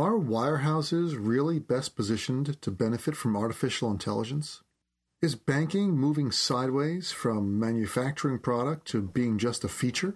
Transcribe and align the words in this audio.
Are 0.00 0.12
wirehouses 0.12 1.14
really 1.20 1.58
best 1.58 1.94
positioned 1.94 2.62
to 2.62 2.70
benefit 2.70 3.14
from 3.14 3.36
artificial 3.36 3.90
intelligence? 3.90 4.62
Is 5.20 5.34
banking 5.34 5.90
moving 5.90 6.32
sideways 6.32 7.12
from 7.12 7.60
manufacturing 7.60 8.38
product 8.38 8.86
to 8.92 9.02
being 9.02 9.36
just 9.36 9.62
a 9.62 9.68
feature? 9.68 10.14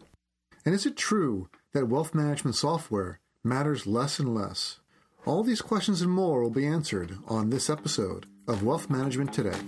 And 0.65 0.75
is 0.75 0.87
it 0.87 0.97
true 0.97 1.51
that 1.75 1.91
wealth 1.91 2.15
management 2.15 2.57
software 2.57 3.21
matters 3.45 3.87
less 3.87 4.19
and 4.19 4.35
less? 4.35 4.81
All 5.27 5.43
these 5.43 5.61
questions 5.61 6.01
and 6.01 6.11
more 6.11 6.41
will 6.41 6.49
be 6.49 6.67
answered 6.67 7.19
on 7.29 7.51
this 7.51 7.69
episode 7.69 8.25
of 8.49 8.63
Wealth 8.63 8.89
Management 8.89 9.35
Today. 9.35 9.61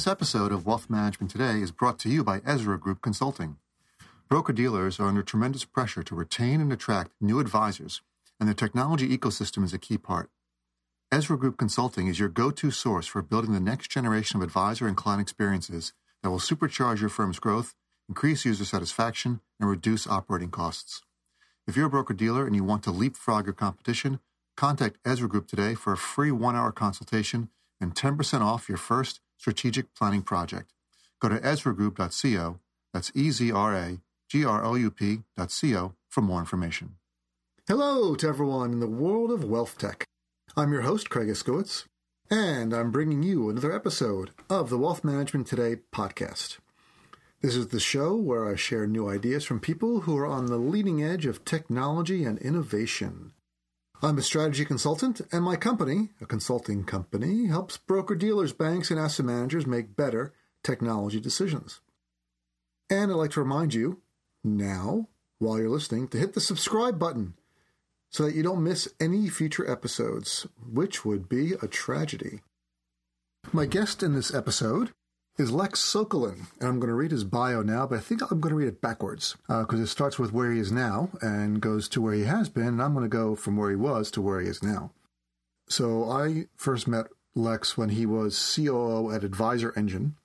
This 0.00 0.06
episode 0.06 0.50
of 0.50 0.64
Wealth 0.64 0.88
Management 0.88 1.30
Today 1.30 1.60
is 1.60 1.72
brought 1.72 1.98
to 1.98 2.08
you 2.08 2.24
by 2.24 2.40
Ezra 2.46 2.78
Group 2.78 3.02
Consulting. 3.02 3.58
Broker 4.30 4.54
dealers 4.54 4.98
are 4.98 5.08
under 5.08 5.22
tremendous 5.22 5.66
pressure 5.66 6.02
to 6.02 6.14
retain 6.14 6.62
and 6.62 6.72
attract 6.72 7.10
new 7.20 7.38
advisors, 7.38 8.00
and 8.40 8.48
the 8.48 8.54
technology 8.54 9.14
ecosystem 9.14 9.62
is 9.62 9.74
a 9.74 9.78
key 9.78 9.98
part. 9.98 10.30
Ezra 11.12 11.36
Group 11.36 11.58
Consulting 11.58 12.06
is 12.06 12.18
your 12.18 12.30
go 12.30 12.50
to 12.50 12.70
source 12.70 13.06
for 13.06 13.20
building 13.20 13.52
the 13.52 13.60
next 13.60 13.90
generation 13.90 14.38
of 14.38 14.42
advisor 14.42 14.88
and 14.88 14.96
client 14.96 15.20
experiences 15.20 15.92
that 16.22 16.30
will 16.30 16.38
supercharge 16.38 17.00
your 17.00 17.10
firm's 17.10 17.38
growth, 17.38 17.74
increase 18.08 18.46
user 18.46 18.64
satisfaction, 18.64 19.42
and 19.60 19.68
reduce 19.68 20.06
operating 20.06 20.50
costs. 20.50 21.02
If 21.66 21.76
you're 21.76 21.88
a 21.88 21.90
broker 21.90 22.14
dealer 22.14 22.46
and 22.46 22.56
you 22.56 22.64
want 22.64 22.84
to 22.84 22.90
leapfrog 22.90 23.44
your 23.44 23.52
competition, 23.52 24.20
contact 24.56 24.96
Ezra 25.04 25.28
Group 25.28 25.46
today 25.46 25.74
for 25.74 25.92
a 25.92 25.98
free 25.98 26.30
one 26.30 26.56
hour 26.56 26.72
consultation 26.72 27.50
and 27.82 27.94
10% 27.94 28.40
off 28.40 28.66
your 28.66 28.78
first 28.78 29.20
strategic 29.40 29.94
planning 29.94 30.20
project. 30.20 30.74
Go 31.18 31.30
to 31.30 31.38
ezragroup.co, 31.38 32.60
that's 32.92 33.10
E 33.14 33.30
Z 33.30 33.50
R 33.50 33.74
A 33.74 34.00
G 34.28 34.44
R 34.44 34.62
O 34.64 34.74
U 34.74 34.90
P.co 34.90 35.94
for 36.08 36.20
more 36.20 36.40
information. 36.40 36.96
Hello 37.66 38.14
to 38.16 38.28
everyone 38.28 38.72
in 38.72 38.80
the 38.80 38.86
world 38.86 39.30
of 39.30 39.44
wealth 39.44 39.78
tech. 39.78 40.04
I'm 40.56 40.72
your 40.72 40.82
host, 40.82 41.08
Craig 41.08 41.28
Iskowitz, 41.28 41.86
and 42.30 42.74
I'm 42.74 42.90
bringing 42.90 43.22
you 43.22 43.48
another 43.48 43.72
episode 43.72 44.32
of 44.50 44.68
the 44.68 44.78
Wealth 44.78 45.04
Management 45.04 45.46
Today 45.46 45.76
podcast. 45.90 46.58
This 47.40 47.56
is 47.56 47.68
the 47.68 47.80
show 47.80 48.16
where 48.16 48.46
I 48.46 48.56
share 48.56 48.86
new 48.86 49.08
ideas 49.08 49.44
from 49.44 49.60
people 49.60 50.00
who 50.00 50.18
are 50.18 50.26
on 50.26 50.46
the 50.46 50.58
leading 50.58 51.02
edge 51.02 51.24
of 51.24 51.46
technology 51.46 52.24
and 52.24 52.38
innovation. 52.40 53.32
I'm 54.02 54.16
a 54.16 54.22
strategy 54.22 54.64
consultant, 54.64 55.20
and 55.30 55.44
my 55.44 55.56
company, 55.56 56.08
a 56.22 56.26
consulting 56.26 56.84
company, 56.84 57.48
helps 57.48 57.76
broker 57.76 58.14
dealers, 58.14 58.54
banks, 58.54 58.90
and 58.90 58.98
asset 58.98 59.26
managers 59.26 59.66
make 59.66 59.94
better 59.94 60.32
technology 60.64 61.20
decisions. 61.20 61.80
And 62.88 63.10
I'd 63.10 63.16
like 63.16 63.32
to 63.32 63.40
remind 63.40 63.74
you 63.74 64.00
now, 64.42 65.08
while 65.38 65.58
you're 65.58 65.68
listening, 65.68 66.08
to 66.08 66.18
hit 66.18 66.32
the 66.32 66.40
subscribe 66.40 66.98
button 66.98 67.34
so 68.08 68.24
that 68.24 68.34
you 68.34 68.42
don't 68.42 68.64
miss 68.64 68.88
any 68.98 69.28
future 69.28 69.70
episodes, 69.70 70.46
which 70.66 71.04
would 71.04 71.28
be 71.28 71.52
a 71.60 71.68
tragedy. 71.68 72.40
My 73.52 73.66
guest 73.66 74.02
in 74.02 74.14
this 74.14 74.32
episode 74.32 74.92
is 75.40 75.50
Lex 75.50 75.80
Sokolin, 75.80 76.48
and 76.60 76.68
I'm 76.68 76.78
going 76.78 76.88
to 76.88 76.94
read 76.94 77.12
his 77.12 77.24
bio 77.24 77.62
now, 77.62 77.86
but 77.86 77.96
I 77.96 78.02
think 78.02 78.20
I'm 78.20 78.40
going 78.40 78.50
to 78.50 78.56
read 78.56 78.68
it 78.68 78.82
backwards 78.82 79.36
because 79.48 79.80
uh, 79.80 79.82
it 79.82 79.86
starts 79.86 80.18
with 80.18 80.34
where 80.34 80.52
he 80.52 80.60
is 80.60 80.70
now 80.70 81.08
and 81.22 81.62
goes 81.62 81.88
to 81.88 82.02
where 82.02 82.12
he 82.12 82.24
has 82.24 82.50
been, 82.50 82.66
and 82.66 82.82
I'm 82.82 82.92
going 82.92 83.06
to 83.06 83.08
go 83.08 83.34
from 83.34 83.56
where 83.56 83.70
he 83.70 83.76
was 83.76 84.10
to 84.10 84.20
where 84.20 84.40
he 84.40 84.48
is 84.48 84.62
now. 84.62 84.90
So 85.66 86.10
I 86.10 86.48
first 86.56 86.86
met 86.86 87.06
Lex 87.34 87.78
when 87.78 87.88
he 87.88 88.04
was 88.04 88.54
COO 88.54 89.10
at 89.10 89.24
Advisor 89.24 89.72
Engine, 89.74 90.16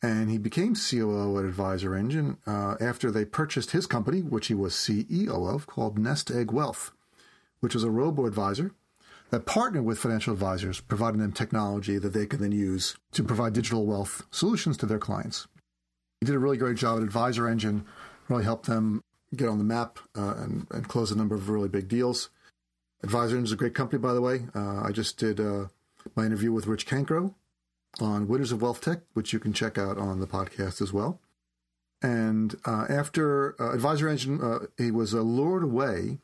and 0.00 0.30
he 0.30 0.38
became 0.38 0.76
COO 0.76 1.40
at 1.40 1.44
Advisor 1.44 1.96
Engine 1.96 2.38
uh, 2.46 2.76
after 2.80 3.10
they 3.10 3.24
purchased 3.24 3.72
his 3.72 3.88
company, 3.88 4.22
which 4.22 4.46
he 4.46 4.54
was 4.54 4.74
CEO 4.74 5.52
of, 5.52 5.66
called 5.66 5.98
Nest 5.98 6.30
Egg 6.30 6.52
Wealth 6.52 6.92
which 7.62 7.74
was 7.74 7.84
a 7.84 7.90
robo 7.90 8.26
advisor 8.26 8.72
that 9.32 9.46
partnered 9.46 9.86
with 9.86 9.98
financial 9.98 10.34
advisors, 10.34 10.80
providing 10.80 11.18
them 11.18 11.32
technology 11.32 11.96
that 11.96 12.12
they 12.12 12.26
can 12.26 12.40
then 12.40 12.52
use 12.52 12.96
to 13.12 13.24
provide 13.24 13.54
digital 13.54 13.86
wealth 13.86 14.26
solutions 14.30 14.76
to 14.76 14.84
their 14.84 14.98
clients. 14.98 15.48
He 16.20 16.26
did 16.26 16.34
a 16.34 16.38
really 16.38 16.58
great 16.58 16.76
job 16.76 16.98
at 16.98 17.02
Advisor 17.02 17.48
Engine, 17.48 17.86
really 18.28 18.44
helped 18.44 18.66
them 18.66 19.02
get 19.34 19.48
on 19.48 19.56
the 19.56 19.64
map 19.64 19.98
uh, 20.16 20.34
and, 20.36 20.66
and, 20.70 20.86
close 20.86 21.10
a 21.10 21.16
number 21.16 21.34
of 21.34 21.48
really 21.48 21.70
big 21.70 21.88
deals. 21.88 22.28
Advisor 23.02 23.36
Engine 23.36 23.44
is 23.44 23.52
a 23.52 23.56
great 23.56 23.74
company, 23.74 23.98
by 23.98 24.12
the 24.12 24.20
way. 24.20 24.44
Uh, 24.54 24.82
I 24.82 24.92
just 24.92 25.16
did 25.16 25.40
uh, 25.40 25.68
my 26.14 26.26
interview 26.26 26.52
with 26.52 26.66
Rich 26.66 26.86
Cancro 26.86 27.34
on 28.00 28.28
Winners 28.28 28.52
of 28.52 28.60
Wealth 28.60 28.82
Tech, 28.82 29.00
which 29.14 29.32
you 29.32 29.38
can 29.38 29.54
check 29.54 29.78
out 29.78 29.96
on 29.96 30.20
the 30.20 30.26
podcast 30.26 30.82
as 30.82 30.92
well. 30.92 31.20
And 32.02 32.54
uh, 32.66 32.84
after 32.90 33.56
uh, 33.58 33.72
Advisor 33.72 34.10
Engine, 34.10 34.42
uh, 34.42 34.66
he 34.76 34.90
was 34.90 35.14
lured 35.14 35.62
away 35.62 36.18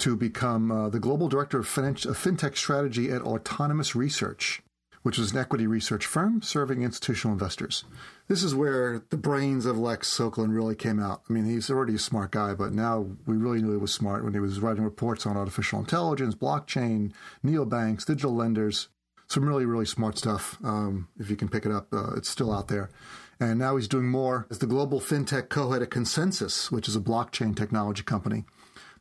to 0.00 0.16
become 0.16 0.72
uh, 0.72 0.88
the 0.88 0.98
global 0.98 1.28
director 1.28 1.58
of 1.58 1.66
fintech 1.66 2.56
strategy 2.56 3.10
at 3.10 3.22
Autonomous 3.22 3.94
Research, 3.94 4.62
which 5.02 5.18
is 5.18 5.32
an 5.32 5.38
equity 5.38 5.66
research 5.66 6.06
firm 6.06 6.40
serving 6.42 6.82
institutional 6.82 7.34
investors. 7.34 7.84
This 8.26 8.42
is 8.42 8.54
where 8.54 9.02
the 9.10 9.16
brains 9.18 9.66
of 9.66 9.78
Lex 9.78 10.08
Sokolin 10.08 10.54
really 10.54 10.74
came 10.74 11.00
out. 11.00 11.22
I 11.28 11.32
mean, 11.32 11.44
he's 11.44 11.70
already 11.70 11.94
a 11.94 11.98
smart 11.98 12.30
guy, 12.30 12.54
but 12.54 12.72
now 12.72 13.06
we 13.26 13.36
really 13.36 13.60
knew 13.60 13.72
he 13.72 13.76
was 13.76 13.92
smart 13.92 14.24
when 14.24 14.32
he 14.32 14.40
was 14.40 14.60
writing 14.60 14.84
reports 14.84 15.26
on 15.26 15.36
artificial 15.36 15.78
intelligence, 15.78 16.34
blockchain, 16.34 17.12
neobanks, 17.44 18.06
digital 18.06 18.34
lenders. 18.34 18.88
Some 19.28 19.44
really, 19.44 19.66
really 19.66 19.86
smart 19.86 20.16
stuff. 20.16 20.56
Um, 20.64 21.08
if 21.18 21.28
you 21.28 21.36
can 21.36 21.48
pick 21.48 21.66
it 21.66 21.72
up, 21.72 21.92
uh, 21.92 22.14
it's 22.14 22.28
still 22.28 22.52
out 22.52 22.68
there. 22.68 22.90
And 23.38 23.58
now 23.58 23.76
he's 23.76 23.88
doing 23.88 24.08
more 24.08 24.46
as 24.50 24.58
the 24.58 24.66
global 24.66 25.00
fintech 25.00 25.48
co-head 25.50 25.82
at 25.82 25.90
ConsenSys, 25.90 26.70
which 26.70 26.88
is 26.88 26.96
a 26.96 27.00
blockchain 27.00 27.54
technology 27.54 28.02
company 28.02 28.44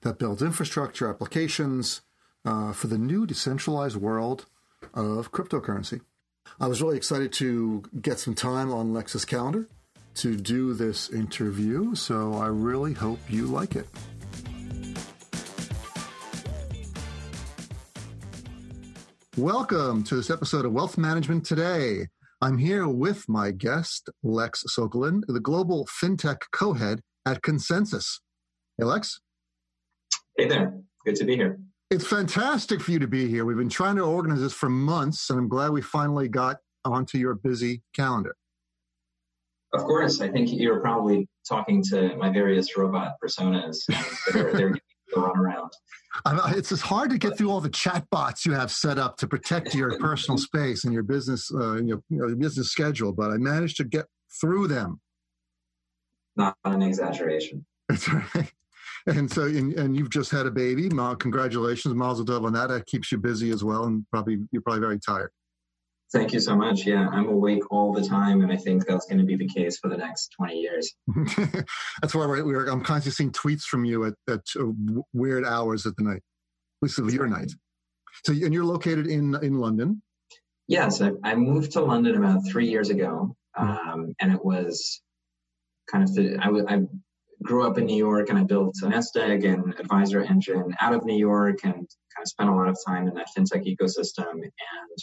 that 0.02 0.18
builds 0.18 0.42
infrastructure 0.42 1.10
applications 1.10 2.02
uh, 2.46 2.72
for 2.72 2.88
the 2.88 2.98
new 2.98 3.26
decentralized 3.26 3.98
world 3.98 4.46
of 4.94 5.32
cryptocurrency. 5.32 6.02
I 6.60 6.68
was 6.68 6.82
really 6.82 6.98
excited 6.98 7.34
to 7.34 7.84
get 8.02 8.18
some 8.18 8.34
time 8.34 8.72
on 8.72 8.94
Lex's 8.94 9.26
calendar 9.26 9.68
to 10.16 10.36
do 10.36 10.74
this 10.74 11.10
interview, 11.10 11.96
so 11.96 12.34
I 12.34 12.48
really 12.48 12.94
hope 12.94 13.20
you 13.30 13.46
like 13.46 13.76
it. 13.76 13.88
Welcome 19.38 20.04
to 20.06 20.16
this 20.16 20.30
episode 20.30 20.66
of 20.66 20.74
Wealth 20.74 20.98
Management 20.98 21.46
Today. 21.46 22.08
I'm 22.42 22.58
here 22.58 22.88
with 22.88 23.28
my 23.28 23.52
guest, 23.52 24.10
Lex 24.24 24.64
Sokolin, 24.70 25.24
the 25.28 25.40
global 25.40 25.86
fintech 25.86 26.40
co 26.52 26.74
head 26.74 27.02
at 27.26 27.42
ConsenSys. 27.42 28.20
Hey, 28.78 28.86
Lex. 28.86 29.20
Hey 30.40 30.48
there. 30.48 30.74
Good 31.04 31.18
to 31.18 31.26
be 31.26 31.36
here. 31.36 31.60
It's 31.92 32.08
fantastic 32.08 32.80
for 32.80 32.92
you 32.92 33.00
to 33.00 33.08
be 33.08 33.28
here. 33.28 33.44
We've 33.44 33.58
been 33.58 33.68
trying 33.68 33.98
to 33.98 34.04
organize 34.04 34.40
this 34.40 34.54
for 34.54 34.70
months, 34.70 35.30
and 35.30 35.38
I'm 35.38 35.50
glad 35.50 35.72
we 35.72 35.82
finally 35.82 36.30
got 36.30 36.60
onto 36.86 37.18
your 37.18 37.36
busy 37.36 37.84
calendar. 37.94 38.38
Of 39.74 39.82
course. 39.82 40.22
I 40.22 40.30
think 40.30 40.48
you're 40.50 40.80
probably 40.80 41.28
talking 41.46 41.84
to 41.90 42.16
my 42.16 42.30
various 42.30 42.78
robot 42.78 43.16
personas 43.22 43.80
they're 44.54 44.78
around. 45.18 45.72
It's 46.56 46.70
just 46.70 46.84
hard 46.84 47.10
to 47.10 47.18
get 47.18 47.38
through 47.38 47.52
all 47.52 47.60
the 47.60 47.68
chat 47.68 48.06
bots 48.10 48.46
you 48.46 48.54
have 48.54 48.72
set 48.72 48.98
up 48.98 49.18
to 49.18 49.28
protect 49.28 49.76
your 49.76 50.00
personal 50.00 50.38
space 50.48 50.86
and 50.86 50.94
your 50.94 51.04
business, 51.04 51.52
uh, 51.54 51.74
your, 51.84 52.02
you 52.08 52.18
know, 52.18 52.28
your 52.28 52.38
business 52.38 52.72
schedule, 52.72 53.12
but 53.12 53.30
I 53.30 53.36
managed 53.36 53.76
to 53.76 53.84
get 53.84 54.06
through 54.40 54.70
them. 54.70 55.02
Not 56.38 56.56
an 56.64 56.82
exaggeration. 56.82 57.66
That's 57.90 58.08
right 58.08 58.54
and 59.08 59.32
so 59.32 59.44
and, 59.44 59.74
and 59.74 59.96
you've 59.96 60.10
just 60.10 60.32
had 60.32 60.46
a 60.46 60.52
baby. 60.52 60.90
Ma, 60.90 61.16
congratulations, 61.16 61.94
Mazel 61.96 62.26
Tov 62.26 62.46
on 62.46 62.54
that. 62.54 62.70
That 62.70 62.86
keeps 62.86 63.12
you 63.12 63.18
busy 63.18 63.52
as 63.52 63.64
well, 63.64 63.86
and 63.86 64.06
probably 64.12 64.40
you're 64.52 64.62
probably 64.62 64.82
very 64.82 65.00
tired. 65.00 65.32
Thank 66.12 66.34
you 66.34 66.40
so 66.40 66.56
much. 66.56 66.88
Yeah, 66.88 67.08
I'm 67.12 67.28
awake 67.28 67.72
all 67.72 67.94
the 67.94 68.02
time, 68.02 68.42
and 68.42 68.52
I 68.52 68.58
think 68.58 68.88
that's 68.88 69.06
going 69.06 69.20
to 69.20 69.26
be 69.26 69.36
the 69.36 69.48
case 69.48 69.78
for 69.78 69.90
the 69.90 69.98
next 69.98 70.30
20 70.38 70.56
years. 70.56 70.96
that's 72.02 72.16
why 72.16 72.26
we're, 72.26 72.44
we're, 72.44 72.66
I'm 72.66 72.84
constantly 72.84 73.12
seeing 73.12 73.32
tweets 73.32 73.64
from 73.64 73.86
you 73.86 74.06
at, 74.06 74.14
at 74.28 74.42
weird 75.14 75.46
hours 75.46 75.86
at 75.86 75.96
the 75.98 76.04
night, 76.04 76.18
at 76.18 76.82
least 76.82 76.98
of 76.98 77.14
your 77.14 77.28
night. 77.28 77.52
So, 78.26 78.34
and 78.34 78.54
you're 78.54 78.66
located 78.66 79.06
in 79.06 79.36
in 79.44 79.60
London. 79.60 80.02
Yes, 80.68 81.02
I, 81.02 81.12
I 81.24 81.36
moved 81.36 81.72
to 81.74 81.82
London 81.82 82.16
about 82.16 82.48
three 82.48 82.68
years 82.68 82.90
ago, 82.90 83.36
hmm. 83.56 83.70
um, 83.70 84.16
and 84.20 84.34
it 84.34 84.44
was 84.44 85.02
kind 85.92 86.04
of 86.04 86.14
the, 86.14 86.38
I, 86.40 86.76
I 86.76 86.82
grew 87.44 87.66
up 87.66 87.78
in 87.78 87.86
New 87.86 87.98
York 87.98 88.30
and 88.30 88.38
I 88.38 88.44
built 88.44 88.76
a 88.82 88.90
Nest 88.90 89.16
Egg 89.16 89.46
and 89.46 89.74
Advisor 89.80 90.22
Engine 90.24 90.76
out 90.82 90.94
of 90.94 91.06
New 91.06 91.18
York 91.18 91.60
and 91.64 91.74
kind 91.74 92.22
of 92.22 92.28
spent 92.28 92.50
a 92.50 92.56
lot 92.56 92.68
of 92.68 92.78
time 92.86 93.08
in 93.08 93.14
that 93.16 93.30
fintech 93.36 93.66
ecosystem 93.66 94.34
and 94.34 94.98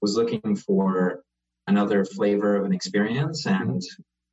was 0.00 0.16
looking 0.16 0.56
for 0.56 1.22
another 1.66 2.04
flavor 2.04 2.56
of 2.56 2.64
an 2.64 2.72
experience. 2.72 3.46
And 3.46 3.82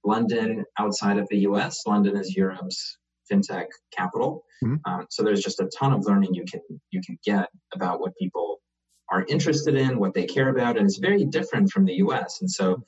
London, 0.03 0.65
outside 0.80 1.18
of 1.18 1.27
the 1.30 1.39
US, 1.39 1.86
London 1.86 2.15
is 2.15 2.36
Europe's 2.36 2.97
fintech 3.31 3.68
capital. 3.95 4.44
Mm-hmm. 4.63 4.75
Um, 4.86 5.06
so 5.09 5.24
there's 5.24 5.44
just 5.44 5.59
a 5.59 5.69
ton 5.77 5.94
of 5.94 6.06
learning 6.06 6.33
you 6.33 6.45
can 6.45 6.62
you 6.91 7.01
can 7.06 7.18
get 7.24 7.50
about 7.74 8.00
what 8.00 8.15
people 8.18 8.59
are 9.12 9.25
interested 9.27 9.75
in, 9.75 10.00
what 10.00 10.13
they 10.13 10.25
care 10.25 10.50
about, 10.50 10.77
and 10.77 10.86
it's 10.86 10.98
very 10.98 11.25
different 11.25 11.69
from 11.69 11.86
the 11.86 11.95
US. 11.95 12.41
And 12.41 12.50
so 12.50 12.83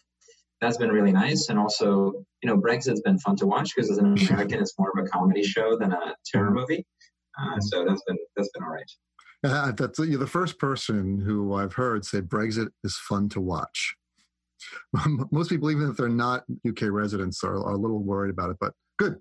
that's 0.62 0.78
been 0.78 0.92
really 0.92 1.12
nice. 1.12 1.50
And 1.50 1.60
also, 1.60 2.26
you 2.42 2.48
know, 2.48 2.58
Brexit's 2.58 3.02
been 3.02 3.20
fun 3.20 3.36
to 3.38 3.48
watch 3.48 3.74
because 3.76 3.90
as 3.90 3.98
an 3.98 4.18
American, 4.18 4.60
it's 4.60 4.78
more 4.78 4.92
of 4.96 5.04
a 5.04 5.08
comedy 5.08 5.44
show 5.44 5.78
than 5.78 5.92
a 5.92 6.16
terror 6.26 6.52
movie. 6.52 6.86
Uh, 7.40 7.60
so 7.60 7.86
that's 7.86 8.02
been 8.08 8.18
that's 8.36 8.50
been 8.50 8.64
all 8.64 8.72
right. 8.72 8.92
Uh, 9.44 9.72
that's 9.72 10.00
you're 10.00 10.20
the 10.20 10.28
first 10.28 10.60
person 10.60 11.20
who 11.20 11.54
I've 11.54 11.74
heard 11.74 12.06
say 12.06 12.22
Brexit 12.22 12.70
is 12.84 12.98
fun 12.98 13.30
to 13.30 13.42
watch. 13.42 13.96
Most 15.32 15.50
people, 15.50 15.70
even 15.70 15.90
if 15.90 15.98
they're 15.98 16.10
not 16.10 16.44
UK 16.68 16.84
residents, 16.84 17.44
are, 17.44 17.58
are 17.58 17.74
a 17.74 17.78
little 17.78 18.00
worried 18.00 18.32
about 18.32 18.50
it. 18.50 18.58
But 18.60 18.74
good, 18.98 19.18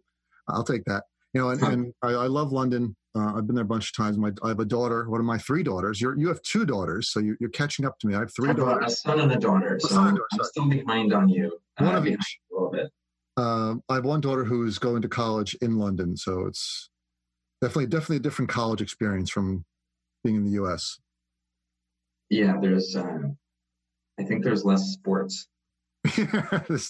I'll 0.48 0.64
take 0.64 0.84
that. 0.86 1.04
You 1.34 1.42
know, 1.42 1.50
and, 1.50 1.62
and 1.62 1.92
I, 2.02 2.12
I, 2.12 2.26
love 2.28 2.50
London. 2.50 2.96
Uh, 3.14 3.34
I've 3.36 3.46
been 3.46 3.54
there 3.54 3.64
a 3.64 3.68
bunch 3.68 3.90
of 3.90 3.94
times. 3.94 4.16
My, 4.16 4.32
I 4.42 4.48
have 4.48 4.60
a 4.60 4.64
daughter, 4.64 5.10
one 5.10 5.20
of 5.20 5.26
my 5.26 5.36
three 5.36 5.62
daughters. 5.62 6.00
You're, 6.00 6.18
you 6.18 6.28
have 6.28 6.40
two 6.40 6.64
daughters, 6.64 7.12
so 7.12 7.20
you, 7.20 7.36
are 7.42 7.48
catching 7.50 7.84
up 7.84 7.98
to 7.98 8.06
me. 8.06 8.14
I 8.14 8.20
have 8.20 8.34
three 8.34 8.48
I 8.48 8.54
daughters. 8.54 8.92
A 8.94 8.96
son 8.96 9.20
and 9.20 9.32
a 9.32 9.36
daughter. 9.36 9.78
So 9.78 9.98
I'm, 9.98 10.16
I'm, 10.16 10.44
still 10.44 10.66
behind 10.66 11.12
on 11.12 11.28
you. 11.28 11.52
One 11.76 11.94
uh, 11.94 11.98
of 11.98 12.06
each. 12.06 12.38
A 12.50 12.54
little 12.54 12.70
bit. 12.70 12.90
Uh, 13.36 13.74
I 13.88 13.96
have 13.96 14.04
one 14.04 14.20
daughter 14.20 14.44
who's 14.44 14.78
going 14.78 15.02
to 15.02 15.08
college 15.08 15.54
in 15.60 15.78
London, 15.78 16.16
so 16.16 16.46
it's 16.46 16.88
definitely 17.60 17.86
definitely 17.86 18.16
a 18.16 18.20
different 18.20 18.50
college 18.50 18.80
experience 18.80 19.30
from 19.30 19.64
being 20.24 20.36
in 20.36 20.44
the 20.44 20.52
U.S. 20.52 20.98
Yeah, 22.30 22.56
there's. 22.60 22.96
Uh, 22.96 23.18
I 24.18 24.24
think 24.24 24.42
there's 24.42 24.64
less 24.64 24.92
sports. 24.92 25.48
that's, 26.16 26.88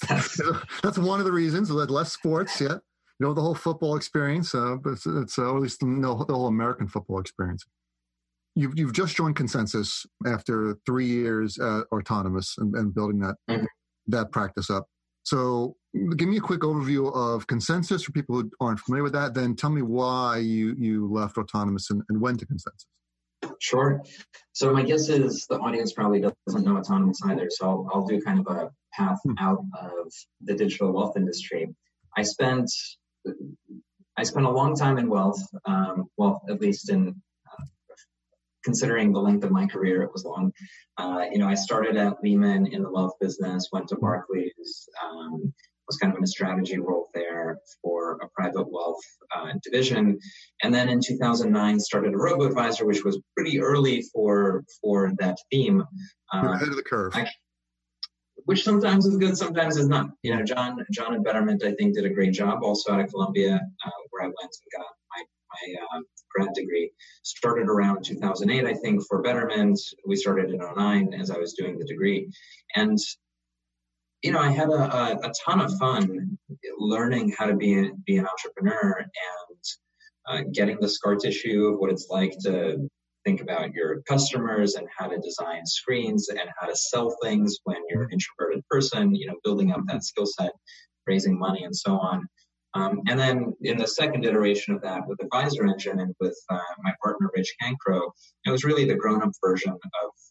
that's 0.82 0.98
one 0.98 1.18
of 1.18 1.26
the 1.26 1.32
reasons. 1.32 1.70
Less 1.70 2.12
sports, 2.12 2.60
yeah 2.60 2.76
you 3.18 3.26
know 3.26 3.34
the 3.34 3.40
whole 3.40 3.54
football 3.54 3.96
experience, 3.96 4.54
uh, 4.54 4.76
but 4.82 4.94
it's, 4.94 5.06
it's 5.06 5.38
uh, 5.38 5.54
at 5.54 5.60
least 5.60 5.80
the, 5.80 5.86
the 6.28 6.34
whole 6.34 6.46
American 6.46 6.86
football 6.86 7.18
experience. 7.18 7.64
You've 8.54 8.78
you've 8.78 8.92
just 8.92 9.16
joined 9.16 9.36
ConsenSys 9.36 10.06
after 10.26 10.76
three 10.86 11.06
years 11.06 11.58
at 11.58 11.84
Autonomous 11.92 12.56
and, 12.58 12.74
and 12.74 12.94
building 12.94 13.20
that 13.20 13.36
mm-hmm. 13.48 13.64
that 14.08 14.32
practice 14.32 14.70
up. 14.70 14.86
So, 15.26 15.74
give 16.16 16.28
me 16.28 16.36
a 16.36 16.40
quick 16.40 16.60
overview 16.60 17.08
of 17.12 17.48
ConsenSys 17.48 18.04
for 18.04 18.12
people 18.12 18.36
who 18.36 18.50
aren't 18.60 18.78
familiar 18.78 19.02
with 19.02 19.14
that. 19.14 19.34
Then 19.34 19.56
tell 19.56 19.70
me 19.70 19.82
why 19.82 20.38
you 20.38 20.76
you 20.78 21.12
left 21.12 21.36
Autonomous 21.36 21.90
and, 21.90 22.00
and 22.08 22.20
went 22.20 22.38
to 22.40 22.46
ConsenSys. 22.46 22.86
Sure. 23.60 24.04
So 24.52 24.72
my 24.72 24.84
guess 24.84 25.08
is 25.08 25.46
the 25.48 25.58
audience 25.58 25.92
probably 25.92 26.20
doesn't 26.20 26.64
know 26.64 26.76
Autonomous 26.76 27.20
either. 27.24 27.48
So 27.50 27.66
I'll, 27.66 27.90
I'll 27.92 28.06
do 28.06 28.20
kind 28.20 28.38
of 28.38 28.46
a 28.46 28.70
path 28.92 29.18
hmm. 29.24 29.32
out 29.40 29.64
of 29.80 30.12
the 30.42 30.54
digital 30.54 30.92
wealth 30.92 31.16
industry. 31.16 31.74
I 32.16 32.22
spent 32.22 32.70
I 34.16 34.22
spent 34.22 34.46
a 34.46 34.50
long 34.50 34.76
time 34.76 34.96
in 34.96 35.10
wealth. 35.10 35.42
Um, 35.64 36.04
well, 36.16 36.42
at 36.48 36.60
least 36.60 36.88
in 36.88 37.20
considering 38.66 39.12
the 39.12 39.20
length 39.20 39.44
of 39.44 39.52
my 39.52 39.64
career, 39.66 40.02
it 40.02 40.10
was 40.12 40.24
long. 40.24 40.52
Uh, 40.98 41.24
you 41.30 41.38
know, 41.38 41.48
I 41.48 41.54
started 41.54 41.96
at 41.96 42.22
Lehman 42.22 42.66
in 42.66 42.82
the 42.82 42.90
wealth 42.90 43.14
business, 43.20 43.68
went 43.72 43.86
to 43.88 43.96
Barclays, 43.96 44.88
um, 45.02 45.54
was 45.86 45.96
kind 45.98 46.12
of 46.12 46.18
in 46.18 46.24
a 46.24 46.26
strategy 46.26 46.78
role 46.78 47.08
there 47.14 47.58
for 47.80 48.18
a 48.24 48.28
private 48.34 48.66
wealth 48.68 49.00
uh, 49.34 49.52
division, 49.62 50.18
and 50.64 50.74
then 50.74 50.88
in 50.88 51.00
2009 51.00 51.78
started 51.78 52.12
a 52.12 52.18
robo 52.18 52.44
advisor, 52.44 52.84
which 52.84 53.04
was 53.04 53.20
pretty 53.36 53.60
early 53.60 54.02
for 54.12 54.64
for 54.82 55.12
that 55.20 55.38
theme. 55.50 55.84
Uh, 56.34 56.48
ahead 56.54 56.68
of 56.68 56.76
the 56.76 56.82
curve. 56.82 57.12
I, 57.14 57.28
which 58.46 58.64
sometimes 58.64 59.06
is 59.06 59.16
good, 59.16 59.36
sometimes 59.36 59.76
is 59.76 59.88
not. 59.88 60.06
You 60.22 60.34
know, 60.34 60.42
John 60.42 60.84
John 60.90 61.14
and 61.14 61.24
Betterment, 61.24 61.62
I 61.62 61.72
think, 61.74 61.94
did 61.94 62.04
a 62.04 62.10
great 62.10 62.32
job. 62.32 62.64
Also 62.64 62.92
out 62.92 63.00
of 63.00 63.08
Columbia, 63.10 63.54
uh, 63.54 63.90
where 64.10 64.24
I 64.24 64.26
went 64.26 64.38
and 64.40 64.70
got 64.76 64.95
my 65.56 65.98
uh, 65.98 66.02
grad 66.30 66.54
degree. 66.54 66.90
Started 67.22 67.68
around 67.68 68.04
2008, 68.04 68.64
I 68.64 68.74
think, 68.74 69.02
for 69.08 69.22
Betterment. 69.22 69.78
We 70.06 70.16
started 70.16 70.50
in 70.50 70.58
09 70.58 71.14
as 71.14 71.30
I 71.30 71.38
was 71.38 71.54
doing 71.54 71.78
the 71.78 71.86
degree, 71.86 72.30
and 72.74 72.98
you 74.22 74.32
know, 74.32 74.40
I 74.40 74.50
had 74.50 74.68
a, 74.68 74.72
a, 74.72 75.28
a 75.28 75.32
ton 75.44 75.60
of 75.60 75.76
fun 75.78 76.38
learning 76.78 77.34
how 77.38 77.46
to 77.46 77.54
be 77.54 77.90
be 78.04 78.16
an 78.16 78.26
entrepreneur 78.26 78.98
and 78.98 79.58
uh, 80.28 80.42
getting 80.52 80.78
the 80.80 80.88
scar 80.88 81.16
tissue 81.16 81.66
of 81.66 81.78
what 81.78 81.90
it's 81.90 82.08
like 82.10 82.36
to 82.40 82.88
think 83.24 83.40
about 83.40 83.72
your 83.72 84.02
customers 84.02 84.76
and 84.76 84.86
how 84.96 85.08
to 85.08 85.18
design 85.18 85.66
screens 85.66 86.28
and 86.28 86.40
how 86.58 86.66
to 86.66 86.76
sell 86.76 87.16
things 87.22 87.58
when 87.64 87.76
you're 87.88 88.04
an 88.04 88.10
introverted 88.12 88.64
person, 88.68 89.14
you 89.14 89.26
know, 89.26 89.34
building 89.42 89.72
up 89.72 89.80
that 89.86 90.04
skill 90.04 90.26
set, 90.26 90.52
raising 91.06 91.38
money 91.38 91.64
and 91.64 91.74
so 91.74 91.98
on. 91.98 92.26
Um, 92.76 93.00
and 93.08 93.18
then 93.18 93.54
in 93.62 93.78
the 93.78 93.86
second 93.86 94.24
iteration 94.24 94.74
of 94.74 94.82
that 94.82 95.06
with 95.06 95.22
Advisor 95.22 95.64
Engine 95.64 96.00
and 96.00 96.14
with 96.20 96.38
uh, 96.50 96.58
my 96.82 96.92
partner 97.02 97.30
Rich 97.34 97.54
Cancro, 97.62 98.10
it 98.44 98.50
was 98.50 98.64
really 98.64 98.84
the 98.84 98.94
grown-up 98.94 99.32
version 99.42 99.72
of 99.72 99.80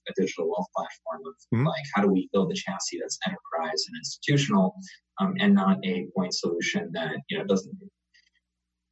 a 0.07 0.13
digital 0.15 0.47
wealth 0.47 0.67
platform 0.75 1.21
of 1.27 1.33
mm-hmm. 1.53 1.67
like 1.67 1.83
how 1.95 2.03
do 2.03 2.07
we 2.07 2.29
build 2.31 2.51
a 2.51 2.55
chassis 2.55 2.99
that's 3.01 3.17
enterprise 3.25 3.83
and 3.87 3.97
institutional 3.97 4.75
um, 5.19 5.33
and 5.39 5.55
not 5.55 5.77
a 5.83 6.07
point 6.15 6.33
solution 6.33 6.91
that 6.93 7.15
you 7.29 7.37
know 7.37 7.45
doesn't 7.45 7.73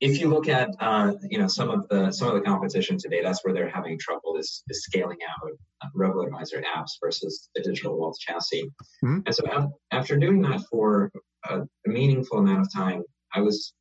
if 0.01 0.19
you 0.19 0.27
look 0.27 0.49
at 0.49 0.69
uh, 0.79 1.13
you 1.29 1.37
know 1.37 1.47
some 1.47 1.69
of 1.69 1.87
the 1.87 2.11
some 2.11 2.27
of 2.27 2.33
the 2.33 2.41
competition 2.41 2.97
today, 2.97 3.21
that's 3.23 3.45
where 3.45 3.53
they're 3.53 3.69
having 3.69 3.97
trouble 3.97 4.35
is, 4.37 4.63
is 4.69 4.83
scaling 4.83 5.19
out 5.29 5.49
uh, 5.81 5.87
robo 5.95 6.23
advisor 6.23 6.61
apps 6.75 6.91
versus 7.01 7.49
the 7.55 7.61
digital 7.61 7.97
wealth 7.97 8.17
chassis. 8.19 8.63
Mm-hmm. 9.03 9.19
And 9.25 9.35
so 9.35 9.71
after 9.91 10.17
doing 10.17 10.41
that 10.41 10.61
for 10.69 11.09
a 11.49 11.61
meaningful 11.85 12.39
amount 12.39 12.61
of 12.61 12.73
time, 12.73 13.03
I 13.33 13.41
was 13.41 13.73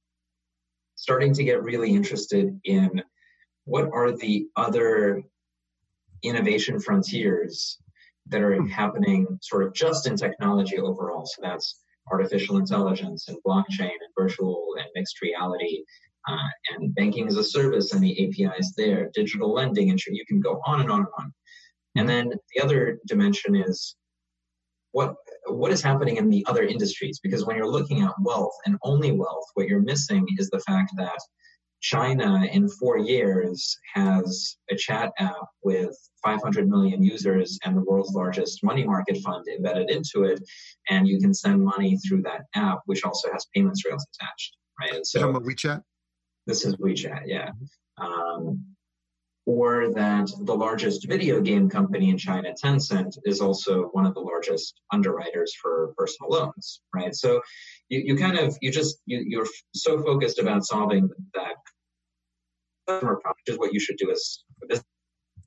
starting 0.96 1.34
to 1.34 1.44
get 1.44 1.62
really 1.62 1.90
interested 1.90 2.58
in 2.64 3.02
what 3.64 3.90
are 3.92 4.12
the 4.12 4.46
other 4.56 5.22
innovation 6.22 6.80
frontiers 6.80 7.78
that 8.26 8.40
are 8.40 8.52
mm-hmm. 8.52 8.66
happening 8.68 9.26
sort 9.40 9.64
of 9.64 9.74
just 9.74 10.06
in 10.06 10.16
technology 10.16 10.78
overall. 10.78 11.26
So 11.26 11.42
that's 11.42 11.80
artificial 12.10 12.56
intelligence 12.56 13.28
and 13.28 13.36
blockchain 13.46 13.80
and 13.80 14.12
virtual 14.16 14.74
and 14.78 14.86
mixed 14.94 15.20
reality 15.22 15.84
uh, 16.28 16.48
and 16.70 16.94
banking 16.94 17.26
as 17.26 17.36
a 17.36 17.44
service 17.44 17.92
and 17.92 18.02
the 18.02 18.46
APIs 18.46 18.74
there, 18.76 19.10
digital 19.14 19.52
lending, 19.52 19.90
and 19.90 20.00
you 20.06 20.24
can 20.26 20.40
go 20.40 20.60
on 20.66 20.80
and 20.80 20.90
on 20.90 21.00
and 21.00 21.08
on. 21.18 21.32
And 21.96 22.08
then 22.08 22.32
the 22.54 22.62
other 22.62 22.98
dimension 23.06 23.56
is 23.56 23.96
what 24.92 25.16
what 25.46 25.72
is 25.72 25.82
happening 25.82 26.16
in 26.16 26.28
the 26.28 26.44
other 26.48 26.62
industries? 26.62 27.18
Because 27.20 27.44
when 27.44 27.56
you're 27.56 27.70
looking 27.70 28.02
at 28.02 28.12
wealth 28.20 28.54
and 28.66 28.76
only 28.82 29.12
wealth 29.12 29.46
what 29.54 29.68
you're 29.68 29.80
missing 29.80 30.26
is 30.38 30.48
the 30.50 30.60
fact 30.60 30.92
that 30.96 31.18
China 31.80 32.44
in 32.52 32.68
4 32.68 32.98
years 32.98 33.76
has 33.94 34.56
a 34.70 34.76
chat 34.76 35.10
app 35.18 35.48
with 35.64 35.96
500 36.24 36.68
million 36.68 37.02
users 37.02 37.58
and 37.64 37.76
the 37.76 37.82
world's 37.82 38.12
largest 38.14 38.62
money 38.62 38.84
market 38.84 39.18
fund 39.18 39.44
embedded 39.48 39.90
into 39.90 40.22
it 40.22 40.40
and 40.90 41.08
you 41.08 41.18
can 41.18 41.34
send 41.34 41.60
money 41.60 41.98
through 41.98 42.22
that 42.22 42.42
app 42.54 42.82
which 42.86 43.02
also 43.02 43.32
has 43.32 43.46
payments 43.52 43.84
rails 43.84 44.06
attached 44.14 44.56
right? 44.80 44.94
And 44.94 45.06
so 45.06 45.32
WeChat? 45.32 45.82
This 46.46 46.64
is 46.64 46.76
WeChat, 46.76 47.22
yeah. 47.26 47.50
Um, 47.98 48.64
or 49.44 49.92
that 49.92 50.30
the 50.42 50.54
largest 50.54 51.08
video 51.08 51.40
game 51.40 51.68
company 51.68 52.10
in 52.10 52.18
China, 52.18 52.54
Tencent, 52.62 53.18
is 53.24 53.40
also 53.40 53.84
one 53.92 54.06
of 54.06 54.14
the 54.14 54.20
largest 54.20 54.80
underwriters 54.92 55.52
for 55.60 55.92
personal 55.96 56.30
loans, 56.30 56.80
right? 56.94 57.14
So 57.14 57.40
you, 57.88 58.02
you 58.04 58.16
kind 58.16 58.38
of, 58.38 58.56
you 58.60 58.70
just, 58.70 58.98
you, 59.06 59.24
you're 59.26 59.46
so 59.74 60.00
focused 60.02 60.38
about 60.38 60.64
solving 60.64 61.10
that 61.34 61.56
customer 62.88 63.16
problem, 63.16 63.36
which 63.44 63.54
is 63.54 63.58
what 63.58 63.72
you 63.72 63.80
should 63.80 63.96
do 63.96 64.10
as 64.10 64.44
a 64.62 64.80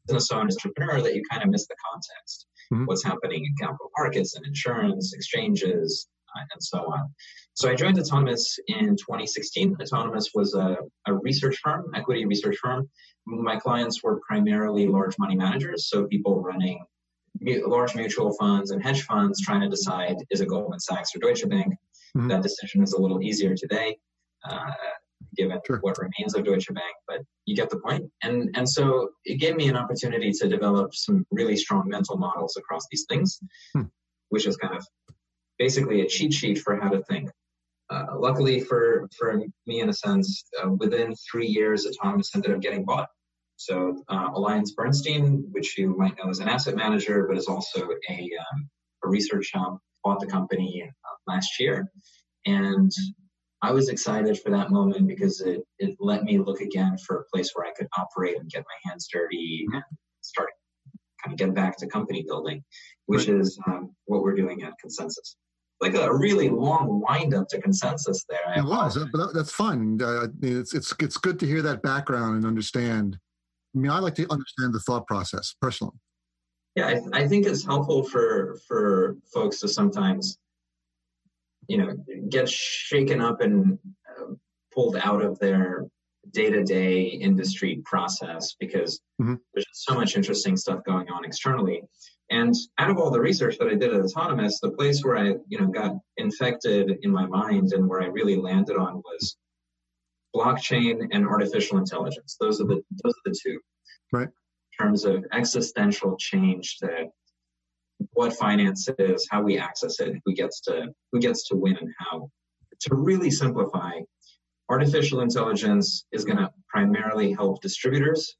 business 0.07 0.31
owner, 0.31 0.41
entrepreneur, 0.43 1.01
that 1.01 1.15
you 1.15 1.23
kind 1.31 1.43
of 1.43 1.49
miss 1.49 1.67
the 1.67 1.75
context. 1.91 2.47
Mm-hmm. 2.73 2.85
What's 2.85 3.03
happening 3.03 3.45
in 3.45 3.55
capital 3.59 3.91
markets 3.97 4.35
and 4.35 4.45
insurance, 4.45 5.13
exchanges, 5.13 6.07
uh, 6.35 6.41
and 6.53 6.61
so 6.61 6.79
on. 6.79 7.13
So 7.55 7.69
I 7.69 7.75
joined 7.75 7.97
Autonomous 7.97 8.59
in 8.67 8.97
2016. 8.97 9.77
Autonomous 9.81 10.31
was 10.35 10.53
a, 10.55 10.77
a, 11.07 11.13
research 11.13 11.57
firm, 11.63 11.85
equity 11.95 12.25
research 12.25 12.57
firm. 12.57 12.89
My 13.25 13.55
clients 13.55 14.03
were 14.03 14.19
primarily 14.27 14.87
large 14.87 15.17
money 15.17 15.37
managers, 15.37 15.87
so 15.87 16.05
people 16.05 16.41
running 16.41 16.83
large 17.65 17.95
mutual 17.95 18.33
funds 18.33 18.71
and 18.71 18.83
hedge 18.83 19.03
funds 19.03 19.41
trying 19.41 19.61
to 19.61 19.69
decide 19.69 20.17
is 20.29 20.41
it 20.41 20.49
Goldman 20.49 20.79
Sachs 20.79 21.15
or 21.15 21.19
Deutsche 21.19 21.47
Bank. 21.47 21.73
Mm-hmm. 22.17 22.27
That 22.27 22.43
decision 22.43 22.83
is 22.83 22.91
a 22.91 23.01
little 23.01 23.21
easier 23.21 23.55
today, 23.55 23.97
uh, 24.49 24.71
given 25.37 25.59
sure. 25.65 25.79
what 25.79 25.97
remains 25.97 26.35
of 26.35 26.43
Deutsche 26.43 26.73
Bank, 26.73 26.95
but 27.07 27.21
you 27.45 27.55
get 27.55 27.69
the 27.69 27.79
point. 27.79 28.03
And 28.21 28.49
and 28.55 28.67
so 28.67 29.11
it 29.23 29.39
gave 29.39 29.55
me 29.55 29.69
an 29.69 29.77
opportunity 29.77 30.31
to 30.33 30.49
develop 30.49 30.93
some 30.93 31.25
really 31.31 31.55
strong 31.55 31.87
mental 31.87 32.17
models 32.17 32.57
across 32.57 32.83
these 32.91 33.05
things, 33.07 33.39
hmm. 33.73 33.83
which 34.27 34.45
is 34.45 34.57
kind 34.57 34.75
of 34.75 34.85
basically 35.57 36.01
a 36.01 36.07
cheat 36.07 36.33
sheet 36.33 36.59
for 36.59 36.75
how 36.75 36.89
to 36.89 37.01
think. 37.03 37.29
Uh, 38.05 38.17
luckily 38.17 38.59
for, 38.59 39.07
for 39.17 39.41
me, 39.65 39.79
in 39.79 39.89
a 39.89 39.93
sense, 39.93 40.45
uh, 40.63 40.69
within 40.69 41.13
three 41.31 41.47
years, 41.47 41.85
Autonomous 41.85 42.31
ended 42.35 42.51
up 42.51 42.61
getting 42.61 42.85
bought. 42.85 43.07
So 43.57 44.03
uh, 44.09 44.31
Alliance 44.33 44.71
Bernstein, 44.71 45.45
which 45.51 45.77
you 45.77 45.95
might 45.97 46.17
know 46.17 46.29
as 46.29 46.39
an 46.39 46.49
asset 46.49 46.75
manager, 46.75 47.25
but 47.27 47.37
is 47.37 47.47
also 47.47 47.87
a, 48.09 48.29
um, 48.53 48.69
a 49.03 49.07
research 49.07 49.45
shop, 49.45 49.79
bought 50.03 50.19
the 50.19 50.27
company 50.27 50.83
uh, 50.83 51.31
last 51.31 51.59
year. 51.59 51.89
And 52.45 52.91
I 53.61 53.71
was 53.71 53.89
excited 53.89 54.39
for 54.39 54.51
that 54.51 54.71
moment 54.71 55.07
because 55.07 55.41
it, 55.41 55.61
it 55.79 55.95
let 55.99 56.23
me 56.23 56.37
look 56.37 56.59
again 56.59 56.97
for 56.97 57.17
a 57.17 57.25
place 57.33 57.51
where 57.53 57.65
I 57.65 57.71
could 57.75 57.87
operate 57.97 58.37
and 58.37 58.49
get 58.49 58.65
my 58.67 58.89
hands 58.89 59.07
dirty 59.11 59.65
and 59.71 59.83
start 60.21 60.49
kind 61.25 61.33
of 61.33 61.39
get 61.39 61.55
back 61.55 61.77
to 61.77 61.87
company 61.87 62.23
building, 62.27 62.63
which 63.07 63.27
is 63.27 63.57
um, 63.67 63.95
what 64.05 64.21
we're 64.21 64.35
doing 64.35 64.63
at 64.63 64.73
ConsenSys. 64.83 65.35
Like 65.81 65.95
a 65.95 66.13
really 66.13 66.49
long 66.49 67.01
wind 67.01 67.33
up 67.33 67.49
to 67.49 67.59
ConsenSys 67.59 68.25
there. 68.29 68.39
I 68.47 68.59
it 68.59 68.65
was, 68.65 68.97
but 69.11 69.33
that's 69.33 69.51
fun. 69.51 69.99
Uh, 70.01 70.27
it's 70.41 70.73
it's 70.73 70.93
it's 70.99 71.17
good 71.17 71.37
to 71.41 71.45
hear 71.45 71.61
that 71.63 71.81
background 71.81 72.37
and 72.37 72.45
understand. 72.45 73.19
I 73.75 73.79
mean, 73.79 73.91
I 73.91 73.99
like 73.99 74.15
to 74.15 74.31
understand 74.31 74.73
the 74.73 74.79
thought 74.79 75.05
process 75.05 75.53
personally. 75.61 75.95
Yeah, 76.75 76.87
I, 76.87 77.23
I 77.23 77.27
think 77.27 77.45
it's 77.45 77.65
helpful 77.65 78.03
for 78.03 78.57
for 78.67 79.17
folks 79.33 79.59
to 79.61 79.67
sometimes, 79.67 80.37
you 81.67 81.77
know, 81.77 81.97
get 82.29 82.49
shaken 82.49 83.19
up 83.21 83.41
and 83.41 83.77
uh, 84.09 84.33
pulled 84.73 84.95
out 84.95 85.21
of 85.21 85.37
their 85.39 85.87
day-to-day 86.31 87.03
industry 87.03 87.81
process 87.85 88.55
because 88.59 88.99
mm-hmm. 89.21 89.35
there's 89.53 89.65
so 89.73 89.93
much 89.93 90.15
interesting 90.15 90.57
stuff 90.57 90.83
going 90.85 91.09
on 91.09 91.23
externally 91.23 91.83
and 92.31 92.55
out 92.79 92.89
of 92.89 92.97
all 92.97 93.11
the 93.11 93.19
research 93.19 93.57
that 93.57 93.67
i 93.67 93.75
did 93.75 93.93
at 93.93 94.01
autonomous 94.01 94.59
the 94.59 94.71
place 94.71 95.03
where 95.03 95.17
i 95.17 95.35
you 95.47 95.59
know 95.59 95.67
got 95.67 95.95
infected 96.17 96.97
in 97.03 97.11
my 97.11 97.25
mind 97.25 97.73
and 97.73 97.87
where 97.87 98.01
i 98.01 98.07
really 98.07 98.35
landed 98.35 98.77
on 98.77 98.97
was 98.97 99.37
blockchain 100.35 101.07
and 101.11 101.25
artificial 101.25 101.77
intelligence. 101.77 102.35
Those 102.39 102.59
are 102.59 102.65
the 102.65 102.81
those 103.03 103.13
are 103.13 103.31
the 103.31 103.39
two. 103.41 103.59
Right. 104.11 104.27
In 104.27 104.85
terms 104.85 105.05
of 105.05 105.25
existential 105.31 106.17
change 106.17 106.77
to 106.79 107.05
what 108.11 108.33
finance 108.33 108.89
is 108.99 109.27
how 109.31 109.41
we 109.41 109.57
access 109.57 109.99
it 110.01 110.15
who 110.25 110.33
gets 110.33 110.59
to 110.61 110.87
who 111.11 111.19
gets 111.19 111.47
to 111.47 111.55
win 111.55 111.77
and 111.77 111.91
how. 111.97 112.29
To 112.81 112.95
really 112.95 113.31
simplify 113.31 113.93
artificial 114.67 115.21
intelligence 115.21 116.05
is 116.11 116.25
going 116.25 116.39
to 116.39 116.51
primarily 116.67 117.31
help 117.31 117.61
distributors. 117.61 118.35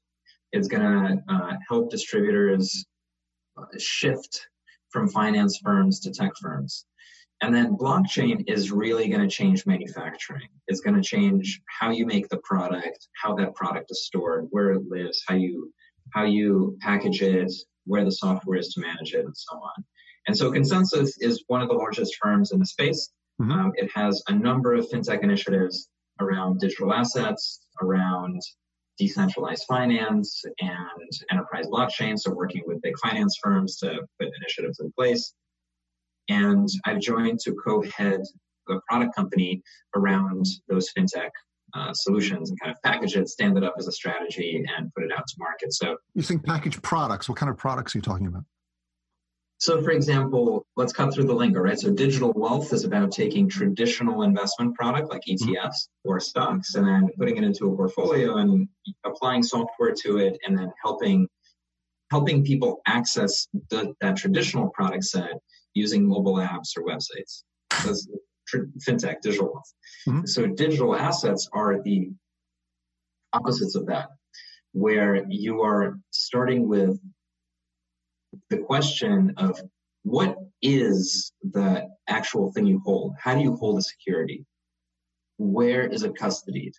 It's 0.52 0.68
going 0.68 0.82
to 0.82 1.22
uh, 1.32 1.54
help 1.68 1.90
distributors 1.90 2.84
shift 3.78 4.48
from 4.90 5.08
finance 5.08 5.58
firms 5.62 6.00
to 6.00 6.10
tech 6.10 6.32
firms. 6.40 6.86
And 7.42 7.54
then 7.54 7.76
blockchain 7.76 8.44
is 8.46 8.72
really 8.72 9.08
going 9.08 9.20
to 9.20 9.28
change 9.28 9.66
manufacturing. 9.66 10.48
It's 10.68 10.80
going 10.80 10.96
to 10.96 11.02
change 11.02 11.60
how 11.66 11.90
you 11.90 12.06
make 12.06 12.28
the 12.28 12.38
product, 12.38 13.08
how 13.22 13.34
that 13.36 13.54
product 13.54 13.90
is 13.90 14.06
stored, 14.06 14.46
where 14.50 14.70
it 14.72 14.88
lives, 14.88 15.22
how 15.28 15.34
you 15.34 15.72
how 16.14 16.24
you 16.24 16.78
package 16.80 17.20
it, 17.20 17.52
where 17.84 18.04
the 18.04 18.12
software 18.12 18.58
is 18.58 18.68
to 18.68 18.80
manage 18.80 19.12
it, 19.12 19.24
and 19.24 19.36
so 19.36 19.56
on. 19.56 19.84
And 20.26 20.36
so 20.36 20.50
ConsenSys 20.50 21.10
is 21.20 21.44
one 21.48 21.62
of 21.62 21.68
the 21.68 21.74
largest 21.74 22.16
firms 22.22 22.52
in 22.52 22.58
the 22.58 22.66
space. 22.66 23.12
Mm-hmm. 23.40 23.52
Um, 23.52 23.72
it 23.74 23.90
has 23.94 24.22
a 24.28 24.34
number 24.34 24.74
of 24.74 24.88
fintech 24.88 25.22
initiatives 25.22 25.88
around 26.20 26.60
digital 26.60 26.92
assets, 26.92 27.60
around 27.82 28.40
decentralized 28.98 29.64
finance 29.68 30.42
and 30.60 31.12
enterprise 31.30 31.66
blockchain. 31.66 32.18
So 32.18 32.32
working 32.32 32.62
with 32.66 32.82
big 32.82 32.98
finance 32.98 33.38
firms 33.42 33.76
to 33.78 34.00
put 34.18 34.28
initiatives 34.40 34.80
in 34.80 34.92
place. 34.92 35.34
And 36.28 36.68
I've 36.84 37.00
joined 37.00 37.40
to 37.40 37.54
co-head 37.54 38.22
a 38.68 38.74
product 38.88 39.14
company 39.14 39.62
around 39.94 40.44
those 40.68 40.88
fintech 40.96 41.30
uh, 41.74 41.92
solutions 41.92 42.50
and 42.50 42.60
kind 42.60 42.72
of 42.72 42.82
package 42.82 43.16
it, 43.16 43.28
stand 43.28 43.56
it 43.56 43.64
up 43.64 43.74
as 43.78 43.86
a 43.86 43.92
strategy, 43.92 44.64
and 44.76 44.92
put 44.94 45.04
it 45.04 45.12
out 45.16 45.26
to 45.26 45.34
market. 45.38 45.72
So 45.72 45.96
you 46.14 46.22
think 46.22 46.44
package 46.44 46.80
products? 46.82 47.28
What 47.28 47.38
kind 47.38 47.50
of 47.50 47.56
products 47.56 47.94
are 47.94 47.98
you 47.98 48.02
talking 48.02 48.26
about? 48.26 48.44
So, 49.58 49.82
for 49.82 49.90
example, 49.90 50.66
let's 50.76 50.92
cut 50.92 51.14
through 51.14 51.24
the 51.24 51.34
lingo, 51.34 51.60
right? 51.60 51.78
So, 51.78 51.90
digital 51.90 52.32
wealth 52.36 52.72
is 52.72 52.84
about 52.84 53.10
taking 53.10 53.48
traditional 53.48 54.22
investment 54.22 54.74
product 54.74 55.10
like 55.10 55.22
ETFs 55.26 55.40
mm-hmm. 55.46 56.10
or 56.10 56.20
stocks 56.20 56.74
and 56.74 56.86
then 56.86 57.08
putting 57.18 57.38
it 57.38 57.44
into 57.44 57.66
a 57.66 57.76
portfolio 57.76 58.36
and 58.36 58.68
applying 59.04 59.42
software 59.42 59.94
to 60.02 60.18
it 60.18 60.38
and 60.46 60.58
then 60.58 60.70
helping 60.82 61.28
helping 62.10 62.44
people 62.44 62.80
access 62.86 63.48
the, 63.70 63.92
that 64.00 64.16
traditional 64.16 64.68
product 64.70 65.04
set 65.04 65.32
using 65.74 66.06
mobile 66.06 66.36
apps 66.36 66.76
or 66.76 66.84
websites. 66.84 67.42
That's 67.84 68.08
fintech, 68.86 69.22
digital 69.22 69.52
wealth. 69.52 69.72
Mm-hmm. 70.06 70.26
So, 70.26 70.46
digital 70.46 70.94
assets 70.94 71.48
are 71.54 71.82
the 71.82 72.10
opposites 73.32 73.74
of 73.74 73.86
that, 73.86 74.08
where 74.72 75.24
you 75.28 75.62
are 75.62 75.98
starting 76.10 76.68
with 76.68 76.98
the 78.50 78.58
question 78.58 79.34
of 79.36 79.60
what 80.02 80.36
is 80.62 81.32
the 81.42 81.88
actual 82.08 82.52
thing 82.52 82.66
you 82.66 82.80
hold? 82.84 83.14
How 83.18 83.34
do 83.34 83.40
you 83.40 83.56
hold 83.56 83.78
a 83.78 83.82
security? 83.82 84.44
Where 85.38 85.86
is 85.86 86.02
it 86.02 86.14
custodied? 86.14 86.74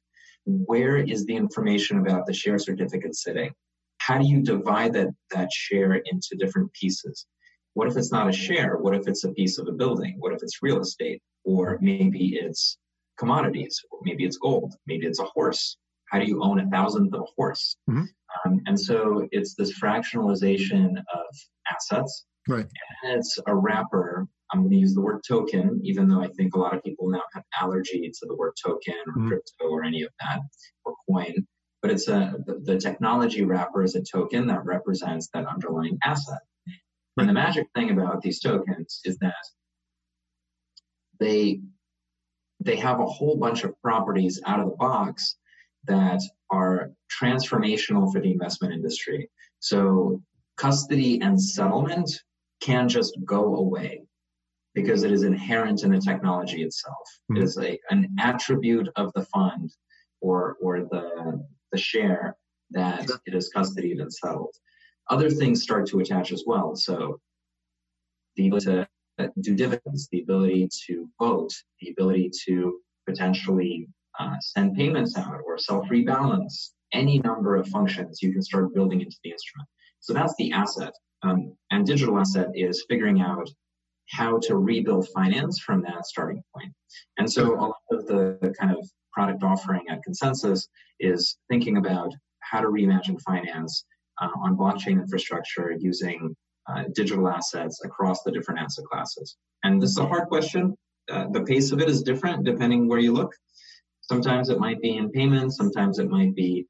Where 0.45 0.97
is 0.97 1.25
the 1.25 1.35
information 1.35 1.99
about 1.99 2.25
the 2.25 2.33
share 2.33 2.57
certificate 2.57 3.15
sitting? 3.15 3.51
How 3.99 4.17
do 4.17 4.25
you 4.25 4.41
divide 4.41 4.93
that, 4.93 5.09
that 5.31 5.51
share 5.51 5.95
into 5.95 6.37
different 6.39 6.71
pieces? 6.73 7.25
What 7.73 7.87
if 7.87 7.97
it's 7.97 8.11
not 8.11 8.29
a 8.29 8.31
share? 8.33 8.77
What 8.77 8.95
if 8.95 9.07
it's 9.07 9.23
a 9.23 9.33
piece 9.33 9.57
of 9.57 9.67
a 9.67 9.73
building? 9.73 10.15
What 10.19 10.33
if 10.33 10.41
it's 10.41 10.63
real 10.63 10.79
estate? 10.79 11.21
Or 11.43 11.77
maybe 11.81 12.37
it's 12.41 12.77
commodities, 13.17 13.81
maybe 14.03 14.25
it's 14.25 14.37
gold, 14.37 14.73
maybe 14.85 15.05
it's 15.05 15.19
a 15.19 15.25
horse. 15.25 15.77
How 16.09 16.19
do 16.19 16.25
you 16.25 16.41
own 16.41 16.59
a 16.59 16.69
thousandth 16.69 17.13
of 17.13 17.21
a 17.21 17.31
horse? 17.35 17.77
Mm-hmm. 17.89 18.03
Um, 18.45 18.61
and 18.65 18.79
so 18.79 19.27
it's 19.31 19.55
this 19.55 19.77
fractionalization 19.79 20.97
of 20.97 21.25
assets. 21.71 22.25
Right. 22.47 22.65
And 23.03 23.17
it's 23.17 23.39
a 23.45 23.55
wrapper. 23.55 24.27
I'm 24.51 24.61
going 24.61 24.71
to 24.71 24.77
use 24.77 24.93
the 24.93 25.01
word 25.01 25.21
token, 25.27 25.81
even 25.83 26.07
though 26.07 26.21
I 26.21 26.29
think 26.29 26.55
a 26.55 26.59
lot 26.59 26.73
of 26.73 26.83
people 26.83 27.09
now 27.09 27.23
have 27.33 27.43
allergy 27.59 28.09
to 28.09 28.25
the 28.25 28.35
word 28.35 28.53
token 28.63 28.95
or 29.07 29.13
mm-hmm. 29.13 29.27
crypto 29.27 29.65
or 29.65 29.83
any 29.83 30.03
of 30.03 30.09
that 30.21 30.39
or 30.85 30.95
coin. 31.09 31.45
But 31.81 31.91
it's 31.91 32.07
a 32.07 32.35
the, 32.45 32.59
the 32.63 32.77
technology 32.77 33.43
wrapper 33.43 33.83
is 33.83 33.95
a 33.95 34.01
token 34.01 34.47
that 34.47 34.65
represents 34.65 35.29
that 35.33 35.45
underlying 35.45 35.97
asset. 36.03 36.39
Right. 36.65 36.75
And 37.17 37.29
the 37.29 37.33
magic 37.33 37.67
thing 37.75 37.91
about 37.91 38.21
these 38.21 38.39
tokens 38.39 39.01
is 39.03 39.17
that 39.17 39.35
they 41.19 41.59
they 42.59 42.77
have 42.77 42.99
a 42.99 43.05
whole 43.05 43.37
bunch 43.37 43.63
of 43.63 43.79
properties 43.81 44.41
out 44.45 44.59
of 44.59 44.69
the 44.69 44.75
box 44.75 45.35
that 45.87 46.21
are 46.49 46.91
transformational 47.21 48.11
for 48.11 48.21
the 48.21 48.31
investment 48.31 48.73
industry. 48.73 49.29
So 49.59 50.21
custody 50.57 51.21
and 51.21 51.41
settlement 51.41 52.09
can 52.61 52.89
just 52.89 53.17
go 53.25 53.55
away 53.55 54.01
because 54.73 55.03
it 55.03 55.11
is 55.11 55.23
inherent 55.23 55.83
in 55.83 55.91
the 55.91 55.99
technology 55.99 56.63
itself. 56.63 57.07
Mm-hmm. 57.31 57.37
It 57.37 57.43
is 57.43 57.57
a, 57.57 57.79
an 57.89 58.09
attribute 58.19 58.89
of 58.95 59.11
the 59.13 59.25
fund 59.25 59.71
or, 60.21 60.57
or 60.61 60.81
the, 60.81 61.43
the 61.71 61.77
share 61.77 62.35
that 62.71 63.09
it 63.25 63.33
is 63.33 63.51
custodied 63.55 64.01
and 64.01 64.13
settled. 64.13 64.55
Other 65.09 65.29
things 65.29 65.63
start 65.63 65.87
to 65.87 65.99
attach 65.99 66.31
as 66.31 66.43
well. 66.45 66.75
So 66.75 67.19
the 68.35 68.47
ability 68.47 68.85
to 69.19 69.31
do 69.41 69.55
dividends, 69.55 70.07
the 70.11 70.21
ability 70.21 70.69
to 70.87 71.09
vote, 71.19 71.51
the 71.81 71.89
ability 71.91 72.31
to 72.45 72.79
potentially 73.07 73.87
uh, 74.19 74.35
send 74.41 74.75
payments 74.75 75.17
out 75.17 75.39
or 75.45 75.57
self 75.57 75.87
rebalance, 75.89 76.71
any 76.93 77.19
number 77.19 77.55
of 77.55 77.67
functions 77.67 78.21
you 78.21 78.31
can 78.31 78.41
start 78.41 78.73
building 78.73 79.01
into 79.01 79.17
the 79.23 79.31
instrument. 79.31 79.67
So 79.99 80.13
that's 80.13 80.35
the 80.37 80.51
asset. 80.51 80.93
Um, 81.23 81.55
and 81.71 81.85
digital 81.85 82.17
asset 82.19 82.49
is 82.53 82.85
figuring 82.87 83.21
out 83.21 83.49
how 84.09 84.39
to 84.39 84.57
rebuild 84.57 85.07
finance 85.09 85.59
from 85.59 85.81
that 85.81 86.05
starting 86.05 86.41
point. 86.55 86.71
And 87.17 87.31
so 87.31 87.55
a 87.55 87.59
lot 87.59 87.75
of 87.91 88.07
the 88.07 88.53
kind 88.59 88.71
of 88.71 88.89
product 89.11 89.43
offering 89.43 89.81
at 89.89 89.99
ConsenSys 90.07 90.67
is 90.99 91.37
thinking 91.49 91.77
about 91.77 92.13
how 92.39 92.61
to 92.61 92.67
reimagine 92.67 93.19
finance 93.21 93.85
uh, 94.21 94.29
on 94.37 94.55
blockchain 94.55 95.01
infrastructure 95.01 95.75
using 95.77 96.35
uh, 96.69 96.83
digital 96.93 97.27
assets 97.27 97.81
across 97.83 98.23
the 98.23 98.31
different 98.31 98.59
asset 98.59 98.85
classes. 98.85 99.37
And 99.63 99.81
this 99.81 99.91
is 99.91 99.97
a 99.97 100.05
hard 100.05 100.27
question. 100.27 100.75
Uh, 101.09 101.27
the 101.31 101.43
pace 101.43 101.71
of 101.71 101.79
it 101.79 101.89
is 101.89 102.03
different 102.03 102.45
depending 102.45 102.87
where 102.87 102.99
you 102.99 103.13
look. 103.13 103.33
Sometimes 104.09 104.49
it 104.49 104.59
might 104.59 104.81
be 104.81 104.97
in 104.97 105.09
payments, 105.11 105.57
sometimes 105.57 105.99
it 105.99 106.09
might 106.09 106.33
be 106.35 106.65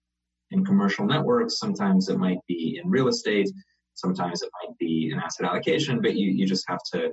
in 0.52 0.66
commercial 0.66 1.06
networks, 1.06 1.60
sometimes 1.60 2.10
it 2.10 2.18
might 2.18 2.40
be 2.48 2.80
in 2.84 2.90
real 2.90 3.08
estate, 3.08 3.50
sometimes 3.94 4.42
it 4.42 4.50
might 4.62 4.76
be 4.80 5.12
in 5.12 5.20
asset 5.20 5.46
allocation, 5.46 6.02
but 6.02 6.16
you, 6.16 6.32
you 6.32 6.48
just 6.48 6.66
have 6.68 6.80
to 6.94 7.12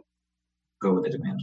go 0.83 0.95
with 0.95 1.05
the 1.05 1.11
demand. 1.11 1.43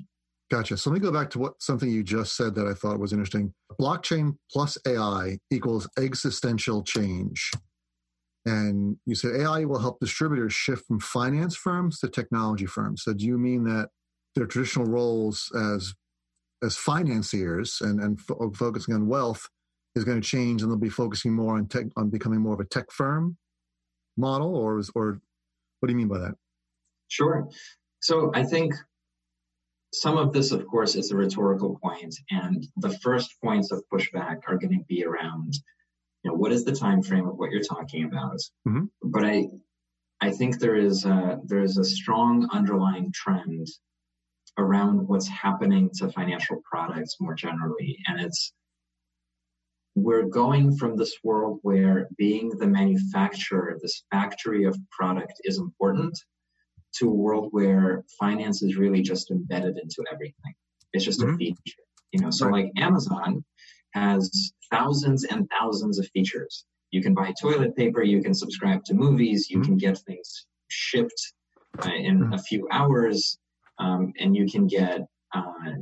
Gotcha. 0.49 0.75
So 0.77 0.89
let 0.89 0.95
me 0.95 0.99
go 0.99 1.11
back 1.11 1.29
to 1.31 1.39
what 1.39 1.61
something 1.61 1.89
you 1.89 2.03
just 2.03 2.35
said 2.35 2.55
that 2.55 2.67
I 2.67 2.73
thought 2.73 2.99
was 2.99 3.13
interesting. 3.13 3.53
Blockchain 3.79 4.35
plus 4.51 4.77
AI 4.85 5.37
equals 5.49 5.87
existential 5.97 6.83
change. 6.83 7.51
And 8.45 8.97
you 9.05 9.15
said 9.15 9.35
AI 9.35 9.65
will 9.65 9.79
help 9.79 9.99
distributors 9.99 10.53
shift 10.53 10.85
from 10.87 10.99
finance 10.99 11.55
firms 11.55 11.99
to 11.99 12.09
technology 12.09 12.65
firms. 12.65 13.03
So 13.03 13.13
do 13.13 13.25
you 13.25 13.37
mean 13.37 13.63
that 13.65 13.89
their 14.35 14.45
traditional 14.45 14.87
roles 14.87 15.51
as 15.55 15.93
as 16.63 16.77
financiers 16.77 17.79
and, 17.81 17.99
and 17.99 18.19
f- 18.19 18.37
focusing 18.55 18.93
on 18.93 19.07
wealth 19.07 19.49
is 19.95 20.03
going 20.03 20.21
to 20.21 20.27
change 20.27 20.61
and 20.61 20.71
they'll 20.71 20.77
be 20.77 20.89
focusing 20.89 21.33
more 21.33 21.55
on 21.55 21.67
tech 21.67 21.85
on 21.97 22.09
becoming 22.09 22.39
more 22.39 22.53
of 22.53 22.59
a 22.59 22.65
tech 22.65 22.91
firm 22.91 23.37
model 24.17 24.55
or 24.55 24.81
or 24.95 25.19
what 25.79 25.87
do 25.87 25.93
you 25.93 25.97
mean 25.97 26.07
by 26.07 26.19
that? 26.19 26.35
Sure. 27.07 27.47
So 27.99 28.31
i 28.33 28.43
think 28.43 28.73
some 29.93 30.17
of 30.17 30.31
this 30.31 30.51
of 30.51 30.65
course 30.67 30.95
is 30.95 31.11
a 31.11 31.15
rhetorical 31.15 31.77
point 31.83 32.15
and 32.29 32.65
the 32.77 32.97
first 32.99 33.35
points 33.43 33.71
of 33.71 33.83
pushback 33.93 34.37
are 34.47 34.57
going 34.57 34.77
to 34.77 34.85
be 34.87 35.03
around 35.03 35.53
you 36.23 36.31
know 36.31 36.37
what 36.37 36.51
is 36.51 36.63
the 36.63 36.71
time 36.71 37.01
frame 37.01 37.27
of 37.27 37.37
what 37.37 37.51
you're 37.51 37.61
talking 37.61 38.05
about? 38.05 38.39
Mm-hmm. 38.67 38.85
but 39.03 39.25
i 39.25 39.47
I 40.23 40.29
think 40.29 40.59
there 40.59 40.75
is 40.75 41.03
a, 41.03 41.39
there 41.45 41.63
is 41.63 41.77
a 41.77 41.83
strong 41.83 42.47
underlying 42.53 43.11
trend 43.11 43.67
around 44.57 45.07
what's 45.07 45.27
happening 45.27 45.89
to 45.95 46.11
financial 46.11 46.61
products 46.69 47.17
more 47.19 47.35
generally, 47.35 47.97
and 48.07 48.19
it's 48.19 48.53
we're 49.95 50.23
going 50.23 50.75
from 50.77 50.95
this 50.95 51.15
world 51.23 51.59
where 51.63 52.07
being 52.17 52.49
the 52.57 52.67
manufacturer, 52.67 53.77
this 53.81 54.03
factory 54.09 54.63
of 54.63 54.77
product 54.89 55.33
is 55.43 55.57
important, 55.57 56.17
to 56.93 57.07
a 57.07 57.13
world 57.13 57.49
where 57.51 58.03
finance 58.19 58.61
is 58.61 58.75
really 58.75 59.01
just 59.01 59.31
embedded 59.31 59.77
into 59.77 60.03
everything. 60.11 60.53
It's 60.93 61.05
just 61.05 61.21
mm-hmm. 61.21 61.35
a 61.35 61.37
feature. 61.37 61.83
You 62.11 62.21
know, 62.21 62.31
so 62.31 62.47
right. 62.47 62.65
like 62.65 62.83
Amazon 62.83 63.43
has 63.93 64.51
thousands 64.69 65.23
and 65.25 65.49
thousands 65.49 65.99
of 65.99 66.07
features. 66.07 66.65
You 66.91 67.01
can 67.01 67.13
buy 67.13 67.33
toilet 67.41 67.75
paper, 67.75 68.03
you 68.03 68.21
can 68.21 68.33
subscribe 68.33 68.83
to 68.85 68.93
movies, 68.93 69.49
you 69.49 69.57
mm-hmm. 69.57 69.65
can 69.65 69.77
get 69.77 69.97
things 69.99 70.45
shipped 70.67 71.33
uh, 71.79 71.89
in 71.89 72.19
mm-hmm. 72.19 72.33
a 72.33 72.37
few 72.37 72.67
hours, 72.71 73.37
um, 73.81 74.13
and 74.19 74.35
you 74.35 74.45
can 74.49 74.67
get, 74.67 75.01
uh, 75.33 75.73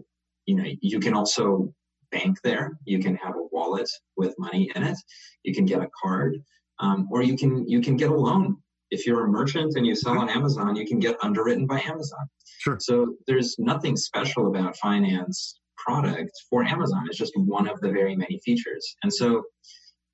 you 0.45 0.55
know, 0.55 0.65
you 0.81 0.99
can 0.99 1.13
also 1.13 1.73
bank 2.11 2.37
there. 2.43 2.77
You 2.85 2.99
can 2.99 3.15
have 3.15 3.35
a 3.35 3.47
wallet 3.51 3.89
with 4.15 4.33
money 4.39 4.71
in 4.75 4.83
it. 4.83 4.97
You 5.43 5.53
can 5.53 5.65
get 5.65 5.81
a 5.81 5.89
card, 6.01 6.41
um, 6.79 7.07
or 7.11 7.21
you 7.21 7.37
can 7.37 7.67
you 7.67 7.81
can 7.81 7.97
get 7.97 8.09
a 8.09 8.15
loan. 8.15 8.57
If 8.89 9.05
you're 9.05 9.25
a 9.25 9.27
merchant 9.27 9.75
and 9.75 9.85
you 9.85 9.95
sell 9.95 10.17
on 10.17 10.29
Amazon, 10.29 10.75
you 10.75 10.87
can 10.87 10.97
get 10.97 11.17
underwritten 11.21 11.67
by 11.67 11.79
Amazon. 11.81 12.25
Sure. 12.59 12.77
So 12.79 13.15
there's 13.27 13.55
nothing 13.59 13.95
special 13.95 14.47
about 14.47 14.77
finance 14.77 15.59
product 15.77 16.31
for 16.49 16.63
Amazon. 16.63 17.05
It's 17.07 17.17
just 17.17 17.33
one 17.35 17.67
of 17.67 17.79
the 17.81 17.91
very 17.91 18.15
many 18.15 18.39
features. 18.39 18.95
And 19.03 19.13
so 19.13 19.43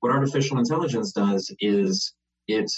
what 0.00 0.12
artificial 0.12 0.58
intelligence 0.58 1.12
does 1.12 1.50
is 1.60 2.12
it 2.48 2.70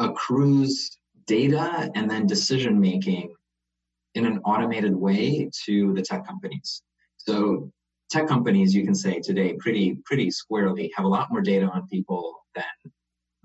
accrues 0.00 0.98
data 1.26 1.90
and 1.94 2.10
then 2.10 2.26
decision 2.26 2.80
making 2.80 3.32
in 4.18 4.26
an 4.26 4.38
automated 4.44 4.94
way 4.94 5.48
to 5.64 5.94
the 5.94 6.02
tech 6.02 6.26
companies. 6.26 6.82
So 7.16 7.70
tech 8.10 8.26
companies, 8.26 8.74
you 8.74 8.84
can 8.84 8.94
say 8.94 9.20
today, 9.20 9.54
pretty 9.54 9.98
pretty 10.04 10.30
squarely, 10.30 10.92
have 10.96 11.04
a 11.04 11.08
lot 11.08 11.30
more 11.30 11.40
data 11.40 11.66
on 11.66 11.88
people 11.88 12.34
than 12.54 12.64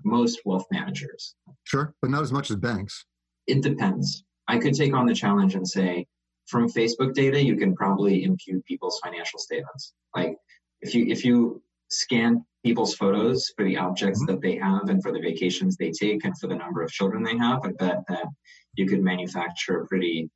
most 0.04 0.40
wealth 0.44 0.66
managers. 0.70 1.34
Sure, 1.64 1.94
but 2.02 2.10
not 2.10 2.22
as 2.22 2.32
much 2.32 2.50
as 2.50 2.56
banks. 2.56 3.06
It 3.46 3.62
depends. 3.62 4.24
I 4.48 4.58
could 4.58 4.74
take 4.74 4.94
on 4.94 5.06
the 5.06 5.14
challenge 5.14 5.54
and 5.54 5.66
say, 5.66 6.06
from 6.46 6.68
Facebook 6.68 7.14
data, 7.14 7.42
you 7.42 7.56
can 7.56 7.74
probably 7.74 8.24
impute 8.24 8.64
people's 8.66 9.00
financial 9.02 9.38
statements. 9.38 9.94
Like 10.14 10.36
if 10.80 10.94
you 10.94 11.06
if 11.06 11.24
you 11.24 11.62
scan 11.90 12.44
people's 12.64 12.94
photos 12.94 13.52
for 13.56 13.64
the 13.64 13.76
objects 13.76 14.22
mm-hmm. 14.22 14.32
that 14.32 14.40
they 14.40 14.56
have 14.56 14.88
and 14.88 15.02
for 15.02 15.12
the 15.12 15.20
vacations 15.20 15.76
they 15.76 15.90
take 15.90 16.24
and 16.24 16.38
for 16.38 16.46
the 16.46 16.56
number 16.56 16.82
of 16.82 16.90
children 16.90 17.22
they 17.22 17.36
have, 17.36 17.60
I 17.64 17.72
bet 17.78 18.02
that 18.08 18.26
you 18.74 18.86
could 18.86 19.02
manufacture 19.02 19.80
a 19.80 19.86
pretty 19.86 20.30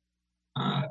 uh, 0.59 0.83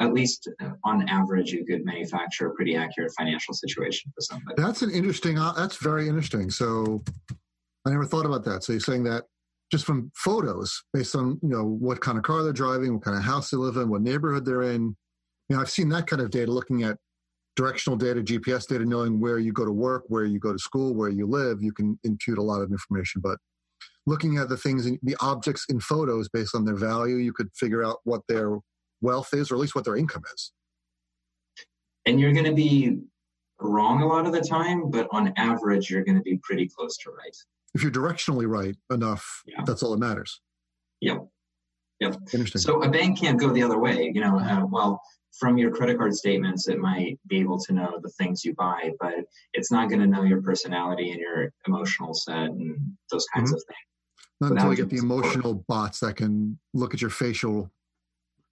at 0.00 0.12
least 0.12 0.48
on 0.84 1.08
average, 1.08 1.52
you 1.52 1.64
could 1.64 1.84
manufacture 1.84 2.48
a 2.48 2.54
pretty 2.54 2.76
accurate 2.76 3.12
financial 3.16 3.54
situation 3.54 4.12
for 4.14 4.20
somebody. 4.20 4.62
That's 4.62 4.82
an 4.82 4.90
interesting. 4.90 5.38
Uh, 5.38 5.52
that's 5.52 5.76
very 5.76 6.06
interesting. 6.06 6.50
So, 6.50 7.02
I 7.86 7.90
never 7.90 8.04
thought 8.04 8.26
about 8.26 8.44
that. 8.44 8.64
So 8.64 8.72
you're 8.72 8.80
saying 8.80 9.04
that 9.04 9.24
just 9.70 9.84
from 9.84 10.10
photos, 10.14 10.82
based 10.92 11.14
on 11.14 11.38
you 11.42 11.48
know 11.48 11.64
what 11.64 12.00
kind 12.00 12.18
of 12.18 12.24
car 12.24 12.42
they're 12.42 12.52
driving, 12.52 12.94
what 12.94 13.04
kind 13.04 13.16
of 13.16 13.22
house 13.22 13.50
they 13.50 13.56
live 13.56 13.76
in, 13.76 13.88
what 13.88 14.02
neighborhood 14.02 14.44
they're 14.44 14.62
in. 14.62 14.96
You 15.48 15.56
know, 15.56 15.60
I've 15.60 15.70
seen 15.70 15.88
that 15.90 16.08
kind 16.08 16.20
of 16.20 16.30
data, 16.30 16.50
looking 16.50 16.82
at 16.82 16.96
directional 17.54 17.96
data, 17.96 18.20
GPS 18.20 18.66
data, 18.66 18.84
knowing 18.84 19.20
where 19.20 19.38
you 19.38 19.52
go 19.52 19.64
to 19.64 19.72
work, 19.72 20.04
where 20.08 20.24
you 20.24 20.40
go 20.40 20.52
to 20.52 20.58
school, 20.58 20.94
where 20.94 21.08
you 21.08 21.26
live. 21.26 21.62
You 21.62 21.72
can 21.72 21.98
impute 22.02 22.38
a 22.38 22.42
lot 22.42 22.60
of 22.60 22.70
information, 22.70 23.20
but 23.22 23.38
looking 24.06 24.38
at 24.38 24.48
the 24.48 24.56
things, 24.56 24.86
in, 24.86 24.98
the 25.02 25.16
objects 25.20 25.66
in 25.68 25.80
photos 25.80 26.28
based 26.28 26.54
on 26.54 26.64
their 26.64 26.76
value, 26.76 27.16
you 27.16 27.32
could 27.32 27.50
figure 27.54 27.84
out 27.84 27.98
what 28.04 28.22
their 28.28 28.58
wealth 29.00 29.30
is, 29.32 29.50
or 29.50 29.54
at 29.56 29.60
least 29.60 29.74
what 29.74 29.84
their 29.84 29.96
income 29.96 30.22
is. 30.34 30.52
And 32.06 32.20
you're 32.20 32.32
going 32.32 32.46
to 32.46 32.54
be 32.54 32.98
wrong 33.60 34.02
a 34.02 34.06
lot 34.06 34.26
of 34.26 34.32
the 34.32 34.40
time, 34.40 34.90
but 34.90 35.08
on 35.10 35.32
average, 35.36 35.90
you're 35.90 36.04
going 36.04 36.16
to 36.16 36.22
be 36.22 36.38
pretty 36.42 36.68
close 36.68 36.96
to 36.98 37.10
right. 37.10 37.36
If 37.74 37.82
you're 37.82 37.92
directionally 37.92 38.46
right 38.48 38.76
enough, 38.90 39.42
yeah. 39.46 39.62
that's 39.66 39.82
all 39.82 39.90
that 39.90 39.98
matters. 39.98 40.40
Yep. 41.00 41.26
Yep. 42.00 42.16
Interesting. 42.32 42.60
So 42.60 42.82
a 42.82 42.90
bank 42.90 43.18
can't 43.18 43.40
go 43.40 43.50
the 43.50 43.62
other 43.62 43.78
way. 43.78 44.10
You 44.14 44.20
know, 44.20 44.38
uh, 44.38 44.66
well, 44.70 45.00
from 45.38 45.58
your 45.58 45.70
credit 45.70 45.98
card 45.98 46.14
statements, 46.14 46.68
it 46.68 46.78
might 46.78 47.18
be 47.26 47.40
able 47.40 47.58
to 47.60 47.72
know 47.72 47.98
the 48.02 48.10
things 48.10 48.44
you 48.44 48.54
buy, 48.54 48.92
but 49.00 49.14
it's 49.52 49.70
not 49.70 49.88
going 49.88 50.00
to 50.00 50.06
know 50.06 50.22
your 50.22 50.42
personality 50.42 51.10
and 51.10 51.20
your 51.20 51.52
emotional 51.66 52.14
set 52.14 52.36
and 52.36 52.76
those 53.10 53.26
kinds 53.34 53.50
mm-hmm. 53.50 53.56
of 53.56 53.64
things. 53.66 53.78
Not 54.40 54.52
until 54.52 54.70
you 54.70 54.76
get 54.76 54.90
the 54.90 54.98
emotional 54.98 55.64
bots 55.66 56.00
that 56.00 56.16
can 56.16 56.58
look 56.74 56.92
at 56.92 57.00
your 57.00 57.10
facial 57.10 57.70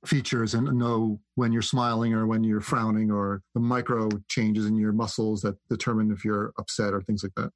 features 0.06 0.54
and 0.54 0.66
know 0.78 1.20
when 1.34 1.52
you're 1.52 1.62
smiling 1.62 2.12
or 2.12 2.26
when 2.26 2.44
you're 2.44 2.60
frowning 2.60 3.10
or 3.10 3.42
the 3.54 3.60
micro 3.60 4.08
changes 4.28 4.66
in 4.66 4.76
your 4.76 4.92
muscles 4.92 5.40
that 5.42 5.56
determine 5.68 6.10
if 6.10 6.24
you're 6.24 6.52
upset 6.58 6.92
or 6.92 7.00
things 7.00 7.22
like 7.22 7.32
that 7.36 7.50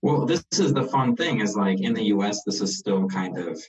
well 0.00 0.24
this 0.24 0.44
is 0.58 0.72
the 0.72 0.84
fun 0.84 1.16
thing 1.16 1.40
is 1.40 1.56
like 1.56 1.80
in 1.80 1.94
the 1.94 2.04
us 2.04 2.42
this 2.46 2.60
is 2.60 2.78
still 2.78 3.08
kind 3.08 3.36
of 3.38 3.60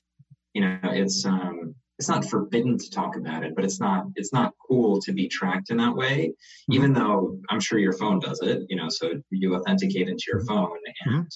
you 0.54 0.62
know 0.62 0.78
it's 0.84 1.26
um 1.26 1.74
it's 2.00 2.10
not 2.10 2.26
forbidden 2.26 2.78
to 2.78 2.90
talk 2.90 3.16
about 3.16 3.44
it 3.44 3.56
but 3.56 3.64
it's 3.64 3.80
not 3.80 4.06
it's 4.16 4.34
not 4.34 4.54
cool 4.68 5.02
to 5.02 5.12
be 5.12 5.28
tracked 5.28 5.70
in 5.70 5.78
that 5.78 5.96
way 5.96 6.28
mm-hmm. 6.28 6.74
even 6.74 6.94
though 6.94 7.38
i'm 7.50 7.60
sure 7.60 7.80
your 7.80 7.94
phone 7.94 8.20
does 8.20 8.42
it 8.42 8.64
you 8.70 8.76
know 8.76 8.90
so 8.90 9.14
you 9.32 9.56
authenticate 9.56 10.08
into 10.08 10.26
your 10.28 10.42
mm-hmm. 10.42 10.54
phone 10.54 10.78
and 11.06 11.16
mm-hmm. 11.16 11.28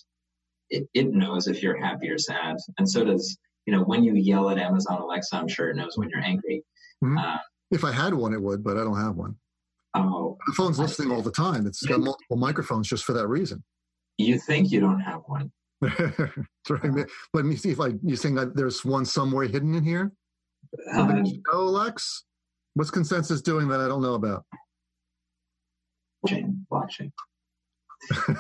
It, 0.70 0.88
it 0.94 1.14
knows 1.14 1.48
if 1.48 1.64
you're 1.64 1.78
happy 1.78 2.10
or 2.10 2.18
sad 2.18 2.58
and 2.78 2.90
so 2.90 3.06
does 3.06 3.38
you 3.68 3.74
know, 3.74 3.84
when 3.84 4.04
you 4.04 4.16
yell 4.16 4.50
at 4.50 4.58
Amazon 4.58 5.02
Alexa, 5.02 5.36
I'm 5.36 5.48
sure 5.48 5.70
it 5.70 5.76
knows 5.76 5.98
when 5.98 6.10
you're 6.10 6.24
angry. 6.24 6.64
Mm-hmm. 7.04 7.18
Uh, 7.18 7.38
if 7.70 7.84
I 7.84 7.92
had 7.92 8.14
one, 8.14 8.34
it 8.34 8.42
would, 8.42 8.64
but 8.64 8.78
I 8.78 8.84
don't 8.84 9.00
have 9.00 9.18
one. 9.18 9.36
Oh, 9.94 10.38
the 10.48 10.54
phone's 10.54 10.80
listening 10.80 11.12
all 11.12 11.22
the 11.22 11.32
time. 11.32 11.68
It's 11.68 11.86
got 11.86 12.00
multiple 12.00 12.38
microphones 12.38 12.88
just 12.88 13.04
for 13.04 13.12
that 13.14 13.28
reason. 13.28 13.62
You 14.18 14.40
think 14.40 14.72
you 14.72 14.80
don't 14.80 15.02
have 15.02 15.22
one? 15.28 15.52
but 15.82 17.10
let 17.34 17.46
me 17.46 17.58
see 17.58 17.72
if 17.72 17.82
I. 17.82 17.90
You 18.04 18.16
think 18.16 18.38
that 18.38 18.56
there's 18.56 18.86
one 18.86 19.06
somewhere 19.06 19.46
hidden 19.48 19.76
in 19.76 19.84
here? 19.84 20.14
Uh, 20.96 21.24
oh, 21.52 21.66
Lex, 21.66 22.24
what's 22.74 22.90
ConsenSys 22.90 23.44
doing 23.44 23.68
that 23.68 23.82
I 23.82 23.88
don't 23.88 24.02
know 24.02 24.14
about? 24.14 24.46
Blockchain, 26.26 26.66
blockchain. 26.72 27.12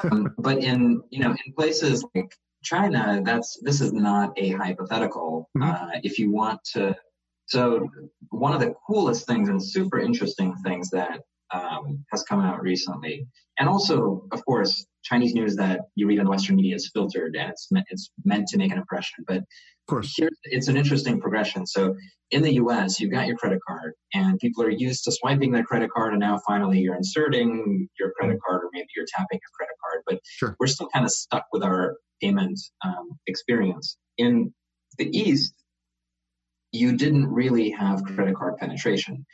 Um, 0.03 0.33
but 0.37 0.59
in 0.59 1.01
you 1.09 1.19
know 1.19 1.31
in 1.31 1.53
places 1.53 2.05
like 2.15 2.31
China, 2.63 3.21
that's 3.23 3.59
this 3.61 3.81
is 3.81 3.93
not 3.93 4.33
a 4.37 4.51
hypothetical. 4.51 5.49
Mm-hmm. 5.57 5.69
Uh, 5.69 5.99
if 6.03 6.19
you 6.19 6.31
want 6.31 6.59
to, 6.73 6.95
so 7.45 7.89
one 8.29 8.53
of 8.53 8.59
the 8.59 8.73
coolest 8.85 9.25
things 9.27 9.49
and 9.49 9.63
super 9.63 9.99
interesting 9.99 10.55
things 10.65 10.89
that 10.89 11.21
um, 11.53 12.05
has 12.11 12.23
come 12.23 12.41
out 12.41 12.61
recently, 12.61 13.27
and 13.59 13.69
also, 13.69 14.23
of 14.31 14.43
course, 14.45 14.85
Chinese 15.09 15.33
news 15.33 15.55
that 15.55 15.81
you 15.95 16.07
read 16.07 16.19
in 16.19 16.25
the 16.25 16.29
Western 16.29 16.55
media 16.55 16.75
is 16.75 16.89
filtered 16.93 17.35
and 17.35 17.49
it's 17.49 17.67
meant, 17.71 17.85
it's 17.89 18.11
meant 18.25 18.47
to 18.47 18.57
make 18.57 18.71
an 18.71 18.77
impression. 18.77 19.23
But 19.25 19.37
of 19.37 19.87
course, 19.87 20.13
here 20.17 20.29
it's 20.43 20.67
an 20.67 20.75
interesting 20.75 21.21
progression. 21.21 21.65
So 21.65 21.95
in 22.31 22.41
the 22.41 22.55
U.S., 22.55 22.99
you've 22.99 23.11
got 23.11 23.25
your 23.25 23.37
credit 23.37 23.59
card, 23.65 23.93
and 24.13 24.37
people 24.39 24.63
are 24.63 24.69
used 24.69 25.05
to 25.05 25.13
swiping 25.13 25.53
their 25.53 25.63
credit 25.63 25.89
card, 25.95 26.11
and 26.11 26.19
now 26.19 26.39
finally 26.45 26.79
you're 26.79 26.95
inserting 26.95 27.87
your 27.97 28.11
credit 28.19 28.37
card, 28.45 28.63
or 28.63 28.69
maybe 28.73 28.87
you're 28.97 29.05
tapping 29.15 29.39
your 29.39 29.51
credit 29.57 29.75
card. 29.81 30.03
But 30.05 30.19
sure. 30.25 30.55
we're 30.59 30.67
still 30.67 30.89
kind 30.93 31.05
of 31.05 31.11
stuck 31.11 31.45
with 31.53 31.63
our 31.63 31.95
payment 32.21 32.59
um, 32.83 33.11
experience. 33.27 33.97
In 34.17 34.53
the 34.97 35.05
East, 35.17 35.53
you 36.73 36.97
didn't 36.97 37.27
really 37.27 37.69
have 37.71 38.03
credit 38.03 38.35
card 38.35 38.57
penetration. 38.57 39.25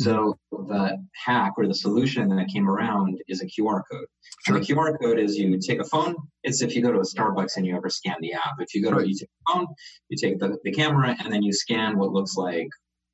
So 0.00 0.38
the 0.52 0.96
hack 1.24 1.52
or 1.56 1.66
the 1.66 1.74
solution 1.74 2.28
that 2.36 2.48
came 2.48 2.68
around 2.68 3.20
is 3.26 3.42
a 3.42 3.46
QR 3.46 3.82
code. 3.90 4.06
Sure. 4.46 4.56
And 4.56 4.64
the 4.64 4.74
QR 4.74 4.96
code 5.00 5.18
is 5.18 5.36
you 5.36 5.58
take 5.58 5.80
a 5.80 5.84
phone. 5.84 6.14
It's 6.44 6.62
if 6.62 6.76
you 6.76 6.82
go 6.82 6.92
to 6.92 7.00
a 7.00 7.02
Starbucks 7.02 7.56
and 7.56 7.66
you 7.66 7.76
ever 7.76 7.88
scan 7.88 8.16
the 8.20 8.32
app. 8.32 8.54
If 8.60 8.74
you 8.74 8.82
go 8.82 8.96
to 8.96 9.06
you 9.06 9.14
take 9.14 9.28
a 9.28 9.52
phone, 9.52 9.66
you 10.08 10.16
take 10.16 10.38
the, 10.38 10.56
the 10.64 10.72
camera 10.72 11.16
and 11.18 11.32
then 11.32 11.42
you 11.42 11.52
scan 11.52 11.98
what 11.98 12.12
looks 12.12 12.36
like 12.36 12.68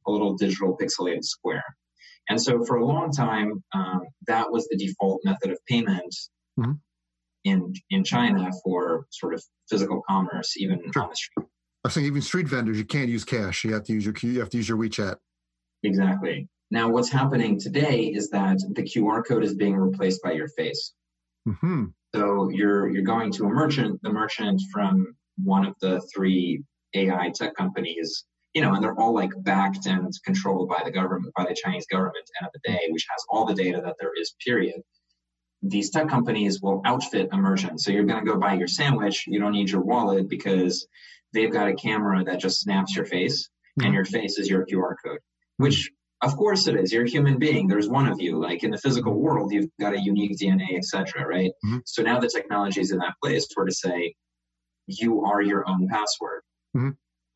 a 0.07 0.11
little 0.11 0.35
digital 0.35 0.77
pixelated 0.77 1.25
square. 1.25 1.65
And 2.29 2.41
so 2.41 2.65
for 2.65 2.77
a 2.77 2.85
long 2.85 3.11
time, 3.11 3.63
um, 3.75 4.03
that 4.27 4.51
was 4.51 4.67
the 4.69 4.77
default 4.77 5.21
method 5.25 5.51
of 5.51 5.59
payment 5.67 6.15
mm-hmm 6.59 6.73
in 7.45 7.75
in 7.91 8.05
China 8.05 8.51
for 8.63 9.07
sort 9.11 9.35
of 9.35 9.43
physical 9.69 10.03
commerce, 10.09 10.57
even 10.57 10.81
sure. 10.93 11.03
on 11.03 11.11
the 11.11 11.17
street. 11.17 11.47
I 11.85 11.91
think 11.91 12.07
even 12.07 12.23
street 12.23 12.49
vendors, 12.49 12.79
you 12.79 12.85
can't 12.85 13.11
use 13.11 13.25
cash. 13.25 13.65
You 13.65 13.75
have 13.75 13.85
to 13.85 13.93
use 13.93 14.05
your 14.05 14.15
you 14.23 14.41
have 14.41 14.51
to 14.51 14.57
use 14.57 14.69
your 14.69 14.79
WeChat. 14.79 15.17
Exactly. 15.83 16.49
Now, 16.75 16.89
what's 16.89 17.09
happening 17.09 17.61
today 17.61 18.07
is 18.07 18.31
that 18.31 18.59
the 18.75 18.83
QR 18.83 19.25
code 19.25 19.45
is 19.45 19.55
being 19.55 19.77
replaced 19.77 20.21
by 20.25 20.33
your 20.33 20.49
face. 20.49 20.93
Mm-hmm. 21.47 21.85
So 22.13 22.49
you're 22.49 22.91
you're 22.91 23.05
going 23.05 23.31
to 23.35 23.45
a 23.45 23.49
merchant, 23.49 24.01
the 24.03 24.11
merchant 24.11 24.61
from 24.73 25.15
one 25.37 25.65
of 25.65 25.77
the 25.81 26.03
three 26.13 26.65
AI 26.95 27.31
tech 27.33 27.55
companies, 27.55 28.25
you 28.55 28.61
know, 28.61 28.75
and 28.75 28.83
they're 28.83 28.99
all 28.99 29.15
like 29.15 29.31
backed 29.45 29.87
and 29.87 30.13
controlled 30.25 30.69
by 30.69 30.83
the 30.85 30.91
government, 30.91 31.33
by 31.37 31.45
the 31.45 31.55
Chinese 31.55 31.87
government, 31.87 32.29
end 32.41 32.49
of 32.49 32.53
the 32.53 32.73
day, 32.73 32.81
which 32.91 33.07
has 33.09 33.25
all 33.29 33.45
the 33.45 33.55
data 33.55 33.81
that 33.85 33.95
there 34.01 34.11
is. 34.21 34.35
Period 34.45 34.83
these 35.63 35.91
tech 35.91 36.09
companies 36.09 36.61
will 36.61 36.83
outfit 36.85 37.29
a 37.33 37.39
merchant. 37.39 37.81
So 37.81 37.93
you're 37.93 38.05
going 38.05 38.23
to 38.23 38.31
go 38.31 38.37
buy 38.37 38.55
your 38.55 38.69
sandwich. 38.69 39.27
You 39.27 39.41
don't 39.41 39.53
need 39.53 39.71
your 39.71 39.81
wallet 39.81 40.29
because 40.29 40.87
they've 41.33 41.53
got 41.53 41.69
a 41.69 41.75
camera 41.75 42.23
that 42.25 42.41
just 42.41 42.61
snaps 42.61 42.95
your 42.95 43.07
face 43.07 43.49
mm-hmm. 43.49 43.87
and 43.87 43.95
your 43.95 44.05
face 44.05 44.39
is 44.39 44.51
your 44.51 44.67
QR 44.67 44.97
code, 45.03 45.21
which 45.57 45.89
of 46.25 46.37
course 46.37 46.67
it 46.67 46.77
is. 46.77 46.93
You're 46.93 47.05
a 47.05 47.11
human 47.11 47.39
being. 47.39 47.69
There's 47.69 47.89
one 47.89 48.09
of 48.09 48.21
you. 48.21 48.41
Like 48.41 48.65
in 48.65 48.71
the 48.71 48.79
physical 48.79 49.15
world, 49.15 49.53
you've 49.53 49.71
got 49.81 49.95
a 49.95 50.01
unique 50.01 50.39
DNA, 50.39 50.77
etc. 50.77 51.27
Right? 51.27 51.53
Mm-hmm. 51.65 51.79
So 51.85 52.03
now 52.03 52.19
the 52.19 52.29
technology 52.29 52.81
is 52.81 52.91
in 52.91 52.99
that 52.99 53.15
place 53.23 53.47
where 53.55 53.67
to 53.67 53.73
say 53.73 54.15
you 54.87 55.25
are 55.25 55.43
your 55.43 55.69
own 55.69 55.89
password. 55.89 56.43
Mm-hmm. 56.77 56.91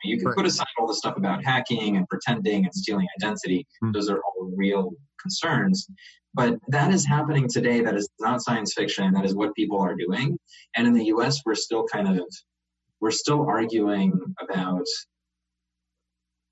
You 0.04 0.16
can 0.16 0.28
right. 0.28 0.36
put 0.36 0.46
aside 0.46 0.66
all 0.78 0.86
the 0.86 0.94
stuff 0.94 1.16
about 1.16 1.44
hacking 1.44 1.96
and 1.96 2.08
pretending 2.08 2.64
and 2.64 2.74
stealing 2.74 3.06
identity. 3.20 3.66
Mm-hmm. 3.82 3.92
Those 3.92 4.08
are 4.08 4.18
all 4.18 4.50
real 4.56 4.92
concerns. 5.20 5.86
But 6.34 6.58
that 6.68 6.92
is 6.92 7.04
happening 7.04 7.48
today. 7.48 7.80
That 7.80 7.96
is 7.96 8.08
not 8.20 8.42
science 8.42 8.74
fiction. 8.74 9.12
That 9.12 9.24
is 9.24 9.34
what 9.34 9.54
people 9.54 9.80
are 9.80 9.96
doing. 9.96 10.38
And 10.76 10.86
in 10.86 10.92
the 10.92 11.06
US, 11.06 11.40
we're 11.44 11.54
still 11.54 11.84
kind 11.92 12.20
of, 12.20 12.26
we're 13.00 13.10
still 13.10 13.46
arguing 13.46 14.12
about 14.40 14.84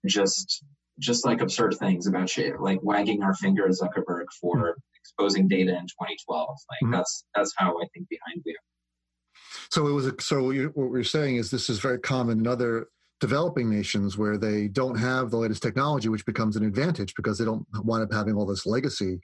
just 0.06 0.64
just 0.98 1.24
like 1.24 1.40
absurd 1.40 1.76
things 1.76 2.06
about 2.06 2.28
shit, 2.28 2.60
like 2.60 2.80
wagging 2.82 3.22
our 3.22 3.34
finger 3.34 3.66
at 3.66 3.72
Zuckerberg 3.72 4.26
for 4.40 4.56
mm-hmm. 4.56 4.80
exposing 5.00 5.48
data 5.48 5.70
in 5.70 5.86
2012. 5.86 6.48
Like 6.48 6.56
mm-hmm. 6.82 6.92
that's 6.92 7.24
that's 7.34 7.52
how 7.56 7.78
I 7.78 7.86
think 7.92 8.08
behind 8.08 8.42
we 8.44 8.52
are. 8.52 9.68
So 9.70 9.86
it 9.86 9.92
was. 9.92 10.06
A, 10.06 10.14
so 10.20 10.52
what 10.74 10.90
we're 10.90 11.04
saying 11.04 11.36
is 11.36 11.50
this 11.50 11.68
is 11.68 11.78
very 11.78 11.98
common 11.98 12.40
in 12.40 12.46
other 12.46 12.88
developing 13.20 13.70
nations 13.70 14.18
where 14.18 14.36
they 14.36 14.68
don't 14.68 14.96
have 14.96 15.30
the 15.30 15.38
latest 15.38 15.62
technology, 15.62 16.08
which 16.08 16.26
becomes 16.26 16.56
an 16.56 16.64
advantage 16.64 17.14
because 17.16 17.38
they 17.38 17.44
don't 17.44 17.66
wind 17.84 18.02
up 18.02 18.12
having 18.12 18.34
all 18.34 18.46
this 18.46 18.66
legacy 18.66 19.20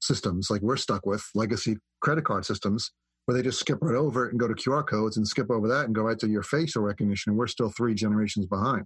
systems 0.00 0.50
like 0.50 0.62
we're 0.62 0.76
stuck 0.76 1.06
with, 1.06 1.24
legacy 1.34 1.76
credit 2.00 2.24
card 2.24 2.44
systems, 2.44 2.92
where 3.24 3.36
they 3.36 3.42
just 3.42 3.60
skip 3.60 3.78
right 3.80 3.96
over 3.96 4.26
it 4.26 4.32
and 4.32 4.40
go 4.40 4.48
to 4.48 4.54
QR 4.54 4.86
codes 4.86 5.16
and 5.16 5.26
skip 5.26 5.50
over 5.50 5.68
that 5.68 5.86
and 5.86 5.94
go 5.94 6.02
right 6.02 6.18
to 6.18 6.28
your 6.28 6.42
facial 6.42 6.82
recognition. 6.82 7.30
And 7.30 7.38
we're 7.38 7.46
still 7.46 7.70
three 7.70 7.94
generations 7.94 8.46
behind. 8.46 8.84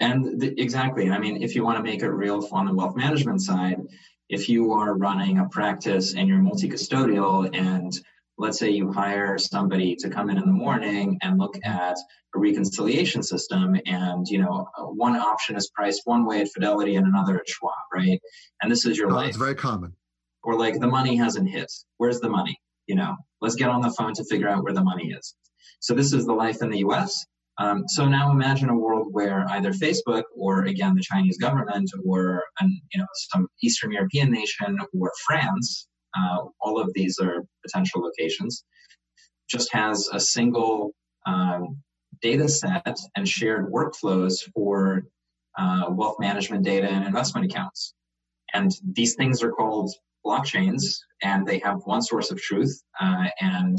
And 0.00 0.40
the, 0.40 0.60
exactly. 0.60 1.10
I 1.10 1.18
mean, 1.18 1.42
if 1.42 1.54
you 1.54 1.64
want 1.64 1.78
to 1.78 1.82
make 1.82 2.02
it 2.02 2.08
real 2.08 2.46
on 2.52 2.66
the 2.66 2.74
wealth 2.74 2.96
management 2.96 3.42
side, 3.42 3.80
if 4.28 4.48
you 4.48 4.72
are 4.72 4.94
running 4.94 5.38
a 5.38 5.48
practice 5.48 6.14
and 6.14 6.28
you're 6.28 6.38
multi 6.38 6.68
custodial 6.68 7.48
and 7.56 7.98
let's 8.38 8.58
say 8.58 8.70
you 8.70 8.92
hire 8.92 9.38
somebody 9.38 9.96
to 9.96 10.10
come 10.10 10.28
in 10.30 10.36
in 10.36 10.44
the 10.44 10.52
morning 10.52 11.18
and 11.22 11.38
look 11.38 11.56
at 11.64 11.96
a 12.34 12.38
reconciliation 12.38 13.22
system 13.22 13.76
and 13.86 14.26
you 14.28 14.38
know 14.38 14.68
one 14.76 15.16
option 15.16 15.56
is 15.56 15.70
priced 15.70 16.02
one 16.04 16.26
way 16.26 16.42
at 16.42 16.48
fidelity 16.48 16.96
and 16.96 17.06
another 17.06 17.38
at 17.38 17.48
schwab 17.48 17.72
right? 17.94 18.20
And 18.60 18.70
this 18.70 18.84
is 18.84 18.98
your 18.98 19.10
oh, 19.10 19.14
life. 19.14 19.28
it's 19.28 19.38
very 19.38 19.54
common. 19.54 19.94
Or 20.42 20.58
like 20.58 20.78
the 20.78 20.86
money 20.86 21.16
hasn't 21.16 21.48
hit. 21.48 21.72
Where's 21.96 22.20
the 22.20 22.28
money? 22.28 22.60
You 22.86 22.96
know 22.96 23.16
let's 23.40 23.54
get 23.54 23.68
on 23.68 23.80
the 23.80 23.90
phone 23.90 24.14
to 24.14 24.24
figure 24.24 24.48
out 24.48 24.64
where 24.64 24.74
the 24.74 24.84
money 24.84 25.12
is. 25.12 25.34
So 25.80 25.94
this 25.94 26.12
is 26.12 26.26
the 26.26 26.32
life 26.32 26.62
in 26.62 26.70
the 26.70 26.80
us 26.80 27.26
um, 27.58 27.84
so 27.88 28.06
now 28.06 28.30
imagine 28.30 28.68
a 28.68 28.76
world 28.76 29.08
where 29.10 29.46
either 29.50 29.72
facebook 29.72 30.24
or 30.34 30.64
again 30.64 30.94
the 30.94 31.02
chinese 31.02 31.38
government 31.38 31.90
or 32.04 32.42
an, 32.60 32.80
you 32.92 33.00
know 33.00 33.06
some 33.30 33.46
eastern 33.62 33.92
european 33.92 34.30
nation 34.30 34.78
or 34.98 35.12
france 35.26 35.88
uh, 36.16 36.44
all 36.60 36.80
of 36.80 36.92
these 36.94 37.18
are 37.18 37.44
potential 37.64 38.00
locations, 38.00 38.64
just 39.48 39.72
has 39.72 40.08
a 40.12 40.20
single 40.20 40.92
um, 41.26 41.78
data 42.22 42.48
set 42.48 42.96
and 43.16 43.28
shared 43.28 43.70
workflows 43.70 44.34
for 44.54 45.02
uh, 45.58 45.86
wealth 45.90 46.16
management 46.18 46.64
data 46.64 46.88
and 46.88 47.04
investment 47.04 47.50
accounts. 47.50 47.94
And 48.54 48.70
these 48.92 49.14
things 49.14 49.42
are 49.42 49.52
called 49.52 49.92
blockchains, 50.24 50.82
and 51.22 51.46
they 51.46 51.58
have 51.60 51.80
one 51.84 52.02
source 52.02 52.30
of 52.30 52.40
truth, 52.40 52.82
uh, 53.00 53.26
and 53.40 53.78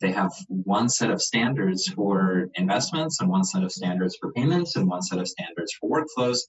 they 0.00 0.12
have 0.12 0.32
one 0.48 0.88
set 0.88 1.10
of 1.10 1.20
standards 1.20 1.86
for 1.88 2.48
investments, 2.54 3.20
and 3.20 3.28
one 3.28 3.44
set 3.44 3.62
of 3.62 3.72
standards 3.72 4.16
for 4.20 4.32
payments, 4.32 4.76
and 4.76 4.88
one 4.88 5.02
set 5.02 5.18
of 5.18 5.28
standards 5.28 5.72
for 5.78 5.88
workflows 5.88 6.40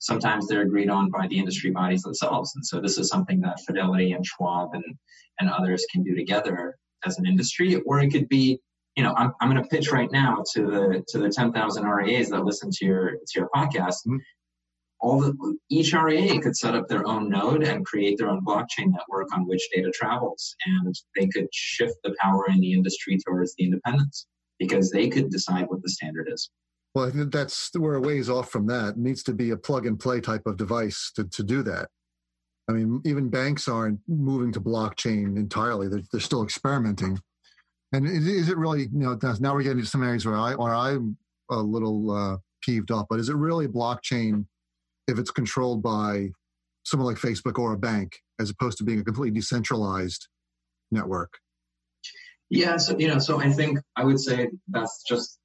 sometimes 0.00 0.48
they're 0.48 0.62
agreed 0.62 0.90
on 0.90 1.10
by 1.10 1.26
the 1.28 1.38
industry 1.38 1.70
bodies 1.70 2.02
themselves. 2.02 2.52
And 2.56 2.66
so 2.66 2.80
this 2.80 2.98
is 2.98 3.08
something 3.08 3.40
that 3.42 3.60
Fidelity 3.60 4.12
and 4.12 4.26
Schwab 4.26 4.70
and, 4.74 4.84
and 5.38 5.48
others 5.48 5.86
can 5.92 6.02
do 6.02 6.14
together 6.14 6.76
as 7.06 7.18
an 7.18 7.26
industry, 7.26 7.76
or 7.86 8.00
it 8.00 8.10
could 8.10 8.28
be, 8.28 8.58
you 8.96 9.02
know, 9.02 9.14
I'm, 9.16 9.32
I'm 9.40 9.50
going 9.50 9.62
to 9.62 9.68
pitch 9.68 9.92
right 9.92 10.10
now 10.10 10.42
to 10.54 10.62
the, 10.66 11.04
to 11.08 11.18
the 11.18 11.28
10,000 11.28 11.84
RIAs 11.84 12.30
that 12.30 12.44
listen 12.44 12.70
to 12.72 12.84
your, 12.84 13.10
to 13.12 13.32
your 13.36 13.48
podcast. 13.54 14.06
Mm-hmm. 14.06 14.16
All 15.00 15.20
the, 15.20 15.56
each 15.70 15.94
RIA 15.94 16.40
could 16.40 16.56
set 16.56 16.74
up 16.74 16.88
their 16.88 17.06
own 17.06 17.30
node 17.30 17.62
and 17.62 17.86
create 17.86 18.18
their 18.18 18.28
own 18.28 18.44
blockchain 18.44 18.92
network 18.92 19.28
on 19.34 19.46
which 19.46 19.66
data 19.72 19.90
travels. 19.94 20.54
And 20.66 20.94
they 21.16 21.26
could 21.26 21.48
shift 21.52 21.94
the 22.04 22.14
power 22.20 22.46
in 22.48 22.60
the 22.60 22.72
industry 22.72 23.18
towards 23.26 23.54
the 23.56 23.64
independents 23.64 24.26
because 24.58 24.90
they 24.90 25.08
could 25.08 25.30
decide 25.30 25.66
what 25.68 25.82
the 25.82 25.88
standard 25.88 26.28
is. 26.30 26.50
Well, 26.94 27.06
I 27.06 27.10
think 27.10 27.32
that's 27.32 27.70
we're 27.74 27.94
a 27.94 28.00
ways 28.00 28.28
off 28.28 28.50
from 28.50 28.66
that. 28.66 28.90
It 28.90 28.98
needs 28.98 29.22
to 29.24 29.32
be 29.32 29.50
a 29.50 29.56
plug 29.56 29.86
and 29.86 29.98
play 29.98 30.20
type 30.20 30.46
of 30.46 30.56
device 30.56 31.12
to, 31.16 31.24
to 31.24 31.42
do 31.42 31.62
that. 31.62 31.88
I 32.68 32.72
mean, 32.72 33.00
even 33.04 33.30
banks 33.30 33.68
aren't 33.68 34.00
moving 34.06 34.52
to 34.52 34.60
blockchain 34.60 35.36
entirely. 35.36 35.88
They're, 35.88 36.02
they're 36.12 36.20
still 36.20 36.42
experimenting. 36.42 37.18
And 37.92 38.06
is, 38.06 38.48
it 38.48 38.56
really, 38.56 38.82
you 38.82 38.88
know, 38.92 39.18
now 39.40 39.54
we're 39.54 39.62
getting 39.62 39.82
to 39.82 39.86
some 39.86 40.04
areas 40.04 40.24
where, 40.24 40.36
I, 40.36 40.54
where 40.54 40.74
I'm 40.74 41.16
a 41.50 41.56
little 41.56 42.10
uh, 42.10 42.36
peeved 42.62 42.90
off, 42.90 43.06
but 43.10 43.18
is 43.18 43.28
it 43.28 43.34
really 43.34 43.66
blockchain 43.66 44.46
if 45.10 45.18
it's 45.18 45.30
controlled 45.30 45.82
by 45.82 46.30
someone 46.84 47.06
like 47.06 47.18
Facebook 47.18 47.58
or 47.58 47.72
a 47.72 47.78
bank 47.78 48.20
as 48.40 48.48
opposed 48.50 48.78
to 48.78 48.84
being 48.84 49.00
a 49.00 49.04
completely 49.04 49.38
decentralized 49.38 50.28
network? 50.90 51.34
Yeah, 52.48 52.78
so, 52.78 52.98
you 52.98 53.08
know, 53.08 53.18
so 53.18 53.40
I 53.40 53.50
think 53.50 53.78
I 53.96 54.04
would 54.04 54.18
say 54.18 54.48
that's 54.68 55.04
just, 55.06 55.38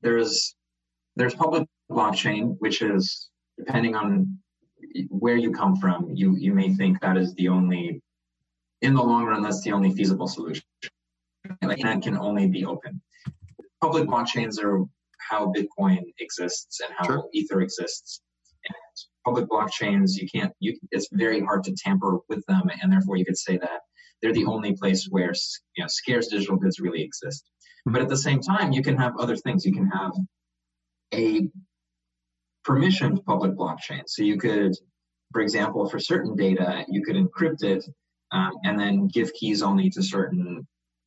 there's 0.00 0.56
there's 1.14 1.34
public 1.34 1.68
blockchain, 1.90 2.56
which 2.58 2.82
is 2.82 3.28
depending 3.58 3.94
on 3.94 4.38
where 5.08 5.36
you 5.36 5.52
come 5.52 5.76
from, 5.76 6.10
you 6.12 6.34
you 6.36 6.52
may 6.52 6.74
think 6.74 7.00
that 7.00 7.16
is 7.16 7.34
the 7.34 7.48
only, 7.48 8.00
in 8.80 8.94
the 8.94 9.02
long 9.02 9.24
run, 9.24 9.42
that's 9.42 9.62
the 9.62 9.72
only 9.72 9.92
feasible 9.92 10.26
solution. 10.26 10.64
Like 11.62 11.82
that 11.82 12.02
can 12.02 12.16
only 12.16 12.48
be 12.48 12.64
open. 12.64 13.00
Public 13.80 14.08
blockchains 14.08 14.60
are 14.62 14.84
how 15.18 15.52
Bitcoin 15.52 16.02
exists 16.18 16.80
and 16.80 16.92
how 16.98 17.06
sure. 17.06 17.24
Ether 17.32 17.60
exists. 17.60 18.20
Public 19.24 19.48
blockchains, 19.48 20.12
you 20.14 20.26
can't, 20.28 20.52
you 20.58 20.76
it's 20.90 21.08
very 21.12 21.40
hard 21.40 21.62
to 21.64 21.74
tamper 21.76 22.18
with 22.28 22.44
them, 22.46 22.62
and 22.82 22.92
therefore 22.92 23.16
you 23.16 23.24
could 23.24 23.38
say 23.38 23.56
that 23.58 23.80
they're 24.20 24.32
the 24.32 24.46
only 24.46 24.74
place 24.74 25.06
where 25.10 25.32
you 25.76 25.84
know 25.84 25.88
scarce 25.88 26.28
digital 26.28 26.56
goods 26.56 26.80
really 26.80 27.02
exist. 27.02 27.44
But 27.86 28.02
at 28.02 28.08
the 28.08 28.16
same 28.16 28.40
time, 28.40 28.72
you 28.72 28.82
can 28.82 28.96
have 28.96 29.18
other 29.18 29.36
things. 29.36 29.64
You 29.64 29.72
can 29.72 29.88
have 29.88 30.12
a 31.14 31.48
permissioned 32.66 33.24
public 33.24 33.52
blockchain. 33.52 34.02
So 34.06 34.22
you 34.22 34.38
could, 34.38 34.72
for 35.32 35.40
example, 35.40 35.88
for 35.88 35.98
certain 35.98 36.36
data, 36.36 36.84
you 36.88 37.02
could 37.02 37.16
encrypt 37.16 37.64
it 37.64 37.84
um, 38.30 38.52
and 38.64 38.78
then 38.78 39.08
give 39.08 39.32
keys 39.34 39.62
only 39.62 39.90
to 39.90 40.02
certain 40.02 40.66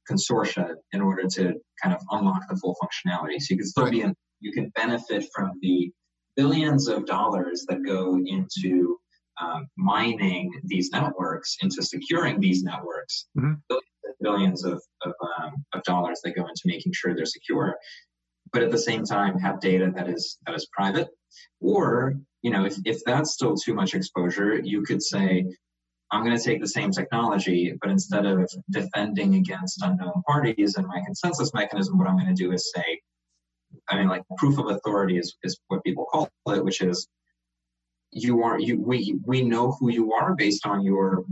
consortia 0.10 0.75
in 0.91 1.01
order 1.01 1.23
to 1.28 1.54
kind 1.82 1.95
of 1.95 2.01
unlock 2.12 2.41
the 2.49 2.56
full 2.58 2.75
functionality. 2.84 3.39
So 3.39 3.47
you 3.51 3.58
can 3.58 3.67
still 3.67 3.89
be 3.89 4.01
in, 4.01 4.13
you 4.39 4.51
can 4.51 4.69
benefit 4.75 5.25
from 5.34 5.51
the 5.62 5.91
billions 6.36 6.88
of 6.88 7.06
dollars 7.06 7.65
that 7.69 7.86
go 7.86 8.17
into 8.26 8.98
um, 9.41 9.67
mining 9.78 10.52
these 10.63 10.91
networks, 10.91 11.58
into 11.62 11.82
securing 11.82 12.39
these 12.39 12.63
networks, 12.63 13.28
mm-hmm. 13.38 13.54
billions, 14.21 14.63
of, 14.63 14.82
of, 15.04 15.13
um, 15.39 15.65
of 15.74 15.84
dollars 15.84 16.21
that 16.24 16.36
go 16.36 16.48
into 16.48 16.62
making 16.65 16.93
sure 16.93 17.13
they're 17.13 17.26
secure 17.26 17.78
but 18.56 18.63
at 18.63 18.71
the 18.71 18.78
same 18.78 19.04
time 19.04 19.38
have 19.38 19.60
data 19.60 19.91
that 19.95 20.08
is 20.08 20.38
that 20.45 20.56
is 20.56 20.65
private. 20.71 21.10
Or, 21.60 22.15
you 22.41 22.52
know, 22.52 22.65
if, 22.65 22.78
if 22.86 23.04
that's 23.06 23.34
still 23.34 23.56
too 23.56 23.74
much 23.74 23.93
exposure, 23.93 24.58
you 24.63 24.84
could 24.84 25.04
say, 25.04 25.45
I'm 26.10 26.24
going 26.24 26.38
to 26.38 26.43
take 26.43 26.62
the 26.62 26.67
same 26.67 26.91
technology, 26.91 27.78
but 27.82 27.89
instead 27.89 28.26
of 28.26 28.50
defending 28.69 29.36
against 29.36 29.82
unknown 29.82 30.21
parties 30.26 30.76
and 30.78 30.88
my 30.88 31.02
consensus 31.06 31.54
mechanism, 31.54 31.98
what 31.98 32.08
I'm 32.08 32.17
going 32.17 32.34
to 32.34 32.43
do 32.43 32.54
is 32.54 32.71
say, 32.74 33.02
I 33.89 33.98
mean, 33.98 34.08
like 34.08 34.24
proof 34.38 34.58
of 34.58 34.67
authority 34.67 35.17
is, 35.17 35.36
is 35.43 35.60
what 35.67 35.84
people 35.84 36.06
call 36.06 36.30
it, 36.48 36.63
which 36.63 36.82
is 36.82 37.08
you 38.12 38.43
are 38.43 38.60
you 38.60 38.82
we 38.82 39.19
we 39.26 39.43
know 39.43 39.71
who 39.74 39.91
you 39.91 40.13
are 40.13 40.36
based 40.36 40.65
on 40.65 40.82
your 40.82 41.26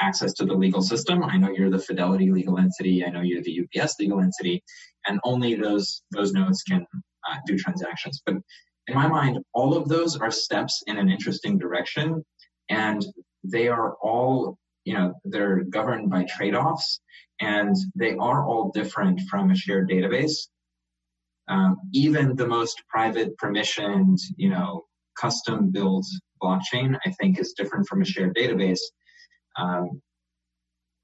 access 0.00 0.32
to 0.34 0.44
the 0.44 0.54
legal 0.54 0.82
system. 0.82 1.22
I 1.22 1.36
know 1.36 1.50
you're 1.50 1.70
the 1.70 1.78
Fidelity 1.78 2.30
legal 2.30 2.58
entity. 2.58 3.04
I 3.04 3.10
know 3.10 3.20
you're 3.20 3.42
the 3.42 3.60
UPS 3.62 3.96
legal 4.00 4.20
entity, 4.20 4.62
and 5.06 5.20
only 5.24 5.54
those 5.54 6.02
those 6.10 6.32
nodes 6.32 6.62
can 6.62 6.86
uh, 7.28 7.36
do 7.46 7.58
transactions. 7.58 8.22
But 8.24 8.36
in 8.88 8.94
my 8.94 9.06
mind, 9.06 9.38
all 9.54 9.76
of 9.76 9.88
those 9.88 10.16
are 10.16 10.30
steps 10.30 10.82
in 10.86 10.98
an 10.98 11.10
interesting 11.10 11.58
direction, 11.58 12.24
and 12.68 13.04
they 13.44 13.68
are 13.68 13.94
all 14.02 14.58
you 14.84 14.94
know 14.94 15.14
they're 15.24 15.62
governed 15.64 16.10
by 16.10 16.24
trade-offs, 16.24 17.00
and 17.40 17.76
they 17.94 18.16
are 18.16 18.46
all 18.46 18.72
different 18.72 19.20
from 19.30 19.50
a 19.50 19.54
shared 19.54 19.90
database. 19.90 20.48
Um, 21.48 21.76
even 21.92 22.36
the 22.36 22.46
most 22.46 22.82
private, 22.88 23.36
permissioned, 23.36 24.18
you 24.36 24.48
know, 24.48 24.84
custom 25.18 25.70
built 25.70 26.06
blockchain, 26.42 26.98
I 27.04 27.10
think, 27.10 27.38
is 27.38 27.52
different 27.52 27.86
from 27.86 28.02
a 28.02 28.04
shared 28.04 28.34
database 28.34 28.80
um, 29.56 30.00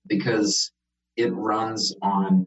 because 0.07 0.71
it 1.17 1.33
runs 1.35 1.95
on 2.03 2.47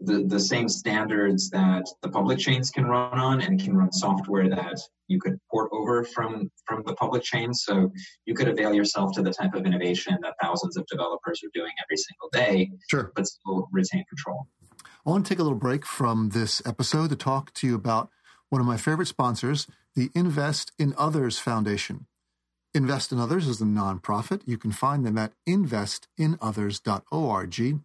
the, 0.00 0.24
the 0.26 0.40
same 0.40 0.68
standards 0.68 1.48
that 1.50 1.84
the 2.02 2.08
public 2.08 2.38
chains 2.38 2.70
can 2.70 2.84
run 2.84 3.18
on 3.18 3.40
and 3.40 3.62
can 3.62 3.76
run 3.76 3.90
software 3.92 4.48
that 4.48 4.78
you 5.08 5.20
could 5.20 5.38
port 5.50 5.70
over 5.72 6.04
from 6.04 6.50
from 6.66 6.82
the 6.86 6.94
public 6.94 7.22
chain. 7.22 7.52
So 7.54 7.90
you 8.26 8.34
could 8.34 8.48
avail 8.48 8.74
yourself 8.74 9.12
to 9.14 9.22
the 9.22 9.32
type 9.32 9.54
of 9.54 9.64
innovation 9.66 10.18
that 10.22 10.34
thousands 10.42 10.76
of 10.76 10.86
developers 10.86 11.40
are 11.44 11.50
doing 11.54 11.72
every 11.82 11.96
single 11.96 12.28
day 12.32 12.70
sure. 12.90 13.12
but 13.14 13.26
still 13.26 13.68
retain 13.72 14.04
control 14.08 14.46
i 15.04 15.10
want 15.10 15.24
to 15.24 15.28
take 15.28 15.38
a 15.38 15.42
little 15.42 15.58
break 15.58 15.84
from 15.84 16.30
this 16.30 16.62
episode 16.66 17.10
to 17.10 17.16
talk 17.16 17.52
to 17.54 17.66
you 17.66 17.74
about 17.74 18.08
one 18.48 18.60
of 18.60 18.66
my 18.66 18.76
favorite 18.76 19.06
sponsors 19.06 19.66
the 19.94 20.10
invest 20.14 20.72
in 20.78 20.94
others 20.96 21.38
foundation 21.38 22.06
invest 22.72 23.12
in 23.12 23.18
others 23.18 23.46
is 23.46 23.60
a 23.60 23.64
nonprofit 23.64 24.40
you 24.46 24.58
can 24.58 24.72
find 24.72 25.06
them 25.06 25.18
at 25.18 25.32
investinothers.org 25.48 27.80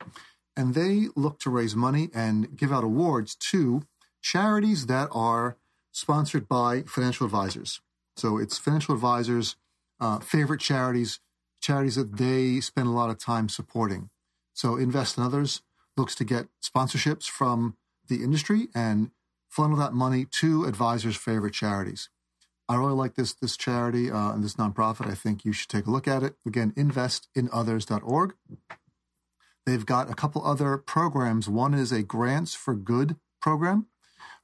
and 0.60 0.74
they 0.74 1.08
look 1.16 1.40
to 1.40 1.50
raise 1.50 1.74
money 1.74 2.10
and 2.14 2.58
give 2.58 2.74
out 2.74 2.84
awards 2.84 3.34
to 3.34 3.84
charities 4.22 4.88
that 4.88 5.08
are 5.14 5.56
sponsored 5.94 6.50
by 6.50 6.82
financial 6.82 7.26
advisors. 7.26 7.80
So 8.18 8.38
it's 8.38 8.58
financial 8.58 8.94
advisors' 8.94 9.56
uh, 10.02 10.20
favorite 10.20 10.60
charities, 10.60 11.22
charities 11.62 11.96
that 11.96 12.18
they 12.18 12.60
spend 12.60 12.88
a 12.88 12.92
lot 12.92 13.10
of 13.10 13.18
time 13.18 13.48
supporting. 13.48 14.10
So 14.54 14.76
Invest 14.76 15.18
in 15.18 15.24
Others 15.24 15.62
looks 16.00 16.16
to 16.16 16.24
get 16.24 16.48
sponsorships 16.64 17.26
from 17.26 17.76
the 18.08 18.24
industry 18.24 18.70
and 18.74 19.12
funnel 19.50 19.78
that 19.78 19.94
money 19.94 20.26
to 20.26 20.64
advisors' 20.66 21.18
favorite 21.18 21.54
charities. 21.54 22.10
I 22.68 22.76
really 22.76 22.94
like 22.94 23.16
this 23.16 23.34
this 23.34 23.58
charity 23.58 24.10
uh, 24.10 24.32
and 24.32 24.44
this 24.44 24.56
nonprofit. 24.56 25.10
I 25.10 25.16
think 25.16 25.44
you 25.44 25.52
should 25.52 25.70
take 25.70 25.88
a 25.88 25.92
look 25.92 26.08
at 26.08 26.24
it. 26.24 26.36
Again, 26.46 26.72
investinothers.org. 26.78 28.34
They've 29.66 29.86
got 29.86 30.10
a 30.10 30.16
couple 30.16 30.46
other 30.46 30.78
programs. 30.78 31.50
One 31.50 31.74
is 31.74 31.92
a 31.92 32.04
Grants 32.04 32.56
for 32.56 32.76
Good 32.76 33.18
program, 33.42 33.88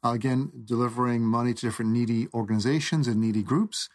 uh, 0.03 0.11
again, 0.11 0.51
delivering 0.65 1.21
money 1.21 1.53
to 1.53 1.61
different 1.61 1.91
needy 1.91 2.27
organizations 2.33 3.07
and 3.07 3.21
needy 3.21 3.43
groups. 3.43 3.89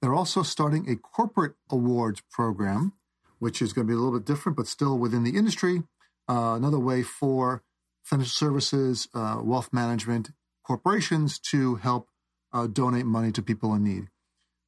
They're 0.00 0.14
also 0.14 0.42
starting 0.42 0.88
a 0.88 0.96
corporate 0.96 1.54
awards 1.70 2.22
program, 2.30 2.92
which 3.38 3.62
is 3.62 3.72
going 3.72 3.86
to 3.86 3.90
be 3.90 3.94
a 3.94 3.98
little 3.98 4.18
bit 4.18 4.26
different, 4.26 4.56
but 4.56 4.66
still 4.66 4.98
within 4.98 5.24
the 5.24 5.36
industry. 5.36 5.84
Uh, 6.28 6.54
another 6.56 6.78
way 6.78 7.02
for 7.02 7.62
financial 8.02 8.30
services, 8.30 9.08
uh, 9.14 9.38
wealth 9.42 9.70
management 9.72 10.30
corporations 10.66 11.38
to 11.38 11.76
help 11.76 12.08
uh, 12.52 12.66
donate 12.66 13.06
money 13.06 13.32
to 13.32 13.42
people 13.42 13.74
in 13.74 13.84
need. 13.84 14.08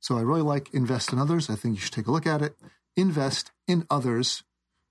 So 0.01 0.19
I 0.19 0.23
really 0.23 0.43
like 0.43 0.73
Invest 0.73 1.13
in 1.13 1.19
Others. 1.19 1.51
I 1.51 1.57
think 1.57 1.75
you 1.75 1.81
should 1.81 1.93
take 1.93 2.07
a 2.07 2.13
look 2.13 2.27
at 2.27 2.43
it. 2.43 2.57
Invest 2.97 3.53
in 3.67 3.87
Others. 3.91 4.45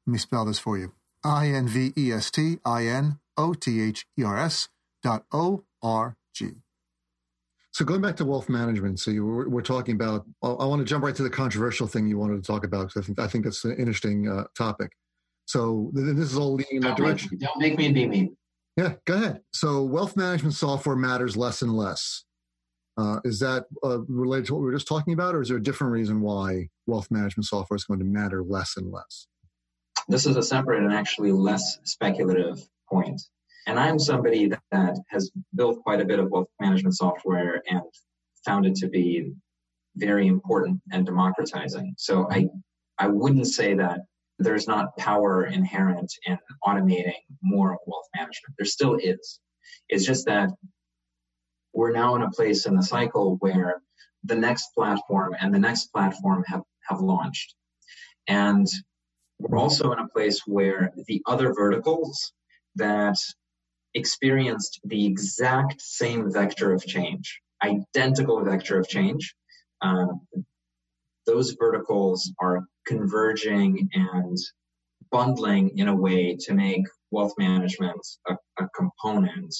Let 0.05 0.11
me 0.11 0.17
spell 0.17 0.45
this 0.45 0.59
for 0.59 0.77
you 0.77 0.93
I 1.23 1.47
N 1.47 1.67
V 1.67 1.93
E 1.97 2.11
S 2.11 2.29
T 2.29 2.57
I 2.65 2.85
N 2.85 3.19
O 3.37 3.53
T 3.53 3.81
H 3.81 4.05
E 4.17 4.23
R 4.23 4.37
S 4.37 4.69
dot 5.03 5.25
O 5.31 5.63
R 5.81 6.17
G. 6.33 6.51
So 7.71 7.83
going 7.83 8.01
back 8.01 8.15
to 8.17 8.25
wealth 8.25 8.47
management, 8.47 9.01
so 9.01 9.11
you 9.11 9.25
were, 9.25 9.49
we're 9.49 9.61
talking 9.61 9.95
about. 9.95 10.25
I 10.41 10.65
want 10.65 10.79
to 10.79 10.85
jump 10.85 11.03
right 11.03 11.15
to 11.15 11.23
the 11.23 11.29
controversial 11.29 11.87
thing 11.87 12.07
you 12.07 12.17
wanted 12.17 12.41
to 12.41 12.47
talk 12.47 12.63
about 12.63 12.87
because 12.87 13.03
I 13.03 13.05
think 13.05 13.19
I 13.19 13.27
think 13.27 13.43
that's 13.43 13.65
an 13.65 13.75
interesting 13.77 14.29
uh, 14.29 14.45
topic. 14.57 14.93
So 15.45 15.91
this 15.93 16.31
is 16.31 16.37
all 16.37 16.55
leading 16.55 16.77
in 16.77 16.81
that 16.83 16.97
don't 16.97 17.05
direction. 17.05 17.29
Make, 17.31 17.39
don't 17.41 17.59
make 17.59 17.77
me 17.77 17.91
be 17.91 18.07
mean. 18.07 18.37
Yeah, 18.77 18.93
go 19.05 19.13
ahead. 19.15 19.41
So 19.53 19.83
wealth 19.83 20.17
management 20.17 20.55
software 20.55 20.95
matters 20.95 21.37
less 21.37 21.61
and 21.61 21.73
less. 21.75 22.25
Uh, 22.97 23.19
is 23.25 23.39
that 23.39 23.65
uh, 23.83 23.99
related 24.07 24.47
to 24.47 24.53
what 24.53 24.59
we 24.59 24.65
were 24.65 24.73
just 24.73 24.87
talking 24.87 25.13
about, 25.13 25.35
or 25.35 25.41
is 25.41 25.49
there 25.49 25.57
a 25.57 25.63
different 25.63 25.91
reason 25.91 26.21
why 26.21 26.69
wealth 26.87 27.11
management 27.11 27.45
software 27.45 27.75
is 27.75 27.83
going 27.83 27.99
to 27.99 28.05
matter 28.05 28.43
less 28.43 28.77
and 28.77 28.91
less? 28.91 29.27
This 30.07 30.25
is 30.25 30.37
a 30.37 30.43
separate 30.43 30.83
and 30.83 30.93
actually 30.93 31.31
less 31.31 31.79
speculative 31.83 32.59
point. 32.89 33.21
And 33.67 33.79
I'm 33.79 33.99
somebody 33.99 34.47
that, 34.47 34.61
that 34.71 34.97
has 35.09 35.31
built 35.55 35.81
quite 35.81 35.99
a 35.99 36.05
bit 36.05 36.19
of 36.19 36.29
wealth 36.29 36.47
management 36.61 36.95
software 36.95 37.63
and 37.69 37.81
found 38.45 38.65
it 38.65 38.75
to 38.75 38.87
be 38.87 39.33
very 39.95 40.27
important 40.27 40.79
and 40.91 41.05
democratizing. 41.05 41.95
So 41.97 42.27
I, 42.29 42.47
I 42.99 43.07
wouldn't 43.07 43.47
say 43.47 43.73
that 43.73 44.01
there's 44.39 44.67
not 44.67 44.97
power 44.97 45.45
inherent 45.45 46.11
in 46.25 46.37
automating 46.63 47.13
more 47.41 47.77
wealth 47.85 48.07
management. 48.15 48.55
There 48.57 48.65
still 48.65 48.95
is. 48.95 49.39
It's 49.89 50.05
just 50.05 50.25
that 50.25 50.49
we're 51.73 51.91
now 51.91 52.15
in 52.15 52.21
a 52.21 52.31
place 52.31 52.65
in 52.65 52.75
the 52.75 52.83
cycle 52.83 53.37
where 53.39 53.81
the 54.23 54.35
next 54.35 54.69
platform 54.75 55.35
and 55.39 55.53
the 55.53 55.59
next 55.59 55.87
platform 55.87 56.43
have, 56.47 56.63
have 56.89 56.99
launched. 56.99 57.55
And 58.27 58.67
we're 59.39 59.57
also 59.57 59.91
in 59.91 59.99
a 59.99 60.07
place 60.07 60.41
where 60.45 60.91
the 61.07 61.21
other 61.25 61.53
verticals 61.53 62.31
that 62.75 63.17
experienced 63.93 64.79
the 64.83 65.05
exact 65.05 65.81
same 65.81 66.31
vector 66.31 66.73
of 66.73 66.85
change, 66.85 67.41
identical 67.63 68.43
vector 68.43 68.79
of 68.79 68.87
change, 68.87 69.35
um, 69.81 70.21
those 71.25 71.55
verticals 71.59 72.31
are 72.39 72.63
converging 72.85 73.89
and 73.93 74.37
bundling 75.11 75.77
in 75.77 75.87
a 75.87 75.95
way 75.95 76.35
to 76.41 76.53
make 76.53 76.85
wealth 77.11 77.33
management 77.37 77.99
a, 78.27 78.35
a 78.59 78.67
component 78.75 79.53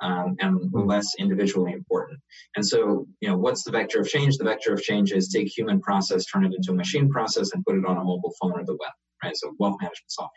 um, 0.00 0.36
and 0.40 0.70
less 0.72 1.14
individually 1.18 1.72
important. 1.72 2.20
And 2.56 2.66
so, 2.66 3.06
you 3.20 3.28
know, 3.28 3.36
what's 3.36 3.64
the 3.64 3.72
vector 3.72 4.00
of 4.00 4.08
change? 4.08 4.36
The 4.36 4.44
vector 4.44 4.72
of 4.72 4.82
change 4.82 5.12
is 5.12 5.28
take 5.28 5.48
human 5.48 5.80
process, 5.80 6.24
turn 6.24 6.44
it 6.44 6.54
into 6.54 6.72
a 6.72 6.74
machine 6.74 7.10
process, 7.10 7.52
and 7.52 7.64
put 7.64 7.76
it 7.76 7.84
on 7.84 7.96
a 7.96 8.04
mobile 8.04 8.32
phone 8.40 8.52
or 8.52 8.64
the 8.64 8.72
web 8.72 8.92
right? 9.22 9.36
So 9.36 9.54
wealth 9.58 9.76
management 9.80 10.10
software. 10.10 10.32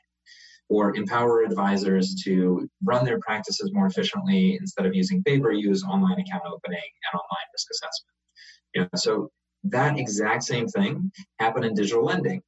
Or 0.69 0.95
empower 0.95 1.41
advisors 1.41 2.15
to 2.23 2.69
run 2.83 3.03
their 3.03 3.19
practices 3.19 3.71
more 3.73 3.87
efficiently 3.87 4.57
instead 4.59 4.85
of 4.85 4.95
using 4.95 5.21
paper, 5.23 5.51
use 5.51 5.83
online 5.83 6.19
account 6.19 6.43
opening 6.47 6.79
and 6.79 7.19
online 7.19 7.47
risk 7.53 7.67
assessment. 7.71 8.15
You 8.73 8.81
know, 8.81 8.87
so 8.95 9.31
that 9.65 9.97
exact 9.97 10.43
same 10.43 10.67
thing 10.67 11.11
happened 11.39 11.65
in 11.65 11.73
digital 11.73 12.05
lending. 12.05 12.41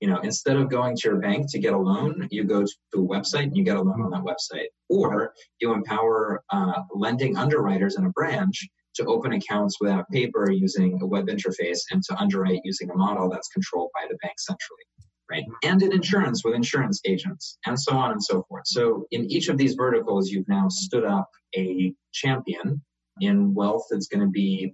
You 0.00 0.08
know, 0.08 0.18
instead 0.20 0.56
of 0.56 0.68
going 0.68 0.96
to 0.96 1.08
your 1.08 1.18
bank 1.18 1.50
to 1.52 1.60
get 1.60 1.74
a 1.74 1.78
loan, 1.78 2.26
you 2.30 2.42
go 2.44 2.64
to 2.64 2.70
a 2.94 2.98
website 2.98 3.44
and 3.44 3.56
you 3.56 3.62
get 3.62 3.76
a 3.76 3.82
loan 3.82 4.02
on 4.02 4.10
that 4.10 4.22
website. 4.22 4.66
Or 4.88 5.32
you 5.60 5.72
empower 5.72 6.42
uh, 6.50 6.82
lending 6.92 7.36
underwriters 7.36 7.96
in 7.96 8.06
a 8.06 8.10
branch 8.10 8.68
to 8.96 9.04
open 9.06 9.32
accounts 9.32 9.80
without 9.80 10.08
paper 10.10 10.50
using 10.50 10.98
a 11.00 11.06
web 11.06 11.28
interface 11.28 11.80
and 11.92 12.02
to 12.02 12.16
underwrite 12.16 12.60
using 12.64 12.90
a 12.90 12.96
model 12.96 13.30
that's 13.30 13.48
controlled 13.48 13.90
by 13.94 14.06
the 14.10 14.16
bank 14.22 14.34
centrally 14.38 14.84
right? 15.32 15.44
And 15.64 15.82
in 15.82 15.92
insurance 15.92 16.44
with 16.44 16.54
insurance 16.54 17.00
agents 17.06 17.58
and 17.66 17.78
so 17.78 17.96
on 17.96 18.12
and 18.12 18.22
so 18.22 18.44
forth. 18.48 18.64
So 18.66 19.06
in 19.10 19.24
each 19.30 19.48
of 19.48 19.56
these 19.56 19.74
verticals, 19.74 20.28
you've 20.28 20.48
now 20.48 20.68
stood 20.68 21.04
up 21.04 21.28
a 21.56 21.94
champion 22.12 22.82
in 23.20 23.54
wealth 23.54 23.86
that's 23.90 24.08
going 24.08 24.20
to 24.20 24.30
be 24.30 24.72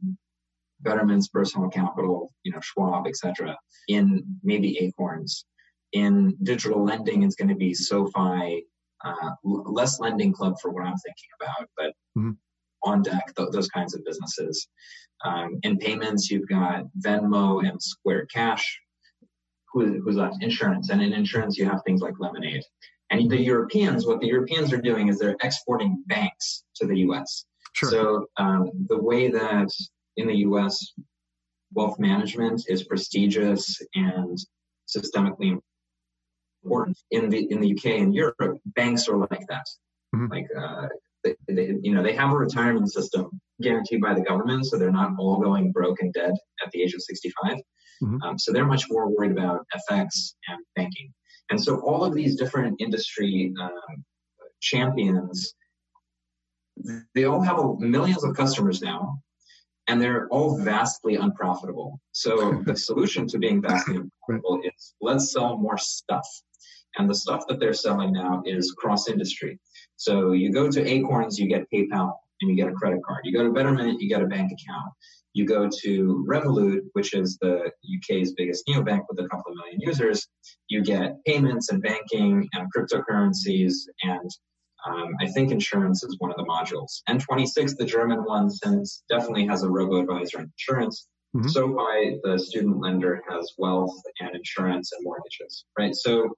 Betterment's 0.81 1.29
personal 1.29 1.69
capital, 1.69 2.33
you 2.43 2.53
know, 2.53 2.61
Schwab, 2.61 3.07
etc. 3.07 3.57
In 3.89 4.25
maybe 4.43 4.79
Acorns. 4.79 5.45
In 5.93 6.37
digital 6.43 6.85
lending, 6.85 7.23
it's 7.23 7.35
going 7.35 7.49
to 7.49 7.55
be 7.55 7.73
SoFi, 7.73 8.65
uh, 9.05 9.31
less 9.43 10.01
lending 10.01 10.33
club 10.33 10.55
for 10.61 10.71
what 10.71 10.85
I'm 10.85 10.97
thinking 10.97 11.29
about, 11.41 11.69
but 11.77 11.93
mm-hmm. 12.17 12.33
OnDeck, 12.85 13.35
th- 13.37 13.51
those 13.53 13.69
kinds 13.69 13.95
of 13.95 14.05
businesses. 14.05 14.69
Um, 15.25 15.59
in 15.63 15.79
payments, 15.79 16.31
you've 16.31 16.49
got 16.49 16.85
Venmo 17.05 17.67
and 17.67 17.83
Square 17.83 18.27
Cash, 18.27 18.81
who, 19.73 20.01
who's 20.03 20.17
left? 20.17 20.43
Insurance. 20.43 20.91
And 20.91 21.03
in 21.03 21.13
insurance, 21.13 21.57
you 21.57 21.65
have 21.67 21.81
things 21.85 22.01
like 22.01 22.15
Lemonade. 22.19 22.63
And 23.11 23.31
the 23.31 23.41
Europeans, 23.41 24.07
what 24.07 24.21
the 24.21 24.27
Europeans 24.27 24.73
are 24.73 24.81
doing 24.81 25.09
is 25.09 25.19
they're 25.19 25.37
exporting 25.43 26.03
banks 26.07 26.65
to 26.77 26.87
the 26.87 26.99
US. 27.09 27.45
Sure. 27.73 27.91
So 27.91 28.27
um, 28.37 28.71
the 28.89 29.01
way 29.01 29.31
that 29.31 29.71
in 30.19 30.27
the 30.27 30.37
US, 30.49 30.93
wealth 31.73 31.99
management 31.99 32.65
is 32.69 32.85
prestigious 32.85 33.81
and 33.95 34.37
systemically 34.87 35.59
important. 36.63 36.99
In 37.11 37.31
the 37.31 37.51
in 37.51 37.61
the 37.61 37.73
UK 37.73 37.87
and 38.03 38.15
Europe, 38.15 38.59
banks 38.67 39.09
are 39.09 39.17
like 39.17 39.47
that. 39.49 39.67
Mm-hmm. 40.15 40.33
Like 40.33 40.49
uh, 40.59 40.89
they, 41.25 41.35
they, 41.49 41.75
you 41.83 41.95
know, 41.95 42.03
they 42.03 42.15
have 42.15 42.33
a 42.33 42.37
retirement 42.37 42.93
system 42.93 43.31
guaranteed 43.63 44.01
by 44.01 44.15
the 44.15 44.21
government, 44.21 44.67
so 44.67 44.77
they're 44.77 44.91
not 44.91 45.13
all 45.19 45.41
going 45.41 45.73
broke 45.73 46.01
and 46.01 46.13
dead 46.13 46.35
at 46.65 46.71
the 46.73 46.83
age 46.83 46.95
of 46.95 47.03
65. 47.03 47.57
Mm-hmm. 48.03 48.23
Um, 48.23 48.39
so 48.39 48.53
they're 48.53 48.67
much 48.67 48.85
more 48.91 49.09
worried 49.09 49.33
about 49.33 49.67
FX 49.91 50.35
and 50.49 50.61
banking. 50.77 51.13
And 51.51 51.63
so 51.63 51.81
all 51.81 52.05
of 52.05 52.15
these 52.15 52.37
different 52.37 52.81
industry 52.81 53.53
um, 53.61 54.05
champions, 54.61 55.55
they 57.15 57.25
all 57.25 57.41
have 57.41 57.59
millions 57.79 58.23
of 58.23 58.37
customers 58.37 58.83
now, 58.83 59.21
and 59.89 60.01
they're 60.01 60.29
all 60.29 60.59
vastly 60.59 61.17
unprofitable. 61.17 62.01
So 62.13 62.63
the 62.67 62.77
solution 62.77 63.27
to 63.29 63.39
being 63.39 63.61
vastly 63.63 63.97
unprofitable 63.97 64.61
is 64.63 64.95
let's 65.01 65.33
sell 65.33 65.57
more 65.57 65.79
stuff. 65.79 66.27
And 66.97 67.09
the 67.09 67.15
stuff 67.15 67.45
that 67.49 67.59
they're 67.59 67.75
selling 67.75 68.13
now 68.13 68.43
is 68.45 68.73
cross 68.73 69.09
industry. 69.09 69.59
So 69.97 70.33
you 70.33 70.53
go 70.53 70.71
to 70.71 70.87
Acorns, 70.87 71.39
you 71.39 71.49
get 71.49 71.67
PayPal 71.73 72.13
and 72.41 72.51
you 72.51 72.57
get 72.57 72.69
a 72.69 72.73
credit 72.73 73.01
card. 73.05 73.21
You 73.25 73.33
go 73.33 73.45
to 73.45 73.53
Betterment, 73.53 74.01
you 74.01 74.09
get 74.09 74.23
a 74.23 74.27
bank 74.27 74.53
account. 74.53 74.93
You 75.33 75.47
go 75.47 75.69
to 75.83 76.27
Revolut, 76.29 76.81
which 76.93 77.15
is 77.15 77.39
the 77.41 77.71
UK's 77.97 78.33
biggest 78.33 78.67
neobank 78.67 79.03
with 79.09 79.25
a 79.25 79.29
couple 79.29 79.53
of 79.53 79.57
million 79.57 79.81
users, 79.81 80.27
you 80.69 80.83
get 80.83 81.23
payments 81.25 81.71
and 81.71 81.83
banking 81.83 82.49
and 82.55 82.69
cryptocurrencies 82.75 83.75
and 84.03 84.31
Um, 84.89 85.15
I 85.21 85.27
think 85.27 85.51
insurance 85.51 86.03
is 86.03 86.17
one 86.19 86.31
of 86.31 86.37
the 86.37 86.45
modules. 86.45 87.03
N26, 87.09 87.77
the 87.77 87.85
German 87.85 88.25
one, 88.25 88.51
since 88.51 89.03
definitely 89.09 89.47
has 89.47 89.63
a 89.63 89.69
robo 89.69 90.01
advisor 90.01 90.39
and 90.39 90.51
insurance. 90.59 91.09
Mm-hmm. 91.37 91.49
SoFi, 91.49 92.21
the 92.23 92.39
student 92.39 92.81
lender, 92.81 93.23
has 93.29 93.53
wealth 93.59 94.01
and 94.21 94.35
insurance 94.35 94.93
and 94.93 95.05
mortgages, 95.05 95.67
right? 95.79 95.95
So 95.95 96.31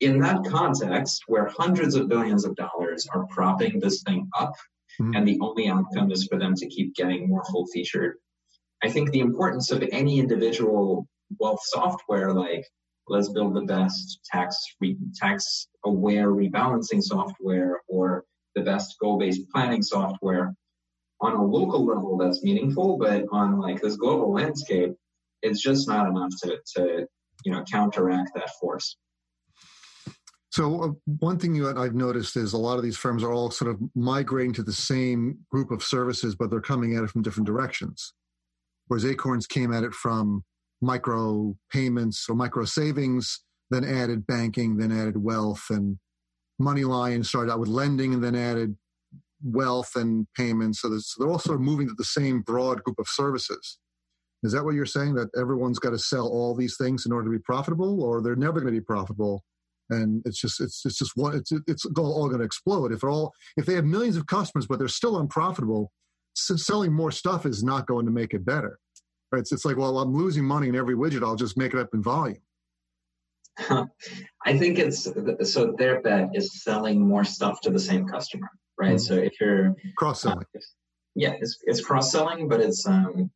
in 0.00 0.20
that 0.20 0.44
context, 0.44 1.22
where 1.26 1.48
hundreds 1.48 1.94
of 1.94 2.08
billions 2.08 2.44
of 2.44 2.54
dollars 2.56 3.06
are 3.14 3.26
propping 3.30 3.80
this 3.80 4.02
thing 4.02 4.28
up, 4.38 4.54
mm-hmm. 5.00 5.14
and 5.14 5.26
the 5.26 5.38
only 5.40 5.68
outcome 5.68 6.10
is 6.10 6.26
for 6.26 6.38
them 6.38 6.54
to 6.56 6.68
keep 6.68 6.94
getting 6.94 7.28
more 7.28 7.44
full 7.44 7.66
featured, 7.66 8.16
I 8.82 8.90
think 8.90 9.10
the 9.10 9.20
importance 9.20 9.70
of 9.70 9.82
any 9.90 10.18
individual 10.18 11.06
wealth 11.38 11.60
software, 11.64 12.32
like 12.32 12.66
let's 13.10 13.28
build 13.28 13.54
the 13.54 13.62
best 13.62 14.20
tax 14.24 14.56
re- 14.80 14.96
tax 15.14 15.68
aware 15.84 16.28
rebalancing 16.28 17.02
software 17.02 17.82
or 17.88 18.24
the 18.54 18.62
best 18.62 18.96
goal 19.00 19.18
based 19.18 19.42
planning 19.52 19.82
software, 19.82 20.54
on 21.20 21.34
a 21.34 21.44
local 21.44 21.84
level 21.84 22.16
that's 22.16 22.42
meaningful, 22.42 22.96
but 22.96 23.24
on 23.30 23.58
like 23.60 23.80
this 23.82 23.96
global 23.96 24.32
landscape, 24.32 24.94
it's 25.42 25.60
just 25.60 25.86
not 25.86 26.08
enough 26.08 26.30
to, 26.42 26.58
to 26.76 27.06
you 27.44 27.52
know 27.52 27.62
counteract 27.70 28.30
that 28.34 28.50
force. 28.60 28.96
So 30.50 30.82
uh, 30.82 30.88
one 31.18 31.38
thing 31.38 31.54
you, 31.54 31.68
I've 31.68 31.94
noticed 31.94 32.36
is 32.36 32.52
a 32.52 32.58
lot 32.58 32.76
of 32.76 32.82
these 32.82 32.96
firms 32.96 33.22
are 33.22 33.32
all 33.32 33.50
sort 33.50 33.70
of 33.70 33.80
migrating 33.94 34.52
to 34.54 34.62
the 34.62 34.72
same 34.72 35.38
group 35.50 35.70
of 35.70 35.82
services, 35.82 36.34
but 36.34 36.50
they're 36.50 36.60
coming 36.60 36.96
at 36.96 37.04
it 37.04 37.10
from 37.10 37.22
different 37.22 37.46
directions. 37.46 38.14
Whereas 38.88 39.04
Acorns 39.04 39.46
came 39.46 39.72
at 39.72 39.84
it 39.84 39.94
from 39.94 40.42
micro 40.80 41.54
payments 41.72 42.26
or 42.28 42.34
micro 42.34 42.64
savings, 42.64 43.40
then 43.70 43.84
added 43.84 44.26
banking, 44.26 44.76
then 44.76 44.92
added 44.92 45.22
wealth, 45.22 45.66
and 45.70 45.98
MoneyLion 46.60 47.24
started 47.24 47.52
out 47.52 47.60
with 47.60 47.68
lending 47.68 48.14
and 48.14 48.22
then 48.22 48.34
added 48.34 48.76
wealth 49.42 49.92
and 49.96 50.26
payments. 50.36 50.80
So, 50.80 50.96
so 50.98 51.22
they're 51.22 51.32
all 51.32 51.38
sort 51.38 51.56
of 51.56 51.62
moving 51.62 51.88
to 51.88 51.94
the 51.96 52.04
same 52.04 52.42
broad 52.42 52.82
group 52.82 52.98
of 52.98 53.08
services. 53.08 53.78
Is 54.42 54.52
that 54.52 54.64
what 54.64 54.74
you're 54.74 54.86
saying? 54.86 55.14
That 55.14 55.28
everyone's 55.38 55.78
got 55.78 55.90
to 55.90 55.98
sell 55.98 56.26
all 56.26 56.54
these 56.54 56.76
things 56.76 57.04
in 57.06 57.12
order 57.12 57.26
to 57.26 57.36
be 57.38 57.42
profitable, 57.42 58.02
or 58.02 58.22
they're 58.22 58.36
never 58.36 58.60
going 58.60 58.74
to 58.74 58.80
be 58.80 58.84
profitable? 58.84 59.44
And 59.90 60.22
it's 60.24 60.40
just 60.40 60.60
it's 60.60 60.82
it's 60.84 60.98
just 60.98 61.12
one 61.16 61.34
it's 61.34 61.52
it's 61.66 61.84
all 61.98 62.28
going 62.28 62.38
to 62.38 62.44
explode 62.44 62.92
if 62.92 63.02
all 63.02 63.32
if 63.56 63.66
they 63.66 63.74
have 63.74 63.84
millions 63.84 64.16
of 64.16 64.26
customers 64.26 64.68
but 64.68 64.78
they're 64.78 64.86
still 64.86 65.18
unprofitable. 65.18 65.90
selling 66.34 66.92
more 66.92 67.10
stuff 67.10 67.44
is 67.44 67.64
not 67.64 67.88
going 67.88 68.06
to 68.06 68.12
make 68.12 68.32
it 68.32 68.44
better. 68.44 68.78
Right? 69.32 69.40
It's, 69.40 69.52
it's 69.52 69.64
like 69.64 69.76
well 69.76 69.98
I'm 69.98 70.14
losing 70.14 70.44
money 70.44 70.68
in 70.68 70.76
every 70.76 70.94
widget. 70.94 71.22
I'll 71.22 71.36
just 71.36 71.56
make 71.56 71.74
it 71.74 71.80
up 71.80 71.90
in 71.94 72.02
volume. 72.02 72.38
I 74.46 74.56
think 74.56 74.78
it's 74.78 75.08
so 75.52 75.74
their 75.76 76.00
bet 76.00 76.30
is 76.34 76.62
selling 76.62 77.06
more 77.06 77.24
stuff 77.24 77.60
to 77.62 77.70
the 77.70 77.78
same 77.78 78.06
customer 78.06 78.48
right? 78.80 78.96
Mm-hmm. 78.96 78.98
So 78.98 79.14
if 79.14 79.40
you're 79.40 79.76
cross 79.96 80.22
selling, 80.22 80.46
uh, 80.56 80.60
yeah, 81.14 81.34
it's, 81.40 81.58
it's 81.64 81.84
cross 81.84 82.10
selling, 82.10 82.48
but 82.48 82.60
it's 82.60 82.86
um, 82.86 83.30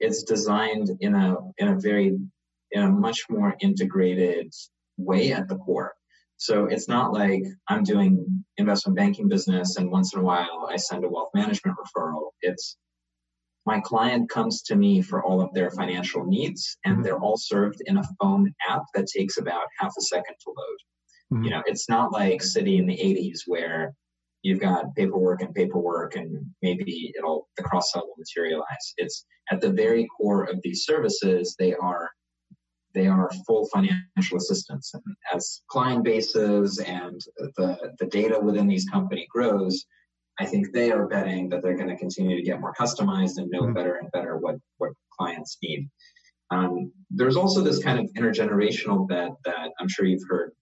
it's 0.00 0.22
designed 0.22 0.90
in 1.00 1.14
a 1.14 1.36
in 1.58 1.68
a 1.68 1.78
very 1.78 2.18
in 2.72 2.82
a 2.82 2.88
much 2.88 3.20
more 3.28 3.54
integrated 3.60 4.52
way 4.96 5.32
at 5.32 5.48
the 5.48 5.56
core. 5.56 5.92
So 6.38 6.66
it's 6.66 6.88
not 6.88 7.12
like 7.12 7.42
I'm 7.68 7.82
doing 7.82 8.44
investment 8.56 8.96
banking 8.96 9.28
business 9.28 9.76
and 9.76 9.90
once 9.90 10.14
in 10.14 10.20
a 10.20 10.22
while 10.22 10.68
I 10.70 10.76
send 10.76 11.04
a 11.04 11.08
wealth 11.08 11.30
management 11.34 11.76
referral. 11.78 12.30
It's 12.42 12.76
my 13.66 13.80
client 13.80 14.30
comes 14.30 14.62
to 14.62 14.76
me 14.76 15.02
for 15.02 15.24
all 15.24 15.40
of 15.40 15.52
their 15.52 15.70
financial 15.70 16.24
needs 16.24 16.78
and 16.84 16.94
mm-hmm. 16.94 17.02
they're 17.02 17.18
all 17.18 17.36
served 17.36 17.82
in 17.86 17.98
a 17.98 18.08
phone 18.20 18.52
app 18.68 18.82
that 18.94 19.06
takes 19.06 19.38
about 19.38 19.66
half 19.78 19.92
a 19.98 20.02
second 20.02 20.36
to 20.44 20.50
load. 20.50 21.34
Mm-hmm. 21.34 21.44
You 21.44 21.50
know, 21.50 21.62
it's 21.66 21.88
not 21.88 22.12
like 22.12 22.40
Citi 22.40 22.78
in 22.78 22.86
the 22.86 22.96
80s 22.96 23.40
where 23.46 23.92
you've 24.42 24.60
got 24.60 24.94
paperwork 24.94 25.42
and 25.42 25.52
paperwork 25.54 26.14
and 26.14 26.46
maybe 26.62 27.12
it'll 27.18 27.48
the 27.56 27.64
cross 27.64 27.90
sell 27.90 28.06
will 28.06 28.14
materialize 28.16 28.94
it's 28.96 29.26
at 29.50 29.60
the 29.60 29.70
very 29.70 30.06
core 30.16 30.44
of 30.44 30.60
these 30.62 30.84
services 30.84 31.56
they 31.58 31.74
are 31.74 32.10
they 32.94 33.08
are 33.08 33.28
full 33.44 33.66
financial 33.66 34.36
assistance 34.36 34.92
and 34.94 35.02
as 35.34 35.62
client 35.68 36.04
bases 36.04 36.78
and 36.78 37.20
the 37.56 37.92
the 37.98 38.06
data 38.06 38.38
within 38.38 38.68
these 38.68 38.88
company 38.88 39.26
grows 39.30 39.84
i 40.38 40.44
think 40.44 40.72
they 40.72 40.90
are 40.90 41.06
betting 41.06 41.48
that 41.48 41.62
they're 41.62 41.76
going 41.76 41.88
to 41.88 41.96
continue 41.96 42.36
to 42.36 42.42
get 42.42 42.60
more 42.60 42.74
customized 42.78 43.38
and 43.38 43.50
know 43.50 43.62
mm-hmm. 43.62 43.74
better 43.74 43.96
and 43.96 44.10
better 44.12 44.36
what 44.38 44.56
what 44.78 44.92
clients 45.18 45.58
need 45.62 45.88
um, 46.52 46.92
there's 47.10 47.36
also 47.36 47.60
this 47.60 47.82
kind 47.82 47.98
of 47.98 48.06
intergenerational 48.14 49.08
bet 49.08 49.32
that 49.44 49.70
i'm 49.78 49.88
sure 49.88 50.06
you've 50.06 50.28
heard 50.28 50.52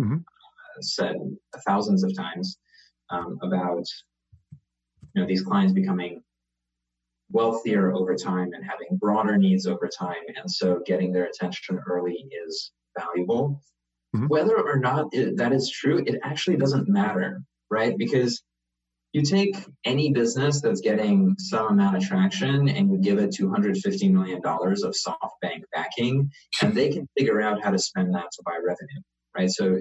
mm-hmm. 0.00 0.16
uh, 0.16 0.80
said 0.80 1.16
thousands 1.66 2.02
of 2.04 2.14
times 2.16 2.58
um, 3.10 3.38
about 3.42 3.84
you 5.14 5.20
know 5.22 5.26
these 5.26 5.42
clients 5.42 5.72
becoming 5.72 6.22
wealthier 7.30 7.92
over 7.92 8.14
time 8.14 8.52
and 8.52 8.64
having 8.64 8.96
broader 8.98 9.36
needs 9.36 9.66
over 9.66 9.88
time, 9.88 10.22
and 10.36 10.50
so 10.50 10.80
getting 10.86 11.12
their 11.12 11.26
attention 11.26 11.80
early 11.86 12.26
is 12.46 12.72
valuable. 12.98 13.60
Mm-hmm. 14.14 14.26
Whether 14.26 14.56
or 14.56 14.78
not 14.78 15.08
it, 15.12 15.36
that 15.36 15.52
is 15.52 15.70
true, 15.70 16.02
it 16.06 16.18
actually 16.22 16.56
doesn't 16.56 16.88
matter, 16.88 17.42
right? 17.70 17.96
Because 17.96 18.42
you 19.12 19.22
take 19.22 19.56
any 19.84 20.12
business 20.12 20.60
that's 20.60 20.80
getting 20.80 21.34
some 21.38 21.68
amount 21.68 21.96
of 21.96 22.02
traction 22.02 22.68
and 22.68 22.90
you 22.90 22.98
give 22.98 23.18
it 23.18 23.30
$250 23.30 24.12
million 24.12 24.38
of 24.44 24.94
SoftBank 25.06 25.62
backing, 25.72 26.30
and 26.60 26.74
they 26.74 26.90
can 26.90 27.08
figure 27.16 27.40
out 27.40 27.62
how 27.62 27.70
to 27.70 27.78
spend 27.78 28.14
that 28.14 28.26
to 28.32 28.42
buy 28.44 28.56
revenue, 28.56 29.00
right? 29.36 29.50
So 29.50 29.80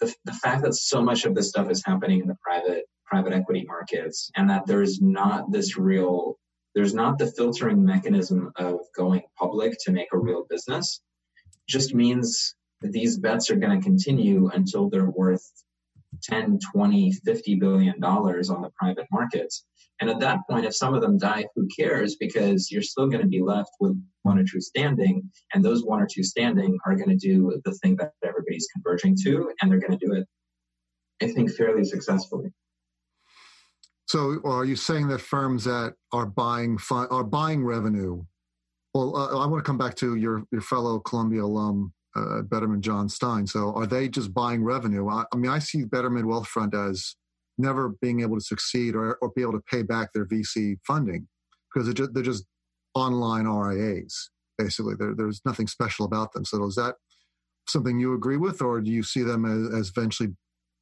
the, 0.00 0.14
the 0.24 0.32
fact 0.32 0.62
that 0.62 0.74
so 0.74 1.02
much 1.02 1.24
of 1.24 1.34
this 1.34 1.48
stuff 1.48 1.70
is 1.70 1.82
happening 1.84 2.20
in 2.20 2.28
the 2.28 2.36
private 2.42 2.84
private 3.06 3.32
equity 3.32 3.64
markets 3.66 4.30
and 4.34 4.48
that 4.48 4.66
there's 4.66 5.00
not 5.00 5.52
this 5.52 5.76
real 5.76 6.38
there's 6.74 6.94
not 6.94 7.18
the 7.18 7.26
filtering 7.26 7.84
mechanism 7.84 8.50
of 8.56 8.80
going 8.96 9.22
public 9.38 9.76
to 9.84 9.92
make 9.92 10.08
a 10.12 10.18
real 10.18 10.46
business 10.48 11.00
just 11.68 11.94
means 11.94 12.54
that 12.80 12.92
these 12.92 13.18
bets 13.18 13.50
are 13.50 13.56
going 13.56 13.78
to 13.78 13.84
continue 13.84 14.48
until 14.48 14.88
they're 14.88 15.10
worth 15.10 15.48
10 16.22 16.58
20 16.72 17.12
50 17.12 17.54
billion 17.56 18.00
dollars 18.00 18.50
on 18.50 18.62
the 18.62 18.70
private 18.78 19.06
markets. 19.10 19.64
And 20.00 20.10
at 20.10 20.20
that 20.20 20.40
point 20.48 20.66
if 20.66 20.74
some 20.74 20.94
of 20.94 21.00
them 21.02 21.18
die 21.18 21.46
who 21.54 21.68
cares? 21.76 22.16
Because 22.16 22.70
you're 22.70 22.82
still 22.82 23.06
going 23.08 23.22
to 23.22 23.28
be 23.28 23.40
left 23.40 23.70
with 23.80 23.96
one 24.22 24.38
or 24.38 24.44
two 24.44 24.60
standing 24.60 25.30
and 25.52 25.64
those 25.64 25.84
one 25.84 26.00
or 26.00 26.08
two 26.10 26.22
standing 26.22 26.76
are 26.86 26.96
going 26.96 27.10
to 27.10 27.16
do 27.16 27.60
the 27.64 27.72
thing 27.82 27.96
that 27.96 28.12
everybody's 28.24 28.66
converging 28.72 29.16
to 29.24 29.52
and 29.60 29.70
they're 29.70 29.80
going 29.80 29.98
to 29.98 30.06
do 30.06 30.12
it 30.12 30.26
i 31.22 31.28
think 31.32 31.50
fairly 31.52 31.84
successfully. 31.84 32.50
So 34.06 34.40
are 34.44 34.64
you 34.64 34.76
saying 34.76 35.08
that 35.08 35.20
firms 35.20 35.64
that 35.64 35.94
are 36.12 36.26
buying 36.26 36.78
are 36.90 37.24
buying 37.24 37.64
revenue 37.64 38.24
well 38.94 39.16
uh, 39.16 39.42
i 39.42 39.46
want 39.46 39.62
to 39.62 39.66
come 39.66 39.78
back 39.78 39.94
to 39.96 40.16
your 40.16 40.44
your 40.50 40.60
fellow 40.60 40.98
columbia 40.98 41.42
alum 41.42 41.92
uh, 42.16 42.42
Betterment 42.42 42.82
Jon 42.82 43.08
Stein. 43.08 43.46
So 43.46 43.74
are 43.74 43.86
they 43.86 44.08
just 44.08 44.32
buying 44.32 44.64
revenue? 44.64 45.08
I, 45.08 45.24
I, 45.32 45.36
mean, 45.36 45.50
I 45.50 45.58
see 45.58 45.84
Betterment 45.84 46.26
Wealthfront 46.26 46.74
as 46.74 47.16
never 47.58 47.90
being 48.00 48.20
able 48.20 48.36
to 48.36 48.44
succeed 48.44 48.94
or, 48.94 49.16
or 49.20 49.30
be 49.34 49.42
able 49.42 49.52
to 49.52 49.62
pay 49.70 49.82
back 49.82 50.12
their 50.12 50.26
VC 50.26 50.76
funding 50.86 51.28
because 51.72 51.86
they're 51.86 51.94
just, 51.94 52.14
they're 52.14 52.22
just 52.22 52.44
online 52.94 53.46
RIAs. 53.46 54.30
Basically, 54.58 54.94
there, 54.96 55.14
there's 55.16 55.40
nothing 55.44 55.66
special 55.66 56.04
about 56.04 56.32
them. 56.32 56.44
So 56.44 56.64
is 56.64 56.76
that 56.76 56.94
something 57.66 57.98
you 57.98 58.14
agree 58.14 58.36
with, 58.36 58.62
or 58.62 58.80
do 58.80 58.90
you 58.90 59.02
see 59.02 59.22
them 59.22 59.44
as, 59.44 59.74
as 59.74 59.92
eventually 59.96 60.30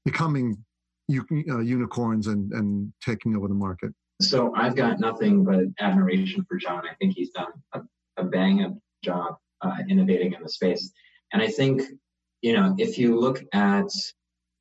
becoming 0.05 0.65
uh, 1.11 1.61
unicorns 1.61 2.27
and, 2.27 2.53
and 2.53 2.93
taking 3.05 3.37
over 3.37 3.49
the 3.49 3.55
market? 3.55 3.93
So 4.21 4.55
I've 4.55 4.77
got 4.77 5.01
nothing 5.01 5.45
but 5.45 5.65
admiration 5.81 6.45
for 6.49 6.57
John. 6.57 6.85
I 6.89 6.95
think 6.95 7.15
he's 7.17 7.31
done 7.31 7.53
a, 7.75 7.81
a 8.19 8.25
bang 8.25 8.63
up 8.63 8.73
job 9.03 9.37
uh, 9.63 9.77
innovating 9.89 10.33
in 10.35 10.43
the 10.43 10.49
space. 10.49 10.93
And 11.33 11.43
I 11.43 11.49
think, 11.49 11.83
you 12.41 12.53
know, 12.53 12.75
if 12.79 12.99
you 12.99 13.19
look 13.19 13.43
at 13.53 13.89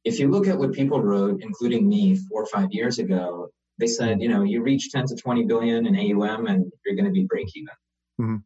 if 0.04 0.20
you 0.20 0.30
look 0.30 0.48
at 0.48 0.58
what 0.58 0.74
people 0.74 1.02
wrote, 1.02 1.42
including 1.42 1.88
me 1.88 2.16
four 2.16 2.42
or 2.42 2.48
five 2.48 2.70
years 2.72 2.98
ago, 2.98 3.50
they 3.78 3.88
said, 3.88 4.22
you 4.22 4.30
know, 4.30 4.44
you 4.44 4.64
reach 4.64 4.92
10 4.92 5.08
to 5.08 5.16
20 5.16 5.46
billion 5.46 5.86
in 5.86 5.96
AUM 5.96 6.48
and 6.48 6.72
you're 6.86 6.96
going 6.96 7.06
to 7.06 7.12
be 7.12 7.26
break 7.26 7.48
even. 7.56 7.74
Mm-hmm. 8.20 8.38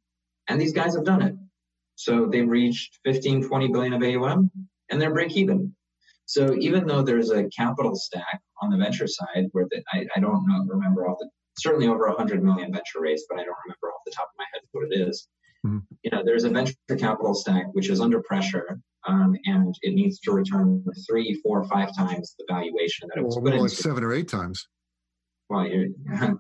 And 0.48 0.62
these 0.62 0.74
guys 0.74 0.96
have 0.96 1.06
done 1.06 1.22
it. 1.22 1.36
So 1.96 2.26
they've 2.26 2.48
reached 2.48 3.00
15, 3.06 3.48
20 3.48 3.68
billion 3.70 3.94
of 3.94 4.04
AUM 4.04 4.52
and 4.90 5.02
they're 5.02 5.14
break 5.14 5.36
even. 5.38 5.76
So 6.26 6.56
even 6.56 6.88
though 6.88 7.04
there's 7.04 7.32
a 7.32 7.48
capital 7.50 7.96
stack 7.96 8.42
on 8.62 8.70
the 8.70 8.78
venture 8.78 9.08
side 9.08 9.48
where 9.52 9.68
the, 9.70 9.82
I, 9.94 10.06
I 10.16 10.20
don't 10.20 10.46
know, 10.48 10.66
remember 10.68 11.08
all 11.08 11.18
the, 11.20 11.30
certainly 11.58 11.88
over 11.88 12.08
100 12.08 12.44
million 12.44 12.72
venture 12.72 13.00
raised, 13.00 13.26
but 13.30 13.40
I 13.40 13.44
don't 13.44 13.56
remember 13.66 13.90
off 13.94 14.02
the 14.06 14.12
top 14.12 14.28
of 14.28 14.38
my 14.38 14.46
head 14.54 14.62
what 14.72 14.92
it 14.92 15.08
is. 15.08 15.28
Mm-hmm. 15.66 15.78
You 16.04 16.12
know, 16.12 16.24
there's 16.24 16.44
a 16.44 16.50
venture 16.50 16.76
capital 16.98 17.34
stack 17.34 17.66
which 17.74 17.90
is 17.90 18.00
under 18.00 18.22
pressure, 18.22 18.80
um, 19.08 19.36
and 19.46 19.76
it 19.82 19.94
needs 19.94 20.20
to 20.22 20.32
return 20.32 20.86
three, 21.08 21.40
four, 21.44 21.64
five 21.66 21.96
times 21.96 22.36
the 22.38 22.46
valuation 22.50 23.08
that 23.10 23.20
it 23.20 23.26
was 23.26 23.36
well, 23.36 23.52
put 23.52 23.62
like 23.62 23.72
seven 23.72 24.04
or 24.04 24.14
eight 24.14 24.28
times. 24.28 24.68
Well, 25.50 25.68
you're 25.68 25.88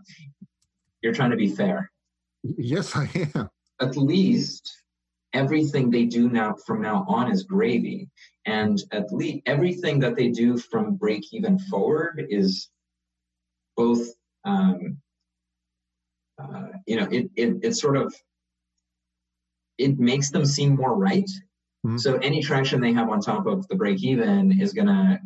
you're 1.01 1.13
trying 1.13 1.31
to 1.31 1.37
be 1.37 1.49
fair. 1.49 1.91
Yes, 2.43 2.95
I 2.95 3.09
am. 3.35 3.49
At 3.81 3.97
least 3.97 4.71
everything 5.35 5.89
they 5.89 6.05
do 6.05 6.29
now 6.29 6.55
from 6.65 6.81
now 6.81 7.05
on 7.07 7.29
is 7.31 7.43
gravy. 7.43 8.09
And 8.45 8.81
at 8.91 9.11
least 9.11 9.41
everything 9.45 9.99
that 9.99 10.15
they 10.15 10.29
do 10.29 10.57
from 10.57 10.95
break 10.95 11.33
even 11.33 11.59
forward 11.59 12.25
is 12.29 12.69
both, 13.75 14.07
um, 14.45 14.97
uh, 16.41 16.67
you 16.87 16.95
know, 16.95 17.07
it, 17.11 17.29
it, 17.35 17.57
it 17.63 17.73
sort 17.73 17.97
of, 17.97 18.15
it 19.77 19.99
makes 19.99 20.31
them 20.31 20.45
seem 20.45 20.75
more 20.75 20.95
right. 20.95 21.29
Mm-hmm. 21.85 21.97
So 21.97 22.15
any 22.17 22.41
traction 22.41 22.81
they 22.81 22.93
have 22.93 23.09
on 23.09 23.19
top 23.19 23.45
of 23.45 23.67
the 23.67 23.75
break 23.75 24.03
even 24.03 24.59
is 24.59 24.73
going 24.73 24.87
to 24.87 25.19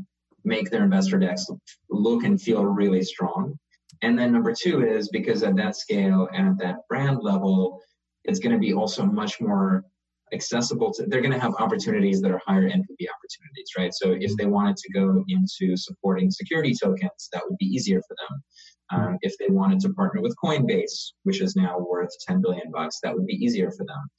make 0.43 0.69
their 0.69 0.83
investor 0.83 1.17
decks 1.17 1.47
look 1.89 2.23
and 2.23 2.41
feel 2.41 2.65
really 2.65 3.03
strong. 3.03 3.57
And 4.01 4.17
then 4.17 4.31
number 4.31 4.53
two 4.53 4.85
is 4.85 5.09
because 5.09 5.43
at 5.43 5.55
that 5.57 5.75
scale 5.75 6.29
and 6.33 6.49
at 6.49 6.57
that 6.59 6.87
brand 6.87 7.19
level, 7.21 7.81
it's 8.23 8.39
going 8.39 8.53
to 8.53 8.59
be 8.59 8.73
also 8.73 9.05
much 9.05 9.41
more 9.41 9.83
accessible 10.31 10.93
to 10.93 11.05
they're 11.07 11.21
going 11.21 11.33
to 11.33 11.39
have 11.39 11.55
opportunities 11.59 12.21
that 12.21 12.31
are 12.31 12.41
higher 12.45 12.63
NPV 12.63 12.69
opportunities, 12.69 13.69
right? 13.77 13.91
So 13.93 14.15
if 14.19 14.31
they 14.37 14.45
wanted 14.45 14.77
to 14.77 14.93
go 14.93 15.23
into 15.27 15.75
supporting 15.75 16.29
security 16.29 16.73
tokens, 16.79 17.29
that 17.33 17.43
would 17.47 17.57
be 17.57 17.65
easier 17.65 18.01
for 18.07 18.15
them. 18.15 18.43
Um, 18.91 19.17
if 19.21 19.33
they 19.37 19.49
wanted 19.49 19.79
to 19.81 19.93
partner 19.93 20.21
with 20.21 20.35
Coinbase, 20.43 21.13
which 21.23 21.41
is 21.41 21.55
now 21.55 21.77
worth 21.79 22.09
10 22.27 22.41
billion 22.41 22.71
bucks, 22.71 22.99
that 23.03 23.13
would 23.15 23.27
be 23.27 23.33
easier 23.33 23.71
for 23.71 23.85
them. 23.85 24.09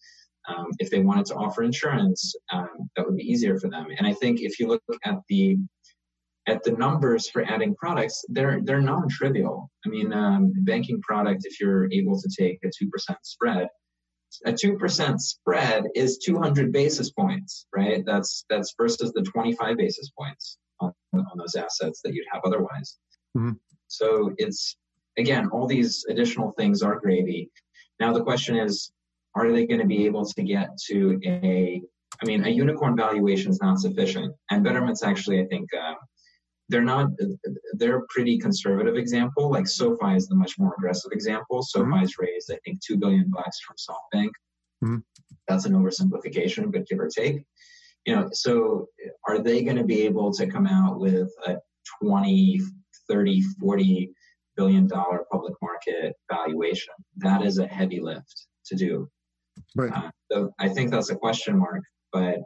Um, 0.49 0.69
if 0.79 0.91
they 0.91 1.01
wanted 1.01 1.27
to 1.27 1.35
offer 1.35 1.63
insurance, 1.63 2.35
um, 2.53 2.69
that 2.97 3.07
would 3.07 3.17
be 3.17 3.31
easier 3.31 3.59
for 3.59 3.69
them. 3.69 3.87
And 3.97 4.07
I 4.07 4.15
think 4.15 4.41
if 4.41 4.59
you 4.59 4.69
look 4.69 4.83
at 5.05 5.19
the 5.29 5.59
at 6.47 6.63
the 6.65 6.73
numbers 6.73 7.29
for 7.29 7.45
adding 7.45 7.75
products, 7.75 8.25
they're 8.29 8.61
they're 8.63 8.81
non-trivial. 8.81 9.71
I 9.85 9.89
mean, 9.89 10.13
um, 10.13 10.53
banking 10.65 11.01
product, 11.03 11.43
if 11.45 11.61
you're 11.61 11.93
able 11.93 12.19
to 12.19 12.31
take 12.39 12.59
a 12.65 12.71
two 12.77 12.89
percent 12.89 13.19
spread, 13.23 13.69
a 14.47 14.53
2% 14.53 15.19
spread 15.19 15.85
is 15.95 16.19
200 16.19 16.73
basis 16.73 17.11
points, 17.11 17.67
right? 17.75 18.05
That's, 18.07 18.45
that's 18.49 18.75
versus 18.77 19.13
the 19.13 19.23
25 19.23 19.77
basis 19.77 20.11
points 20.17 20.59
on, 20.81 20.93
on 21.13 21.39
those 21.39 21.55
assets 21.57 22.01
that 22.05 22.15
you'd 22.15 22.27
have 22.33 22.43
otherwise. 22.45 22.99
Mm-hmm. 23.37 23.53
So 23.89 24.33
it's, 24.39 24.77
again, 25.19 25.49
all 25.53 25.67
these 25.67 26.05
additional 26.09 26.53
things 26.53 26.83
are 26.83 26.99
gravy. 27.01 27.51
Now 27.99 28.13
the 28.13 28.23
question 28.23 28.57
is, 28.57 28.93
are 29.35 29.53
they 29.53 29.67
going 29.67 29.81
to 29.81 29.87
be 29.87 30.07
able 30.07 30.25
to 30.25 30.43
get 30.43 30.71
to 30.89 31.21
a, 31.25 31.83
I 32.21 32.27
mean, 32.27 32.45
a 32.45 32.49
unicorn 32.49 32.97
valuation 32.97 33.51
is 33.51 33.61
not 33.61 33.79
sufficient. 33.79 34.35
And 34.51 34.65
Betterment's 34.65 35.03
actually, 35.03 35.41
I 35.41 35.47
think, 35.47 35.69
uh, 35.75 35.95
they're 36.71 36.83
not 36.83 37.11
they're 37.75 37.99
a 37.99 38.07
pretty 38.09 38.39
conservative 38.39 38.97
example 38.97 39.51
like 39.51 39.67
SoFi 39.67 40.15
is 40.15 40.29
the 40.29 40.37
much 40.37 40.59
more 40.59 40.75
aggressive 40.79 41.11
example 41.13 41.59
mm-hmm. 41.59 41.93
SoFi's 41.93 42.15
raised 42.19 42.51
i 42.53 42.59
think 42.65 42.79
2 42.81 42.97
billion 42.97 43.29
bucks 43.29 43.59
from 43.61 43.77
SoftBank 43.77 44.31
mm-hmm. 44.83 44.97
that's 45.49 45.67
an 45.67 45.73
oversimplification 45.73 46.73
but 46.73 46.87
give 46.87 47.01
or 47.01 47.09
take 47.09 47.43
you 48.07 48.15
know 48.15 48.29
so 48.33 48.87
are 49.29 49.41
they 49.41 49.63
going 49.63 49.77
to 49.77 49.85
be 49.85 50.03
able 50.03 50.33
to 50.33 50.47
come 50.47 50.67
out 50.67 50.99
with 50.99 51.29
a 51.47 51.57
20 52.03 52.61
30 53.09 53.43
40 53.61 54.13
billion 54.57 54.87
dollar 54.87 55.25
public 55.31 55.55
market 55.61 56.15
valuation 56.31 56.95
that 57.17 57.43
is 57.43 57.59
a 57.59 57.67
heavy 57.67 58.01
lift 58.01 58.47
to 58.65 58.77
do 58.77 59.09
right 59.77 59.93
uh, 59.95 60.11
so 60.31 60.51
i 60.59 60.69
think 60.69 60.91
that's 60.91 61.11
a 61.11 61.17
question 61.17 61.59
mark 61.59 61.83
but 62.13 62.39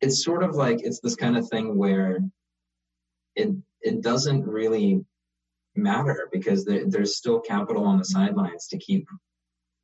it's 0.00 0.24
sort 0.24 0.42
of 0.42 0.54
like 0.54 0.80
it's 0.82 1.00
this 1.00 1.16
kind 1.16 1.36
of 1.36 1.48
thing 1.48 1.76
where 1.76 2.20
it 3.36 3.50
it 3.82 4.02
doesn't 4.02 4.46
really 4.46 5.04
matter 5.76 6.28
because 6.32 6.64
there, 6.64 6.84
there's 6.86 7.16
still 7.16 7.40
capital 7.40 7.84
on 7.84 7.98
the 7.98 8.04
sidelines 8.04 8.66
to 8.68 8.78
keep 8.78 9.06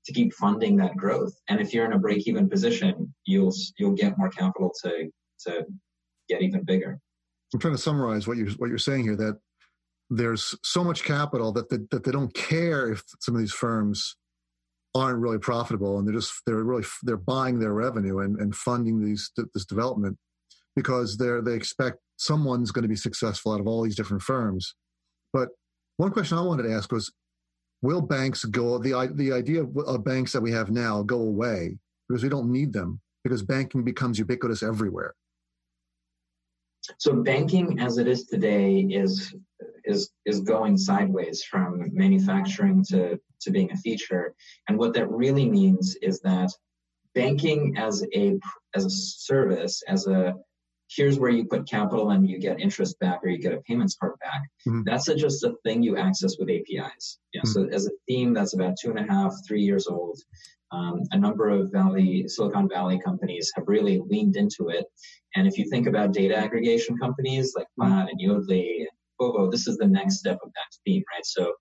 to 0.04 0.12
keep 0.12 0.32
funding 0.34 0.76
that 0.76 0.96
growth. 0.96 1.34
And 1.48 1.60
if 1.60 1.74
you're 1.74 1.84
in 1.84 1.92
a 1.92 1.98
break 1.98 2.28
even 2.28 2.48
position, 2.48 3.12
you'll 3.24 3.52
you'll 3.78 3.92
get 3.92 4.18
more 4.18 4.30
capital 4.30 4.72
to 4.82 5.10
to 5.46 5.64
get 6.28 6.42
even 6.42 6.64
bigger. 6.64 6.98
I'm 7.52 7.60
trying 7.60 7.74
to 7.74 7.80
summarize 7.80 8.26
what 8.26 8.36
you 8.36 8.46
what 8.56 8.68
you're 8.68 8.78
saying 8.78 9.04
here 9.04 9.16
that 9.16 9.38
there's 10.08 10.54
so 10.62 10.84
much 10.84 11.02
capital 11.02 11.52
that 11.52 11.68
they, 11.68 11.78
that 11.90 12.04
they 12.04 12.12
don't 12.12 12.32
care 12.32 12.92
if 12.92 13.02
some 13.20 13.34
of 13.34 13.40
these 13.40 13.52
firms 13.52 14.16
aren't 14.96 15.18
really 15.18 15.38
profitable 15.38 15.98
and 15.98 16.06
they're 16.06 16.14
just 16.14 16.32
they're 16.46 16.62
really 16.62 16.84
they're 17.02 17.16
buying 17.16 17.58
their 17.58 17.72
revenue 17.72 18.20
and, 18.20 18.40
and 18.40 18.54
funding 18.54 19.04
these 19.04 19.30
this 19.54 19.64
development 19.64 20.16
because 20.74 21.16
they're 21.16 21.42
they 21.42 21.54
expect 21.54 21.98
someone's 22.16 22.70
going 22.70 22.82
to 22.82 22.88
be 22.88 22.96
successful 22.96 23.52
out 23.52 23.60
of 23.60 23.66
all 23.66 23.82
these 23.82 23.96
different 23.96 24.22
firms. 24.22 24.74
But 25.32 25.50
one 25.98 26.10
question 26.10 26.38
i 26.38 26.42
wanted 26.42 26.64
to 26.64 26.72
ask 26.72 26.92
was 26.92 27.12
will 27.82 28.00
banks 28.00 28.44
go 28.44 28.78
the 28.78 29.12
the 29.14 29.32
idea 29.32 29.64
of 29.64 30.04
banks 30.04 30.32
that 30.32 30.42
we 30.42 30.52
have 30.52 30.70
now 30.70 31.02
go 31.02 31.20
away 31.20 31.78
because 32.08 32.22
we 32.22 32.28
don't 32.28 32.50
need 32.50 32.72
them 32.72 33.00
because 33.22 33.42
banking 33.42 33.84
becomes 33.84 34.18
ubiquitous 34.18 34.62
everywhere 34.62 35.14
so 36.98 37.22
banking 37.22 37.78
as 37.80 37.98
it 37.98 38.06
is 38.06 38.26
today 38.26 38.80
is 38.80 39.34
is 39.84 40.10
is 40.24 40.40
going 40.40 40.76
sideways 40.76 41.42
from 41.42 41.90
manufacturing 41.92 42.84
to 42.84 43.18
to 43.40 43.50
being 43.50 43.70
a 43.72 43.76
feature 43.76 44.34
and 44.68 44.78
what 44.78 44.94
that 44.94 45.10
really 45.10 45.48
means 45.48 45.96
is 46.02 46.20
that 46.20 46.50
banking 47.14 47.76
as 47.76 48.04
a 48.14 48.38
as 48.74 48.84
a 48.84 48.90
service 48.90 49.82
as 49.88 50.06
a 50.06 50.34
here's 50.88 51.18
where 51.18 51.30
you 51.30 51.44
put 51.44 51.68
capital 51.68 52.10
and 52.10 52.28
you 52.28 52.38
get 52.38 52.60
interest 52.60 52.98
back 53.00 53.18
or 53.22 53.28
you 53.28 53.38
get 53.38 53.52
a 53.52 53.60
payments 53.62 53.96
card 53.98 54.14
back 54.20 54.42
mm-hmm. 54.68 54.82
that's 54.84 55.08
a, 55.08 55.14
just 55.14 55.42
a 55.44 55.54
thing 55.64 55.82
you 55.82 55.96
access 55.96 56.36
with 56.38 56.48
apis 56.48 57.18
yeah, 57.32 57.40
mm-hmm. 57.40 57.48
so 57.48 57.68
as 57.72 57.86
a 57.86 57.90
theme 58.06 58.32
that's 58.32 58.54
about 58.54 58.74
two 58.80 58.90
and 58.90 58.98
a 58.98 59.12
half 59.12 59.32
three 59.46 59.62
years 59.62 59.86
old 59.86 60.18
um, 60.72 61.02
a 61.12 61.18
number 61.18 61.48
of 61.48 61.70
Valley 61.72 62.26
Silicon 62.28 62.68
Valley 62.68 63.00
companies 63.04 63.52
have 63.54 63.68
really 63.68 64.00
leaned 64.08 64.36
into 64.36 64.68
it. 64.68 64.86
And 65.34 65.46
if 65.46 65.58
you 65.58 65.68
think 65.68 65.86
about 65.86 66.12
data 66.12 66.36
aggregation 66.36 66.98
companies 66.98 67.54
like 67.56 67.66
mm-hmm. 67.78 67.92
Plaid 67.92 68.08
and 68.10 68.20
Yodlee 68.20 68.80
and 68.80 68.88
Quovo, 69.20 69.50
this 69.50 69.66
is 69.66 69.76
the 69.76 69.86
next 69.86 70.18
step 70.18 70.38
of 70.42 70.50
that 70.52 70.78
theme, 70.84 71.04
right? 71.12 71.24
So 71.24 71.52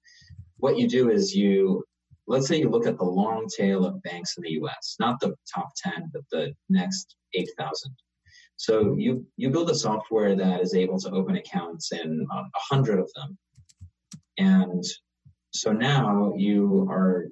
what 0.57 0.77
you 0.77 0.87
do 0.87 1.11
is 1.11 1.35
you 1.35 1.83
let's 2.27 2.47
say 2.47 2.57
you 2.57 2.69
look 2.69 2.87
at 2.87 2.97
the 2.97 3.03
long 3.03 3.47
tail 3.55 3.85
of 3.85 4.01
banks 4.01 4.35
in 4.37 4.43
the 4.43 4.51
US, 4.61 4.95
not 4.99 5.19
the 5.19 5.35
top 5.53 5.69
10, 5.77 6.09
but 6.13 6.23
the 6.31 6.53
next 6.69 7.15
8,000. 7.33 7.91
So 8.57 8.95
you, 8.97 9.25
you 9.37 9.49
build 9.49 9.69
a 9.69 9.75
software 9.75 10.35
that 10.35 10.61
is 10.61 10.73
able 10.73 10.99
to 10.99 11.11
open 11.11 11.35
accounts 11.35 11.91
in 11.91 12.25
a 12.31 12.43
hundred 12.53 12.99
of 12.99 13.11
them. 13.15 13.37
And 14.37 14.83
so 15.53 15.71
now 15.71 16.33
you 16.35 16.87
are 16.89 17.27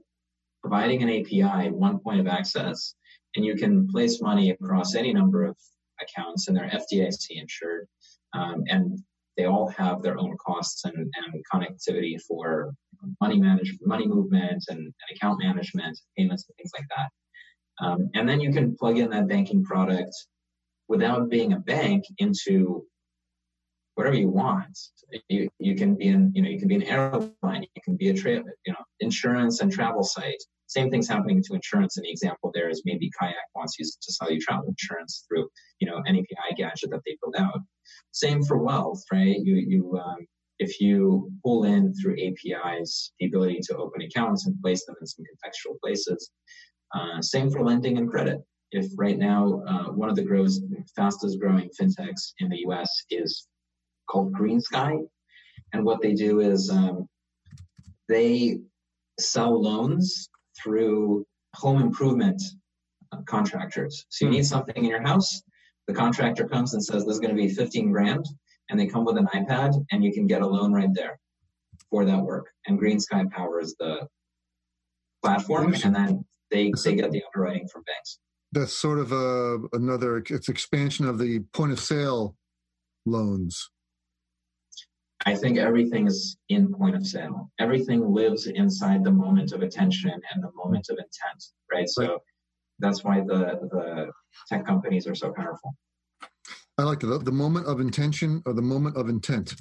providing 0.64 1.04
an 1.04 1.10
API, 1.10 1.70
one 1.70 2.00
point 2.00 2.22
of 2.22 2.28
access, 2.28 2.96
and 3.36 3.46
you 3.46 3.56
can 3.56 3.88
place 3.88 4.22
money 4.22 4.52
across 4.52 4.96
any 4.96 5.14
number 5.14 5.44
of 5.44 5.58
accounts 6.02 6.48
and 6.48 6.56
they're 6.56 6.72
FDIC 6.72 7.26
insured. 7.32 7.88
Um, 8.34 8.64
and 8.68 8.98
they 9.38 9.46
all 9.46 9.68
have 9.70 10.02
their 10.02 10.18
own 10.18 10.36
costs 10.44 10.86
and, 10.86 10.96
and 10.96 11.44
connectivity 11.52 12.20
for 12.28 12.74
money 13.20 13.40
management, 13.40 13.86
money 13.86 14.08
movement 14.08 14.64
and, 14.70 14.80
and, 14.80 14.94
account 15.16 15.40
management, 15.42 16.00
payments 16.18 16.46
and 16.48 16.56
things 16.56 16.72
like 16.78 16.88
that. 16.96 17.86
Um, 17.86 18.10
and 18.14 18.30
then 18.30 18.40
you 18.40 18.54
can 18.54 18.76
plug 18.76 18.98
in 18.98 19.10
that 19.10 19.28
banking 19.28 19.64
product 19.64 20.14
without 20.88 21.30
being 21.30 21.54
a 21.54 21.60
bank 21.60 22.06
into 22.20 22.86
whatever 23.96 24.16
you 24.16 24.30
want. 24.30 24.78
You, 25.30 25.50
you 25.60 25.76
can 25.76 25.96
be 25.96 26.08
in, 26.08 26.32
you 26.34 26.42
know, 26.42 26.50
you 26.50 26.60
can 26.60 26.68
be 26.68 26.76
an 26.76 26.84
airline, 26.84 27.64
you 27.76 27.82
can 27.84 27.96
be 27.96 28.10
a 28.10 28.14
trail, 28.14 28.44
you 28.66 28.74
know, 28.74 28.80
insurance 29.00 29.62
and 29.62 29.72
travel 29.72 30.04
site. 30.04 30.42
Same 30.68 30.90
thing's 30.90 31.08
happening 31.08 31.44
to 31.44 31.54
insurance. 31.54 31.98
And 31.98 32.06
the 32.06 32.10
example 32.10 32.52
there 32.54 32.70
is 32.70 32.82
maybe 32.86 33.12
Kayak 33.20 33.36
wants 33.56 33.76
you 33.78 33.86
to 33.86 34.14
sell 34.14 34.32
you 34.32 34.40
travel 34.40 34.68
insurance 34.68 35.26
through, 35.28 35.48
you 35.80 35.88
know, 35.88 35.98
an 36.06 36.16
API 36.16 36.56
gadget 36.58 36.90
that 36.90 37.02
they 37.06 37.18
build 37.22 37.36
out. 37.38 37.60
Same 38.12 38.44
for 38.44 38.58
wealth, 38.58 39.04
right? 39.12 39.38
You, 39.40 39.56
you, 39.56 40.00
um, 40.04 40.26
if 40.60 40.80
you 40.80 41.32
pull 41.44 41.66
in 41.66 41.94
through 41.94 42.16
APIs 42.20 43.12
the 43.20 43.28
ability 43.28 43.60
to 43.64 43.78
open 43.78 44.02
accounts 44.02 44.48
and 44.48 44.60
place 44.62 44.86
them 44.86 44.96
in 45.00 45.08
some 45.08 45.26
contextual 45.26 45.80
places. 45.82 46.32
Uh, 46.96 47.22
same 47.22 47.50
for 47.50 47.64
lending 47.64 47.98
and 47.98 48.10
credit. 48.10 48.40
If 48.72 48.88
right 48.98 49.18
now 49.18 49.62
uh, 49.68 49.92
one 49.92 50.10
of 50.10 50.16
the 50.16 50.24
grows, 50.24 50.62
fastest 50.96 51.40
growing 51.40 51.70
fintechs 51.80 52.34
in 52.40 52.50
the 52.50 52.64
US 52.68 52.90
is 53.10 53.48
called 54.14 54.32
GreenSky, 54.34 55.00
and 55.74 55.84
what 55.84 56.02
they 56.02 56.14
do 56.14 56.40
is 56.40 56.70
um, 56.70 57.08
they 58.08 58.60
sell 59.20 59.60
loans 59.60 60.30
through 60.62 61.26
home 61.56 61.82
improvement 61.82 62.42
uh, 63.12 63.18
contractors. 63.26 64.06
So 64.10 64.26
you 64.26 64.32
need 64.32 64.46
something 64.46 64.76
in 64.76 64.86
your 64.86 65.02
house, 65.02 65.42
the 65.88 65.94
contractor 65.94 66.48
comes 66.48 66.74
and 66.74 66.84
says, 66.84 67.06
this 67.06 67.16
is 67.16 67.20
going 67.20 67.36
to 67.36 67.42
be 67.42 67.50
15 67.50 67.92
grand. 67.92 68.26
And 68.70 68.80
they 68.80 68.88
come 68.88 69.04
with 69.04 69.18
an 69.18 69.28
iPad 69.34 69.74
and 69.92 70.04
you 70.04 70.14
can 70.14 70.28
get 70.28 70.42
a 70.42 70.48
loan 70.48 70.72
right 70.72 70.94
there 70.94 71.20
for 71.90 72.06
that 72.06 72.22
work. 72.22 72.48
And 72.66 72.80
GreenSky 72.80 73.30
powers 73.32 73.76
the 73.80 74.08
platform 75.22 75.74
and 75.84 75.96
then 75.96 76.26
they, 76.50 76.72
they 76.84 76.96
get 76.96 77.12
the 77.12 77.24
underwriting 77.26 77.68
from 77.68 77.84
banks. 77.84 78.20
That's 78.52 78.74
sort 78.74 79.00
of 79.00 79.12
a, 79.12 79.60
another, 79.74 80.18
it's 80.18 80.48
expansion 80.48 81.08
of 81.08 81.18
the 81.20 81.40
point 81.54 81.72
of 81.72 81.80
sale 81.80 82.38
loans. 83.06 83.70
I 85.26 85.36
think 85.36 85.58
everything 85.58 86.08
is 86.08 86.38
in 86.50 86.74
point 86.74 86.96
of 86.96 87.06
sale. 87.06 87.50
Everything 87.60 88.14
lives 88.14 88.48
inside 88.48 89.04
the 89.04 89.12
moment 89.12 89.54
of 89.54 89.62
attention 89.62 90.12
and 90.12 90.44
the 90.44 90.52
moment 90.54 90.88
of 90.90 90.98
intent, 90.98 91.44
right? 91.72 91.88
So 91.88 92.22
that's 92.80 93.04
why 93.04 93.22
the 93.22 93.60
the 93.72 94.12
tech 94.50 94.66
companies 94.66 95.08
are 95.08 95.16
so 95.16 95.32
powerful. 95.32 95.76
I 96.78 96.84
like 96.84 97.00
the 97.00 97.20
the 97.20 97.32
moment 97.32 97.68
of 97.68 97.80
intention 97.80 98.42
or 98.46 98.54
the 98.54 98.62
moment 98.62 98.98
of 98.98 99.08
intent. 99.08 99.56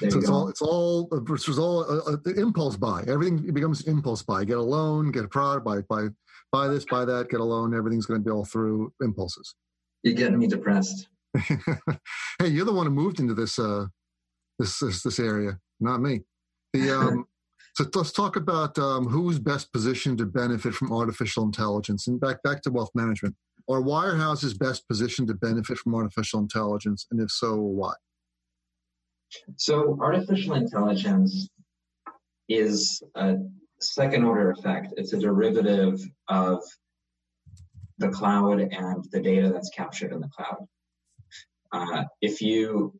There 0.00 0.10
so 0.10 0.18
it's 0.18 0.28
go. 0.28 0.34
all 0.34 0.48
it's 0.48 0.62
all 0.62 1.08
it's 1.30 1.58
all 1.58 1.80
uh, 1.84 2.12
uh, 2.12 2.32
impulse 2.36 2.76
buy. 2.76 3.04
Everything 3.06 3.52
becomes 3.52 3.82
impulse 3.82 4.22
buy. 4.22 4.44
Get 4.44 4.58
a 4.58 4.62
loan, 4.62 5.10
get 5.10 5.24
a 5.24 5.28
product, 5.28 5.64
buy 5.64 5.80
buy 5.82 6.08
buy 6.50 6.68
this, 6.68 6.84
buy 6.84 7.04
that, 7.04 7.30
get 7.30 7.40
a 7.40 7.44
loan. 7.44 7.74
Everything's 7.74 8.06
going 8.06 8.20
to 8.20 8.24
be 8.24 8.30
all 8.30 8.44
through 8.44 8.92
impulses. 9.00 9.54
You're 10.02 10.14
getting 10.14 10.38
me 10.38 10.48
depressed. 10.48 11.08
Hey, 11.36 12.48
you're 12.48 12.64
the 12.64 12.72
one 12.72 12.86
who 12.86 12.92
moved 12.92 13.20
into 13.20 13.34
this 13.34 13.58
uh, 13.58 13.86
this 14.58 14.78
this, 14.78 15.02
this 15.02 15.18
area, 15.18 15.58
not 15.80 16.00
me. 16.00 16.20
The 16.72 16.90
um, 16.90 17.26
so 17.74 17.84
let's 17.94 18.12
talk 18.12 18.36
about 18.36 18.78
um, 18.78 19.06
who's 19.06 19.38
best 19.38 19.72
positioned 19.72 20.18
to 20.18 20.26
benefit 20.26 20.74
from 20.74 20.92
artificial 20.92 21.44
intelligence, 21.44 22.06
and 22.06 22.20
back 22.20 22.42
back 22.42 22.62
to 22.62 22.70
wealth 22.70 22.90
management. 22.94 23.34
Are 23.68 23.80
wirehouses 23.80 24.58
best 24.58 24.86
positioned 24.88 25.28
to 25.28 25.34
benefit 25.34 25.78
from 25.78 25.94
artificial 25.94 26.40
intelligence, 26.40 27.06
and 27.10 27.20
if 27.20 27.30
so, 27.30 27.56
why? 27.56 27.94
So 29.56 29.96
artificial 30.00 30.54
intelligence 30.54 31.48
is 32.48 33.02
a 33.14 33.36
second 33.80 34.24
order 34.24 34.50
effect. 34.50 34.94
It's 34.96 35.12
a 35.12 35.18
derivative 35.18 36.00
of 36.28 36.62
the 37.98 38.08
cloud 38.08 38.60
and 38.60 39.04
the 39.10 39.20
data 39.20 39.50
that's 39.50 39.70
captured 39.70 40.12
in 40.12 40.20
the 40.20 40.28
cloud. 40.28 40.66
Uh, 41.72 42.04
if 42.20 42.40
you 42.40 42.92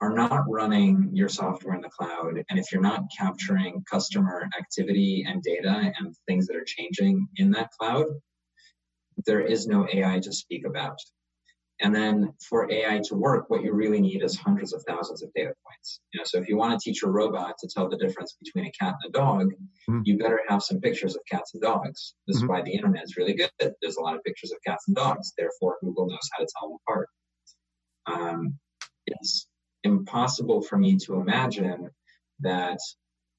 are 0.00 0.12
not 0.12 0.44
running 0.48 1.10
your 1.12 1.28
software 1.28 1.74
in 1.74 1.80
the 1.80 1.88
cloud 1.88 2.42
and 2.48 2.58
if 2.58 2.72
you're 2.72 2.82
not 2.82 3.04
capturing 3.16 3.82
customer 3.90 4.48
activity 4.58 5.24
and 5.26 5.42
data 5.42 5.92
and 5.98 6.14
things 6.26 6.46
that 6.46 6.56
are 6.56 6.64
changing 6.64 7.26
in 7.36 7.50
that 7.50 7.70
cloud, 7.78 8.06
there 9.26 9.40
is 9.40 9.66
no 9.66 9.86
AI 9.92 10.18
to 10.20 10.32
speak 10.32 10.66
about. 10.66 10.98
And 11.80 11.94
then 11.94 12.32
for 12.48 12.70
AI 12.70 13.00
to 13.04 13.16
work, 13.16 13.50
what 13.50 13.62
you 13.62 13.72
really 13.72 14.00
need 14.00 14.22
is 14.22 14.36
hundreds 14.36 14.72
of 14.72 14.84
thousands 14.86 15.22
of 15.22 15.32
data 15.34 15.52
points. 15.66 16.00
You 16.12 16.20
know, 16.20 16.24
so 16.24 16.38
if 16.38 16.48
you 16.48 16.56
want 16.56 16.78
to 16.78 16.82
teach 16.82 17.02
a 17.02 17.08
robot 17.08 17.56
to 17.58 17.68
tell 17.68 17.88
the 17.88 17.96
difference 17.96 18.36
between 18.40 18.66
a 18.66 18.70
cat 18.70 18.94
and 19.02 19.14
a 19.14 19.18
dog, 19.18 19.52
mm-hmm. 19.88 20.00
you 20.04 20.16
better 20.16 20.40
have 20.48 20.62
some 20.62 20.80
pictures 20.80 21.16
of 21.16 21.22
cats 21.28 21.52
and 21.52 21.62
dogs. 21.62 22.14
This 22.26 22.36
mm-hmm. 22.36 22.44
is 22.44 22.48
why 22.48 22.62
the 22.62 22.72
internet 22.72 23.04
is 23.04 23.16
really 23.16 23.34
good. 23.34 23.50
There's 23.58 23.96
a 23.96 24.02
lot 24.02 24.14
of 24.14 24.22
pictures 24.22 24.52
of 24.52 24.58
cats 24.64 24.84
and 24.86 24.94
dogs. 24.94 25.32
Therefore, 25.36 25.78
Google 25.82 26.06
knows 26.06 26.28
how 26.32 26.44
to 26.44 26.50
tell 26.58 26.68
them 26.68 26.78
apart. 26.86 27.08
Um, 28.06 28.58
it's 29.06 29.46
impossible 29.84 30.62
for 30.62 30.78
me 30.78 30.96
to 30.98 31.14
imagine 31.14 31.90
that 32.40 32.78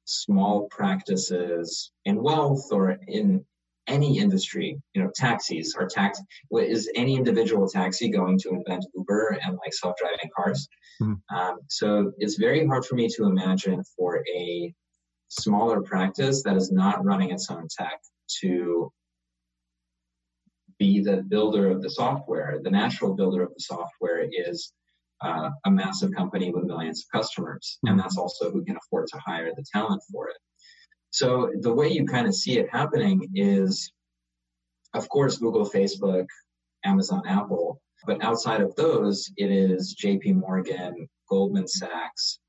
small 0.05 0.67
practices 0.69 1.91
in 2.05 2.21
wealth 2.21 2.71
or 2.71 2.97
in 3.07 3.43
any 3.87 4.17
industry, 4.17 4.81
you 4.93 5.03
know, 5.03 5.11
taxis 5.13 5.75
or 5.77 5.87
tax, 5.87 6.19
is 6.51 6.89
any 6.95 7.15
individual 7.15 7.67
taxi 7.67 8.09
going 8.09 8.37
to 8.39 8.49
invent 8.49 8.85
Uber 8.95 9.39
and 9.45 9.57
like 9.57 9.73
self-driving 9.73 10.29
cars? 10.35 10.67
Mm-hmm. 11.01 11.37
Um, 11.37 11.59
so 11.69 12.11
it's 12.17 12.37
very 12.37 12.65
hard 12.65 12.85
for 12.85 12.95
me 12.95 13.07
to 13.09 13.25
imagine 13.25 13.83
for 13.95 14.23
a 14.35 14.73
smaller 15.29 15.81
practice 15.81 16.41
that 16.43 16.55
is 16.55 16.71
not 16.71 17.03
running 17.03 17.31
its 17.31 17.49
own 17.51 17.67
tech 17.77 17.99
to 18.41 18.91
be 20.79 21.01
the 21.01 21.23
builder 21.27 21.69
of 21.69 21.81
the 21.81 21.89
software. 21.89 22.59
The 22.63 22.71
natural 22.71 23.13
builder 23.13 23.43
of 23.43 23.53
the 23.53 23.61
software 23.61 24.27
is 24.29 24.73
uh, 25.21 25.49
a 25.65 25.71
massive 25.71 26.11
company 26.13 26.51
with 26.51 26.65
millions 26.65 27.03
of 27.03 27.19
customers, 27.19 27.77
mm-hmm. 27.77 27.91
and 27.91 27.99
that's 27.99 28.17
also 28.17 28.51
who 28.51 28.63
can 28.63 28.77
afford 28.77 29.07
to 29.07 29.19
hire 29.19 29.51
the 29.55 29.65
talent 29.73 30.01
for 30.11 30.29
it. 30.29 30.37
So 31.11 31.51
the 31.61 31.73
way 31.73 31.89
you 31.89 32.05
kind 32.05 32.27
of 32.27 32.35
see 32.35 32.57
it 32.57 32.69
happening 32.71 33.29
is, 33.33 33.91
of 34.93 35.07
course, 35.07 35.37
Google, 35.37 35.69
Facebook, 35.69 36.27
Amazon, 36.83 37.23
Apple. 37.25 37.81
But 38.05 38.23
outside 38.23 38.61
of 38.61 38.75
those, 38.75 39.31
it 39.37 39.49
is 39.49 39.95
JP 39.95 40.35
Morgan, 40.35 41.07
Goldman 41.29 41.67
Sachs, 41.67 42.39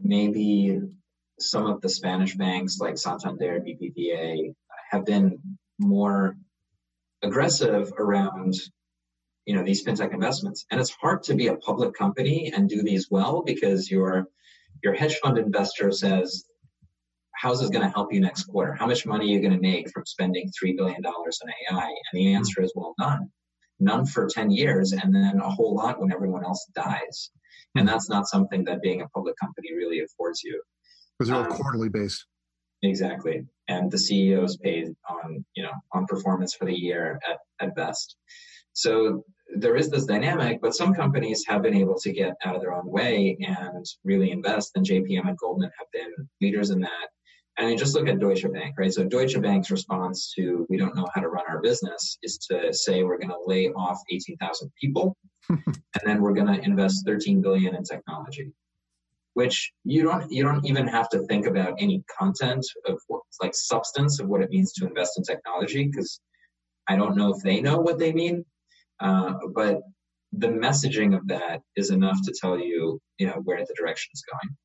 maybe 0.00 0.80
some 1.38 1.66
of 1.66 1.80
the 1.80 1.88
Spanish 1.88 2.34
banks 2.34 2.78
like 2.78 2.98
Santander, 2.98 3.60
BBVA 3.60 4.54
have 4.90 5.04
been 5.04 5.38
more 5.78 6.36
aggressive 7.24 7.92
around 7.98 8.54
you 9.46 9.54
know 9.54 9.62
these 9.62 9.84
fintech 9.84 10.12
investments 10.12 10.64
and 10.70 10.80
it's 10.80 10.90
hard 10.90 11.22
to 11.22 11.34
be 11.34 11.48
a 11.48 11.56
public 11.56 11.94
company 11.94 12.52
and 12.54 12.68
do 12.68 12.82
these 12.82 13.10
well 13.10 13.42
because 13.42 13.90
your 13.90 14.26
your 14.82 14.94
hedge 14.94 15.16
fund 15.16 15.38
investor 15.38 15.90
says 15.90 16.44
how's 17.34 17.60
this 17.60 17.70
going 17.70 17.84
to 17.84 17.92
help 17.92 18.12
you 18.12 18.20
next 18.20 18.44
quarter? 18.44 18.72
How 18.72 18.86
much 18.86 19.04
money 19.04 19.26
are 19.26 19.34
you 19.34 19.40
going 19.40 19.52
to 19.52 19.60
make 19.60 19.90
from 19.90 20.06
spending 20.06 20.50
$3 20.50 20.76
billion 20.76 21.02
in 21.04 21.76
AI? 21.76 21.86
And 21.86 22.14
the 22.14 22.32
answer 22.32 22.62
is, 22.62 22.72
well, 22.74 22.94
none. 22.98 23.30
None 23.80 24.06
for 24.06 24.28
10 24.28 24.50
years, 24.50 24.92
and 24.92 25.14
then 25.14 25.40
a 25.40 25.50
whole 25.50 25.74
lot 25.74 26.00
when 26.00 26.12
everyone 26.12 26.44
else 26.44 26.64
dies. 26.74 27.30
And 27.74 27.88
that's 27.88 28.08
not 28.08 28.28
something 28.28 28.64
that 28.64 28.80
being 28.80 29.02
a 29.02 29.08
public 29.08 29.34
company 29.36 29.74
really 29.74 30.00
affords 30.00 30.42
you. 30.44 30.62
Because 31.18 31.28
they're 31.28 31.36
all 31.36 31.52
um, 31.52 31.58
quarterly 31.58 31.88
based. 31.88 32.24
Exactly. 32.82 33.44
And 33.68 33.90
the 33.90 33.96
CEO 33.96 34.44
is 34.44 34.56
paid 34.56 34.88
on, 35.08 35.44
you 35.54 35.62
know, 35.62 35.72
on 35.92 36.06
performance 36.06 36.54
for 36.54 36.66
the 36.66 36.78
year 36.78 37.18
at, 37.28 37.38
at 37.60 37.74
best. 37.74 38.16
So 38.74 39.24
there 39.56 39.76
is 39.76 39.88
this 39.88 40.04
dynamic, 40.04 40.60
but 40.60 40.74
some 40.74 40.94
companies 40.94 41.44
have 41.46 41.62
been 41.62 41.74
able 41.74 41.98
to 42.00 42.12
get 42.12 42.34
out 42.44 42.56
of 42.56 42.60
their 42.60 42.74
own 42.74 42.90
way 42.90 43.38
and 43.40 43.84
really 44.02 44.30
invest. 44.30 44.72
And 44.74 44.84
JPM 44.84 45.28
and 45.28 45.38
Goldman 45.38 45.70
have 45.78 45.86
been 45.92 46.28
leaders 46.40 46.70
in 46.70 46.80
that. 46.80 47.08
And 47.56 47.68
I 47.68 47.76
just 47.76 47.94
look 47.94 48.08
at 48.08 48.18
Deutsche 48.18 48.50
Bank, 48.52 48.74
right? 48.76 48.92
So 48.92 49.04
Deutsche 49.04 49.40
Bank's 49.40 49.70
response 49.70 50.32
to 50.36 50.66
we 50.68 50.76
don't 50.76 50.96
know 50.96 51.08
how 51.14 51.20
to 51.20 51.28
run 51.28 51.44
our 51.48 51.60
business 51.60 52.18
is 52.22 52.38
to 52.50 52.72
say 52.72 53.04
we're 53.04 53.18
going 53.18 53.30
to 53.30 53.38
lay 53.46 53.68
off 53.68 54.00
18,000 54.10 54.72
people 54.80 55.16
and 55.48 56.02
then 56.04 56.20
we're 56.20 56.32
going 56.32 56.52
to 56.52 56.60
invest 56.64 57.04
13 57.06 57.40
billion 57.40 57.76
in 57.76 57.84
technology. 57.84 58.52
Which 59.34 59.72
you 59.84 60.02
don't 60.04 60.30
you 60.30 60.44
don't 60.44 60.64
even 60.64 60.86
have 60.86 61.08
to 61.10 61.26
think 61.26 61.46
about 61.46 61.74
any 61.78 62.04
content 62.18 62.64
of 62.86 63.00
what, 63.08 63.22
like 63.42 63.54
substance 63.54 64.20
of 64.20 64.28
what 64.28 64.42
it 64.42 64.50
means 64.50 64.72
to 64.74 64.86
invest 64.86 65.18
in 65.18 65.24
technology 65.24 65.88
because 65.88 66.20
I 66.88 66.96
don't 66.96 67.16
know 67.16 67.34
if 67.34 67.42
they 67.42 67.60
know 67.60 67.78
what 67.78 67.98
they 67.98 68.12
mean, 68.12 68.44
uh, 69.00 69.34
but 69.54 69.80
the 70.32 70.48
messaging 70.48 71.16
of 71.16 71.26
that 71.28 71.62
is 71.76 71.90
enough 71.90 72.18
to 72.24 72.34
tell 72.40 72.58
you 72.58 73.00
you 73.18 73.26
know 73.26 73.40
where 73.44 73.58
the 73.58 73.74
direction 73.76 74.10
is 74.14 74.22
going. 74.30 74.56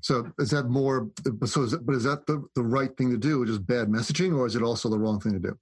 So 0.00 0.32
is 0.38 0.50
that 0.50 0.68
more? 0.68 1.10
So 1.44 1.62
is 1.62 1.74
it, 1.74 1.84
but 1.86 1.94
is 1.94 2.04
that 2.04 2.26
the, 2.26 2.44
the 2.54 2.62
right 2.62 2.94
thing 2.96 3.10
to 3.10 3.18
do? 3.18 3.44
Just 3.46 3.66
bad 3.66 3.88
messaging, 3.88 4.36
or 4.36 4.46
is 4.46 4.56
it 4.56 4.62
also 4.62 4.88
the 4.88 4.98
wrong 4.98 5.20
thing 5.20 5.32
to 5.32 5.38
do? 5.38 5.58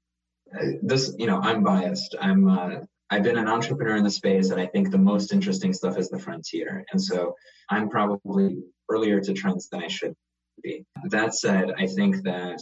This, 0.82 1.14
you 1.18 1.26
know, 1.26 1.40
I'm 1.40 1.62
biased. 1.62 2.14
I'm. 2.20 2.48
Uh, 2.48 2.70
I've 3.10 3.24
been 3.24 3.38
an 3.38 3.48
entrepreneur 3.48 3.96
in 3.96 4.04
the 4.04 4.10
space, 4.10 4.50
and 4.50 4.60
I 4.60 4.66
think 4.66 4.90
the 4.90 4.98
most 4.98 5.32
interesting 5.32 5.72
stuff 5.72 5.98
is 5.98 6.08
the 6.08 6.18
frontier. 6.18 6.84
And 6.92 7.02
so 7.02 7.34
I'm 7.68 7.88
probably 7.88 8.58
earlier 8.88 9.20
to 9.20 9.32
trends 9.32 9.68
than 9.68 9.82
I 9.82 9.88
should 9.88 10.14
be. 10.62 10.84
That 11.08 11.34
said, 11.34 11.72
I 11.76 11.86
think 11.86 12.22
that 12.22 12.60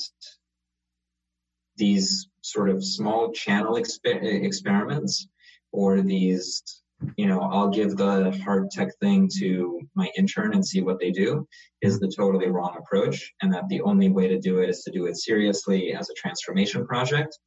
these 1.76 2.28
sort 2.42 2.70
of 2.70 2.82
small 2.82 3.32
channel 3.32 3.74
exper- 3.74 4.44
experiments 4.44 5.28
or 5.70 6.01
these 6.01 6.82
you 7.16 7.26
know, 7.26 7.40
I'll 7.40 7.68
give 7.68 7.96
the 7.96 8.36
hard 8.44 8.70
tech 8.70 8.88
thing 9.01 9.28
to 9.38 9.80
my 9.94 10.11
intern 10.16 10.53
and 10.53 10.66
see 10.66 10.80
what 10.80 10.99
they 10.99 11.11
do 11.11 11.46
is 11.80 12.01
the 12.01 12.12
totally 12.14 12.49
wrong 12.49 12.76
approach. 12.76 13.32
And 13.40 13.53
that 13.55 13.68
the 13.68 13.82
only 13.82 14.09
way 14.09 14.28
to 14.28 14.38
do 14.38 14.59
it 14.59 14.68
is 14.68 14.82
to 14.82 14.90
do 14.90 15.07
it 15.07 15.16
seriously 15.16 15.94
as 15.94 16.11
a 16.11 16.14
transformation 16.14 16.86
project 16.86 17.38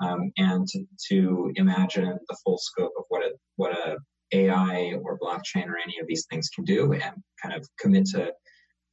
um, 0.00 0.30
and 0.36 0.66
to, 0.68 0.84
to, 1.08 1.52
imagine 1.56 2.18
the 2.28 2.36
full 2.44 2.58
scope 2.58 2.92
of 2.98 3.04
what 3.08 3.22
a, 3.22 3.32
what 3.56 3.72
a 3.72 3.96
AI 4.32 4.94
or 5.02 5.18
blockchain 5.18 5.66
or 5.66 5.78
any 5.78 5.98
of 6.00 6.06
these 6.06 6.26
things 6.30 6.48
can 6.48 6.64
do 6.64 6.92
and 6.92 7.14
kind 7.42 7.54
of 7.54 7.66
commit 7.78 8.06
to 8.06 8.32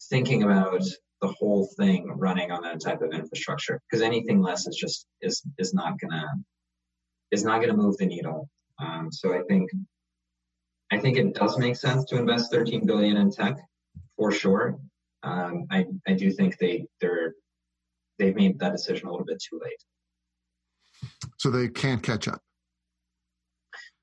thinking 0.09 0.43
about 0.43 0.83
the 1.21 1.27
whole 1.27 1.69
thing 1.77 2.11
running 2.17 2.51
on 2.51 2.61
that 2.61 2.81
type 2.81 3.01
of 3.01 3.13
infrastructure 3.13 3.79
because 3.89 4.03
anything 4.03 4.41
less 4.41 4.67
is 4.67 4.75
just 4.75 5.07
is 5.21 5.41
is 5.57 5.73
not 5.73 5.97
gonna 5.99 6.27
is 7.31 7.43
not 7.43 7.61
gonna 7.61 7.75
move 7.75 7.97
the 7.97 8.05
needle 8.05 8.49
um, 8.79 9.09
so 9.11 9.33
I 9.33 9.41
think 9.47 9.69
I 10.91 10.99
think 10.99 11.17
it 11.17 11.33
does 11.33 11.57
make 11.57 11.75
sense 11.75 12.05
to 12.05 12.17
invest 12.17 12.51
13 12.51 12.85
billion 12.85 13.17
in 13.17 13.31
tech 13.31 13.57
for 14.15 14.31
sure. 14.31 14.77
Um, 15.23 15.65
I, 15.71 15.85
I 16.07 16.13
do 16.13 16.31
think 16.31 16.57
they 16.57 16.85
they're 17.01 17.33
they've 18.19 18.35
made 18.35 18.59
that 18.59 18.73
decision 18.73 19.07
a 19.07 19.11
little 19.11 19.25
bit 19.25 19.41
too 19.41 19.59
late. 19.63 19.83
So 21.37 21.49
they 21.49 21.67
can't 21.67 22.01
catch 22.01 22.27
up. 22.27 22.41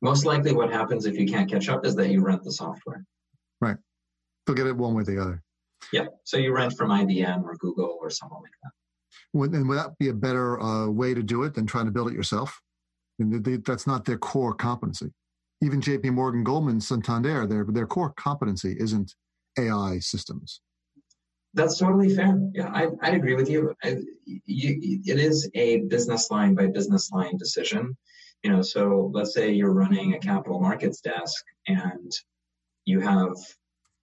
Most 0.03 0.25
likely, 0.25 0.53
what 0.53 0.73
happens 0.73 1.07
if 1.07 1.19
you 1.19 1.27
can't 1.27 1.51
catch 1.51 1.69
up 1.69 1.85
is 1.85 1.95
that 1.97 2.11
you 2.11 2.23
rent 2.23 2.43
the 2.43 2.53
software. 2.53 3.05
Right. 3.61 3.77
They'll 4.47 4.57
get 4.57 4.67
it 4.67 4.77
one 4.77 4.95
way 4.95 5.03
or 5.03 5.05
the 5.05 5.21
other. 5.21 5.43
Yeah. 5.93 6.07
So 6.25 6.37
you 6.37 6.55
rent 6.55 6.75
from 6.77 6.91
IBM 6.91 7.45
or 7.45 7.57
Google 7.57 7.99
or 8.01 8.11
someone 8.11 8.43
like 8.43 8.53
that. 8.63 8.71
Would, 9.33 9.53
and 9.53 9.69
would 9.69 9.79
that 9.79 9.99
be 9.99 10.09
a 10.09 10.15
better 10.15 10.61
uh, 10.61 10.89
way 10.89 11.15
to 11.15 11.23
do 11.23 11.43
it 11.43 11.55
than 11.55 11.67
trying 11.67 11.87
to 11.87 11.91
build 11.91 12.09
it 12.09 12.15
yourself? 12.15 12.61
And 13.19 13.45
they, 13.45 13.57
that's 13.57 13.87
not 13.87 14.05
their 14.07 14.19
core 14.19 14.55
competency 14.55 15.13
even 15.63 15.81
JP 15.81 16.13
Morgan, 16.13 16.43
Goldman, 16.43 16.81
Santander, 16.81 17.47
their, 17.47 17.65
their 17.65 17.87
core 17.87 18.13
competency 18.17 18.77
isn't 18.79 19.15
AI 19.59 19.99
systems. 19.99 20.61
That's 21.55 21.79
totally 21.79 22.15
fair. 22.15 22.39
Yeah, 22.55 22.69
I, 22.73 22.89
I'd 23.03 23.15
agree 23.15 23.35
with 23.35 23.51
you. 23.51 23.75
I, 23.83 23.99
you. 24.25 25.01
It 25.05 25.19
is 25.19 25.51
a 25.55 25.81
business 25.83 26.31
line 26.31 26.55
by 26.55 26.69
business 26.69 27.11
line 27.11 27.37
decision. 27.39 27.97
You 28.43 28.53
know, 28.53 28.63
so 28.63 29.11
let's 29.13 29.35
say 29.35 29.51
you're 29.51 29.73
running 29.73 30.15
a 30.15 30.19
capital 30.19 30.61
markets 30.61 31.01
desk 31.01 31.45
and 31.67 32.13
you 32.85 33.01
have 33.01 33.33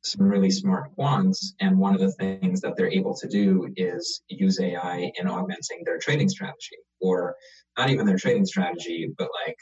some 0.04 0.28
really 0.28 0.52
smart 0.52 0.96
quants, 0.96 1.54
and 1.60 1.78
one 1.78 1.94
of 1.94 2.00
the 2.00 2.12
things 2.14 2.62
that 2.62 2.76
they're 2.78 2.92
able 2.92 3.16
to 3.16 3.28
do 3.28 3.68
is 3.76 4.22
use 4.30 4.60
AI 4.60 5.12
in 5.20 5.28
augmenting 5.28 5.84
their 5.84 5.98
trading 5.98 6.30
strategy, 6.30 6.78
or 7.02 7.36
not 7.78 7.90
even 7.90 8.06
their 8.06 8.18
trading 8.18 8.46
strategy, 8.46 9.12
but 9.18 9.30
like 9.46 9.58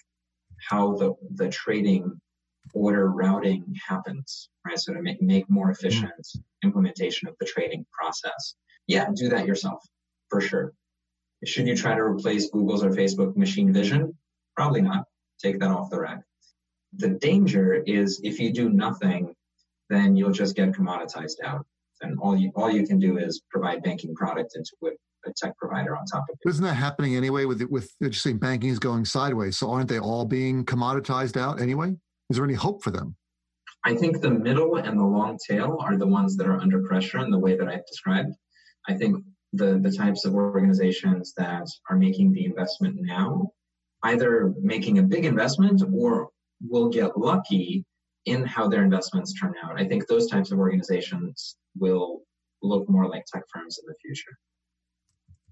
how 0.69 0.95
the 0.95 1.13
the 1.35 1.49
trading 1.49 2.19
order 2.75 3.09
routing 3.09 3.63
happens, 3.87 4.49
right? 4.67 4.77
So 4.77 4.93
to 4.93 5.01
make, 5.01 5.21
make 5.21 5.49
more 5.49 5.71
mm-hmm. 5.71 5.87
efficient 5.87 6.27
implementation 6.63 7.27
of 7.27 7.35
the 7.39 7.45
trading 7.45 7.85
process. 7.97 8.55
Yeah, 8.87 9.07
do 9.15 9.29
that 9.29 9.47
yourself 9.47 9.81
for 10.29 10.41
sure. 10.41 10.73
Should 11.43 11.67
you 11.67 11.75
try 11.75 11.95
to 11.95 12.01
replace 12.01 12.49
Google's 12.49 12.83
or 12.83 12.91
Facebook 12.91 13.35
machine 13.35 13.71
vision? 13.73 14.15
Probably 14.55 14.81
not. 14.81 15.05
Take 15.41 15.59
that 15.59 15.71
off 15.71 15.89
the 15.89 15.99
rack. 15.99 16.21
The 16.97 17.09
danger 17.09 17.83
is 17.85 18.21
if 18.23 18.39
you 18.39 18.53
do 18.53 18.69
nothing, 18.69 19.33
then 19.89 20.15
you'll 20.15 20.31
just 20.31 20.55
get 20.55 20.71
commoditized 20.71 21.43
out. 21.43 21.65
And 22.01 22.17
all 22.19 22.35
you 22.35 22.51
all 22.55 22.69
you 22.69 22.85
can 22.85 22.99
do 22.99 23.17
is 23.17 23.41
provide 23.49 23.83
banking 23.83 24.13
product 24.15 24.55
into 24.55 24.71
a 25.25 25.31
tech 25.35 25.57
provider 25.57 25.95
on 25.95 26.05
top 26.05 26.25
of 26.29 26.37
it. 26.43 26.49
Isn't 26.49 26.63
that 26.63 26.73
happening 26.73 27.15
anyway? 27.15 27.45
With 27.45 27.61
with 27.69 27.91
just 28.01 28.23
saying 28.23 28.39
banking 28.39 28.69
is 28.69 28.79
going 28.79 29.05
sideways, 29.05 29.57
so 29.57 29.71
aren't 29.71 29.89
they 29.89 29.99
all 29.99 30.25
being 30.25 30.65
commoditized 30.65 31.37
out 31.37 31.61
anyway? 31.61 31.95
Is 32.29 32.37
there 32.37 32.45
any 32.45 32.55
hope 32.55 32.83
for 32.83 32.91
them? 32.91 33.15
I 33.83 33.95
think 33.95 34.19
the 34.19 34.31
middle 34.31 34.77
and 34.77 34.97
the 34.97 35.03
long 35.03 35.37
tail 35.47 35.77
are 35.79 35.95
the 35.95 36.07
ones 36.07 36.35
that 36.37 36.47
are 36.47 36.59
under 36.59 36.81
pressure 36.83 37.19
in 37.19 37.29
the 37.29 37.37
way 37.37 37.55
that 37.55 37.67
I've 37.67 37.85
described. 37.85 38.33
I 38.87 38.95
think 38.95 39.23
the, 39.53 39.79
the 39.79 39.91
types 39.91 40.25
of 40.25 40.33
organizations 40.33 41.33
that 41.37 41.67
are 41.89 41.97
making 41.97 42.33
the 42.33 42.45
investment 42.45 42.97
now, 42.99 43.51
either 44.03 44.53
making 44.59 44.97
a 44.97 45.03
big 45.03 45.25
investment 45.25 45.83
or 45.93 46.29
will 46.67 46.89
get 46.89 47.17
lucky 47.17 47.85
in 48.25 48.43
how 48.43 48.67
their 48.67 48.83
investments 48.83 49.39
turn 49.39 49.53
out. 49.63 49.79
I 49.79 49.85
think 49.85 50.07
those 50.07 50.27
types 50.27 50.51
of 50.51 50.57
organizations 50.57 51.57
will 51.77 52.21
look 52.63 52.89
more 52.89 53.07
like 53.07 53.25
tech 53.25 53.43
firms 53.53 53.77
in 53.77 53.85
the 53.87 53.95
future. 54.01 54.37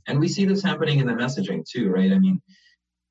And 0.08 0.20
we 0.20 0.28
see 0.28 0.46
this 0.46 0.64
happening 0.64 1.00
in 1.00 1.08
the 1.08 1.14
messaging 1.14 1.64
too, 1.70 1.90
right? 1.90 2.12
I 2.12 2.20
mean, 2.20 2.42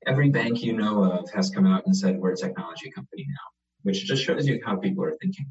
every 0.07 0.29
bank 0.29 0.61
you 0.61 0.73
know 0.73 1.03
of 1.03 1.29
has 1.31 1.49
come 1.49 1.65
out 1.65 1.85
and 1.85 1.95
said 1.95 2.17
we're 2.17 2.33
a 2.33 2.37
technology 2.37 2.89
company 2.91 3.25
now, 3.27 3.47
which 3.83 4.05
just 4.05 4.23
shows 4.23 4.47
you 4.47 4.61
how 4.65 4.75
people 4.75 5.03
are 5.03 5.15
thinking. 5.21 5.45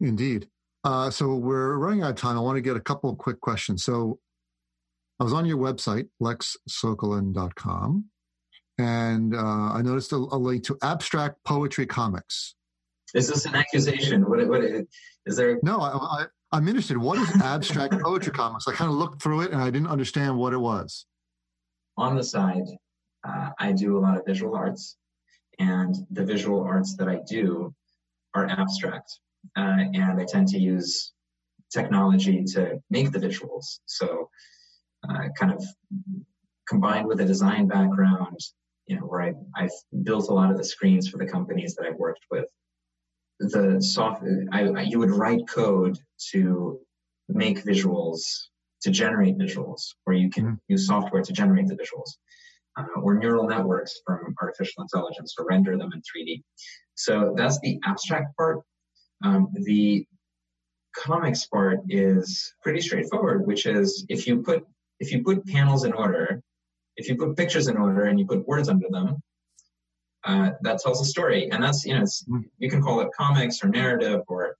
Indeed. 0.00 0.48
Uh, 0.84 1.10
so 1.10 1.34
we're 1.34 1.76
running 1.76 2.02
out 2.02 2.10
of 2.10 2.16
time. 2.16 2.36
I 2.36 2.40
want 2.40 2.56
to 2.56 2.60
get 2.60 2.76
a 2.76 2.80
couple 2.80 3.08
of 3.10 3.16
quick 3.16 3.40
questions. 3.40 3.82
So 3.82 4.18
I 5.18 5.24
was 5.24 5.32
on 5.32 5.46
your 5.46 5.56
website, 5.56 6.08
lexsokolin.com, 6.20 8.04
and 8.78 9.34
uh, 9.34 9.38
I 9.72 9.80
noticed 9.82 10.12
a, 10.12 10.16
a, 10.16 10.36
link 10.36 10.64
to 10.64 10.76
abstract 10.82 11.42
poetry 11.44 11.86
comics. 11.86 12.54
Is 13.14 13.28
this 13.28 13.46
an 13.46 13.54
accusation? 13.54 14.28
What, 14.28 14.46
what 14.48 14.62
is 14.64 15.36
there? 15.36 15.58
No, 15.62 15.80
I, 15.80 16.26
I, 16.52 16.58
am 16.58 16.66
interested. 16.66 16.98
What 16.98 17.18
is 17.18 17.40
abstract 17.40 17.98
poetry 18.02 18.32
comics? 18.32 18.66
I 18.66 18.72
kind 18.72 18.90
of 18.90 18.96
looked 18.96 19.22
through 19.22 19.42
it 19.42 19.52
and 19.52 19.62
I 19.62 19.70
didn't 19.70 19.86
understand 19.86 20.36
what 20.36 20.52
it 20.52 20.58
was. 20.58 21.06
On 21.96 22.16
the 22.16 22.24
side, 22.24 22.64
uh, 23.26 23.50
I 23.58 23.72
do 23.72 23.96
a 23.96 24.00
lot 24.00 24.16
of 24.16 24.26
visual 24.26 24.54
arts, 24.54 24.96
and 25.58 25.94
the 26.10 26.24
visual 26.24 26.60
arts 26.62 26.96
that 26.96 27.08
I 27.08 27.20
do 27.28 27.74
are 28.34 28.46
abstract, 28.46 29.18
uh, 29.56 29.84
and 29.94 30.20
I 30.20 30.24
tend 30.24 30.48
to 30.48 30.58
use 30.58 31.12
technology 31.72 32.44
to 32.44 32.80
make 32.90 33.10
the 33.12 33.18
visuals. 33.18 33.80
So, 33.86 34.28
uh, 35.08 35.28
kind 35.38 35.52
of 35.52 35.64
combined 36.68 37.06
with 37.06 37.20
a 37.20 37.24
design 37.24 37.66
background, 37.66 38.38
you 38.86 38.96
know, 38.96 39.02
where 39.02 39.22
I, 39.22 39.32
I've 39.56 40.02
built 40.02 40.28
a 40.28 40.34
lot 40.34 40.50
of 40.50 40.56
the 40.56 40.64
screens 40.64 41.08
for 41.08 41.18
the 41.18 41.26
companies 41.26 41.74
that 41.74 41.86
I've 41.86 41.96
worked 41.96 42.26
with. 42.30 42.46
The 43.40 43.80
soft, 43.80 44.22
I, 44.52 44.82
you 44.82 44.98
would 44.98 45.10
write 45.10 45.48
code 45.48 45.98
to 46.32 46.78
make 47.28 47.64
visuals, 47.64 48.20
to 48.82 48.90
generate 48.90 49.36
visuals, 49.38 49.82
or 50.06 50.12
you 50.12 50.30
can 50.30 50.44
mm-hmm. 50.44 50.54
use 50.68 50.86
software 50.86 51.22
to 51.22 51.32
generate 51.32 51.66
the 51.66 51.74
visuals 51.74 52.10
uh, 52.76 53.00
or 53.00 53.14
neural 53.14 53.46
networks 53.48 54.00
from 54.06 54.34
artificial 54.40 54.82
intelligence 54.82 55.34
to 55.34 55.44
render 55.44 55.76
them 55.76 55.92
in 55.92 56.00
3D. 56.00 56.42
So 56.94 57.34
that's 57.36 57.58
the 57.60 57.78
abstract 57.84 58.36
part. 58.36 58.60
Um, 59.24 59.48
the 59.52 60.06
comics 60.96 61.46
part 61.46 61.80
is 61.88 62.52
pretty 62.62 62.80
straightforward, 62.80 63.46
which 63.46 63.66
is 63.66 64.04
if 64.08 64.26
you 64.26 64.42
put 64.42 64.64
if 65.00 65.12
you 65.12 65.22
put 65.24 65.46
panels 65.46 65.84
in 65.84 65.92
order, 65.92 66.40
if 66.96 67.08
you 67.08 67.16
put 67.16 67.36
pictures 67.36 67.66
in 67.68 67.76
order 67.76 68.04
and 68.04 68.18
you 68.18 68.26
put 68.26 68.46
words 68.46 68.68
under 68.68 68.86
them, 68.88 69.20
uh, 70.24 70.50
that 70.62 70.78
tells 70.78 71.00
a 71.00 71.04
story. 71.04 71.50
And 71.50 71.62
that's 71.62 71.84
you 71.84 71.98
know 71.98 72.04
you 72.58 72.70
can 72.70 72.82
call 72.82 73.00
it 73.00 73.08
comics 73.16 73.62
or 73.62 73.68
narrative 73.68 74.20
or 74.28 74.56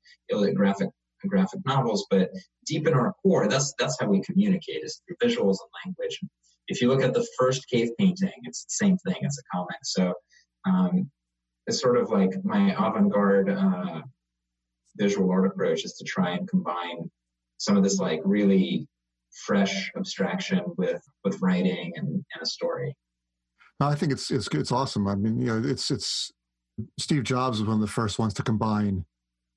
graphic 0.54 0.90
graphic 1.26 1.60
novels, 1.64 2.06
but 2.10 2.30
deep 2.66 2.86
in 2.86 2.94
our 2.94 3.14
core, 3.22 3.48
that's 3.48 3.74
that's 3.78 3.96
how 4.00 4.06
we 4.06 4.20
communicate 4.20 4.84
is 4.84 5.00
through 5.06 5.16
visuals 5.28 5.58
and 5.62 5.70
language 5.84 6.20
if 6.68 6.80
you 6.80 6.88
look 6.88 7.02
at 7.02 7.14
the 7.14 7.26
first 7.38 7.68
cave 7.68 7.90
painting, 7.98 8.32
it's 8.44 8.64
the 8.64 8.84
same 8.84 8.96
thing 8.98 9.24
as 9.24 9.38
a 9.38 9.56
comic. 9.56 9.76
So 9.82 10.14
um, 10.66 11.10
it's 11.66 11.80
sort 11.80 11.96
of 11.96 12.10
like 12.10 12.32
my 12.44 12.72
avant-garde 12.72 13.50
uh, 13.50 14.02
visual 14.96 15.30
art 15.30 15.46
approach 15.46 15.84
is 15.84 15.94
to 15.94 16.04
try 16.04 16.32
and 16.32 16.48
combine 16.48 17.10
some 17.58 17.76
of 17.76 17.82
this 17.82 17.98
like 17.98 18.20
really 18.24 18.86
fresh 19.46 19.90
abstraction 19.96 20.62
with 20.76 21.02
with 21.24 21.40
writing 21.40 21.92
and, 21.96 22.08
and 22.08 22.42
a 22.42 22.46
story. 22.46 22.96
I 23.80 23.94
think 23.94 24.12
it's 24.12 24.30
it's 24.30 24.48
it's 24.48 24.72
awesome. 24.72 25.08
I 25.08 25.14
mean, 25.14 25.40
you 25.40 25.46
know, 25.46 25.68
it's 25.68 25.90
it's 25.90 26.32
Steve 26.98 27.24
Jobs 27.24 27.60
was 27.60 27.68
one 27.68 27.76
of 27.76 27.80
the 27.80 27.86
first 27.86 28.18
ones 28.18 28.34
to 28.34 28.42
combine 28.42 29.04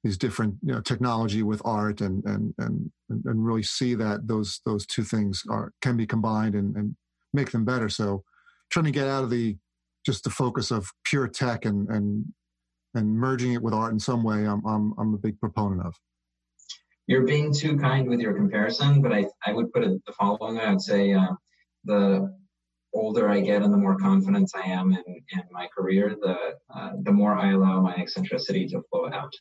these 0.08 0.18
different 0.18 0.56
you 0.64 0.72
know 0.72 0.80
technology 0.80 1.44
with 1.44 1.62
art 1.66 2.00
and 2.00 2.24
and 2.26 2.54
and 2.58 2.92
and 3.10 3.46
really 3.46 3.64
see 3.64 3.94
that 3.94 4.26
those 4.26 4.62
those 4.66 4.86
two 4.86 5.04
things 5.04 5.44
are 5.50 5.74
can 5.82 5.98
be 5.98 6.08
combined 6.08 6.56
and, 6.56 6.76
and 6.78 6.96
make 7.34 7.52
them 7.52 7.66
better. 7.66 7.90
So 7.90 8.24
trying 8.72 8.86
to 8.86 8.92
get 8.92 9.08
out 9.08 9.26
of 9.26 9.30
the 9.30 9.58
just 10.06 10.24
the 10.24 10.30
focus 10.30 10.72
of 10.72 10.88
pure 11.04 11.28
tech 11.28 11.66
and 11.66 11.90
and 11.90 12.26
and 12.94 13.16
merging 13.16 13.52
it 13.54 13.62
with 13.62 13.74
art 13.74 13.92
in 13.92 14.00
some 14.00 14.24
way 14.24 14.48
i'm 14.48 14.66
i'm, 14.66 14.94
I'm 14.98 15.14
a 15.14 15.18
big 15.18 15.40
proponent 15.40 15.86
of. 15.86 15.94
You're 17.06 17.26
being 17.26 17.54
too 17.54 17.78
kind 17.78 18.08
with 18.08 18.22
your 18.22 18.34
comparison 18.34 19.02
but 19.02 19.12
i 19.12 19.26
i 19.46 19.52
would 19.52 19.72
put 19.74 19.84
it 19.84 20.02
the 20.06 20.14
following. 20.14 20.58
I 20.58 20.70
would 20.70 20.82
say 20.82 21.14
uh, 21.14 21.34
the 21.84 22.34
older 22.94 23.30
I 23.30 23.42
get 23.42 23.62
and 23.62 23.74
the 23.74 23.78
more 23.78 23.98
confident 23.98 24.50
I 24.56 24.70
am 24.70 24.94
in, 24.94 25.04
in 25.34 25.44
my 25.52 25.68
career, 25.78 26.16
the 26.22 26.38
uh, 26.74 26.92
the 27.04 27.12
more 27.12 27.36
I 27.36 27.52
allow 27.52 27.82
my 27.82 27.96
eccentricity 27.96 28.68
to 28.70 28.82
flow 28.90 29.10
out. 29.12 29.34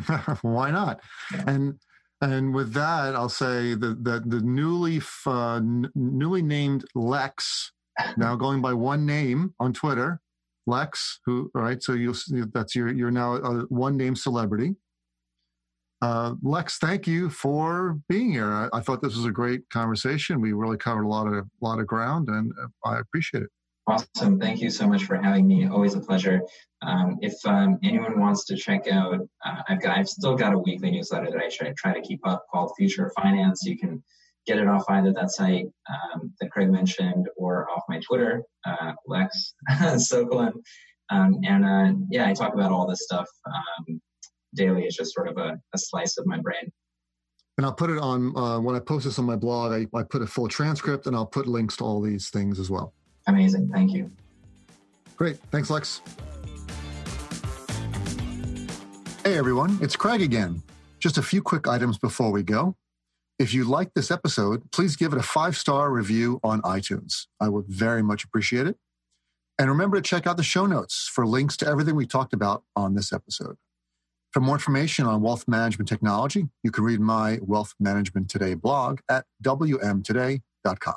Why 0.42 0.70
not? 0.70 1.00
And 1.46 1.78
and 2.20 2.54
with 2.54 2.72
that, 2.74 3.16
I'll 3.16 3.28
say 3.28 3.74
that 3.74 4.04
the, 4.04 4.22
the 4.24 4.40
newly 4.40 5.00
uh, 5.26 5.56
n- 5.56 5.90
newly 5.94 6.42
named 6.42 6.84
Lex, 6.94 7.72
now 8.16 8.36
going 8.36 8.62
by 8.62 8.72
one 8.74 9.04
name 9.04 9.54
on 9.58 9.72
Twitter, 9.72 10.20
Lex. 10.66 11.20
Who 11.26 11.50
all 11.54 11.62
right? 11.62 11.82
So 11.82 11.92
you 11.94 12.14
that's 12.52 12.74
your 12.74 12.92
you're 12.92 13.10
now 13.10 13.34
a 13.36 13.62
one 13.68 13.96
name 13.96 14.14
celebrity. 14.16 14.76
Uh, 16.00 16.34
Lex, 16.42 16.78
thank 16.78 17.06
you 17.06 17.30
for 17.30 17.98
being 18.08 18.32
here. 18.32 18.52
I, 18.52 18.68
I, 18.72 18.80
thought 18.80 19.02
this 19.02 19.14
was 19.14 19.24
a 19.24 19.30
great 19.30 19.60
conversation. 19.70 20.40
We 20.40 20.52
really 20.52 20.76
covered 20.76 21.04
a 21.04 21.08
lot 21.08 21.28
of 21.28 21.34
a 21.34 21.44
lot 21.60 21.78
of 21.78 21.86
ground, 21.86 22.28
and 22.28 22.52
I 22.84 22.98
appreciate 22.98 23.44
it. 23.44 23.50
Awesome. 23.86 24.38
Thank 24.38 24.60
you 24.60 24.70
so 24.70 24.86
much 24.86 25.04
for 25.04 25.16
having 25.16 25.48
me. 25.48 25.66
Always 25.66 25.94
a 25.94 26.00
pleasure. 26.00 26.40
Um, 26.82 27.18
if 27.20 27.34
um, 27.44 27.78
anyone 27.82 28.20
wants 28.20 28.44
to 28.44 28.56
check 28.56 28.86
out, 28.86 29.20
uh, 29.44 29.62
I've 29.68 29.82
got, 29.82 29.98
I've 29.98 30.08
still 30.08 30.36
got 30.36 30.52
a 30.52 30.58
weekly 30.58 30.92
newsletter 30.92 31.30
that 31.30 31.40
I 31.40 31.48
try, 31.48 31.72
try 31.76 31.92
to 31.92 32.00
keep 32.00 32.24
up 32.24 32.46
called 32.52 32.72
Future 32.76 33.10
Finance. 33.16 33.64
You 33.64 33.76
can 33.76 34.02
get 34.46 34.58
it 34.58 34.68
off 34.68 34.84
either 34.88 35.12
that 35.12 35.30
site 35.30 35.66
um, 35.90 36.32
that 36.40 36.50
Craig 36.50 36.70
mentioned 36.70 37.28
or 37.36 37.68
off 37.70 37.82
my 37.88 38.00
Twitter, 38.00 38.42
uh, 38.64 38.92
Lex 39.06 39.54
Sokolin. 39.70 40.52
Um, 41.10 41.40
and 41.44 41.64
uh, 41.64 41.98
yeah, 42.08 42.28
I 42.28 42.34
talk 42.34 42.54
about 42.54 42.70
all 42.70 42.86
this 42.86 43.02
stuff 43.02 43.28
um, 43.46 44.00
daily. 44.54 44.84
It's 44.84 44.96
just 44.96 45.12
sort 45.12 45.28
of 45.28 45.38
a, 45.38 45.60
a, 45.74 45.78
slice 45.78 46.16
of 46.18 46.26
my 46.26 46.38
brain. 46.38 46.72
And 47.58 47.66
I'll 47.66 47.74
put 47.74 47.90
it 47.90 47.98
on 47.98 48.34
uh, 48.36 48.60
when 48.60 48.76
I 48.76 48.78
post 48.78 49.04
this 49.04 49.18
on 49.18 49.26
my 49.26 49.36
blog. 49.36 49.72
I, 49.72 49.86
I 49.96 50.04
put 50.04 50.22
a 50.22 50.26
full 50.26 50.48
transcript 50.48 51.06
and 51.06 51.14
I'll 51.14 51.26
put 51.26 51.46
links 51.46 51.76
to 51.78 51.84
all 51.84 52.00
these 52.00 52.30
things 52.30 52.58
as 52.58 52.70
well. 52.70 52.94
Amazing. 53.26 53.68
Thank 53.72 53.92
you. 53.92 54.10
Great. 55.16 55.38
Thanks, 55.50 55.70
Lex. 55.70 56.00
Hey, 59.24 59.38
everyone. 59.38 59.78
It's 59.80 59.94
Craig 59.94 60.20
again. 60.20 60.62
Just 60.98 61.18
a 61.18 61.22
few 61.22 61.42
quick 61.42 61.68
items 61.68 61.98
before 61.98 62.32
we 62.32 62.42
go. 62.42 62.76
If 63.38 63.54
you 63.54 63.64
like 63.64 63.94
this 63.94 64.10
episode, 64.10 64.70
please 64.72 64.96
give 64.96 65.12
it 65.12 65.18
a 65.18 65.22
five 65.22 65.56
star 65.56 65.90
review 65.90 66.40
on 66.42 66.62
iTunes. 66.62 67.26
I 67.40 67.48
would 67.48 67.66
very 67.66 68.02
much 68.02 68.24
appreciate 68.24 68.66
it. 68.66 68.76
And 69.58 69.68
remember 69.68 69.96
to 69.96 70.02
check 70.02 70.26
out 70.26 70.36
the 70.36 70.42
show 70.42 70.66
notes 70.66 71.10
for 71.12 71.26
links 71.26 71.56
to 71.58 71.66
everything 71.66 71.94
we 71.94 72.06
talked 72.06 72.32
about 72.32 72.64
on 72.74 72.94
this 72.94 73.12
episode. 73.12 73.56
For 74.32 74.40
more 74.40 74.54
information 74.54 75.06
on 75.06 75.20
wealth 75.20 75.46
management 75.46 75.88
technology, 75.88 76.48
you 76.62 76.70
can 76.70 76.84
read 76.84 77.00
my 77.00 77.38
Wealth 77.42 77.74
Management 77.78 78.30
Today 78.30 78.54
blog 78.54 79.00
at 79.08 79.26
wmtoday.com. 79.44 80.96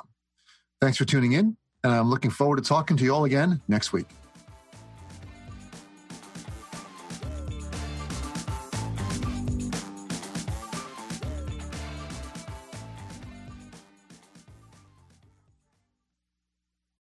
Thanks 0.80 0.98
for 0.98 1.04
tuning 1.04 1.32
in, 1.32 1.56
and 1.86 1.94
I'm 1.94 2.10
looking 2.10 2.32
forward 2.32 2.56
to 2.56 2.62
talking 2.62 2.96
to 2.96 3.04
you 3.04 3.14
all 3.14 3.24
again 3.24 3.60
next 3.68 3.92
week. 3.92 4.06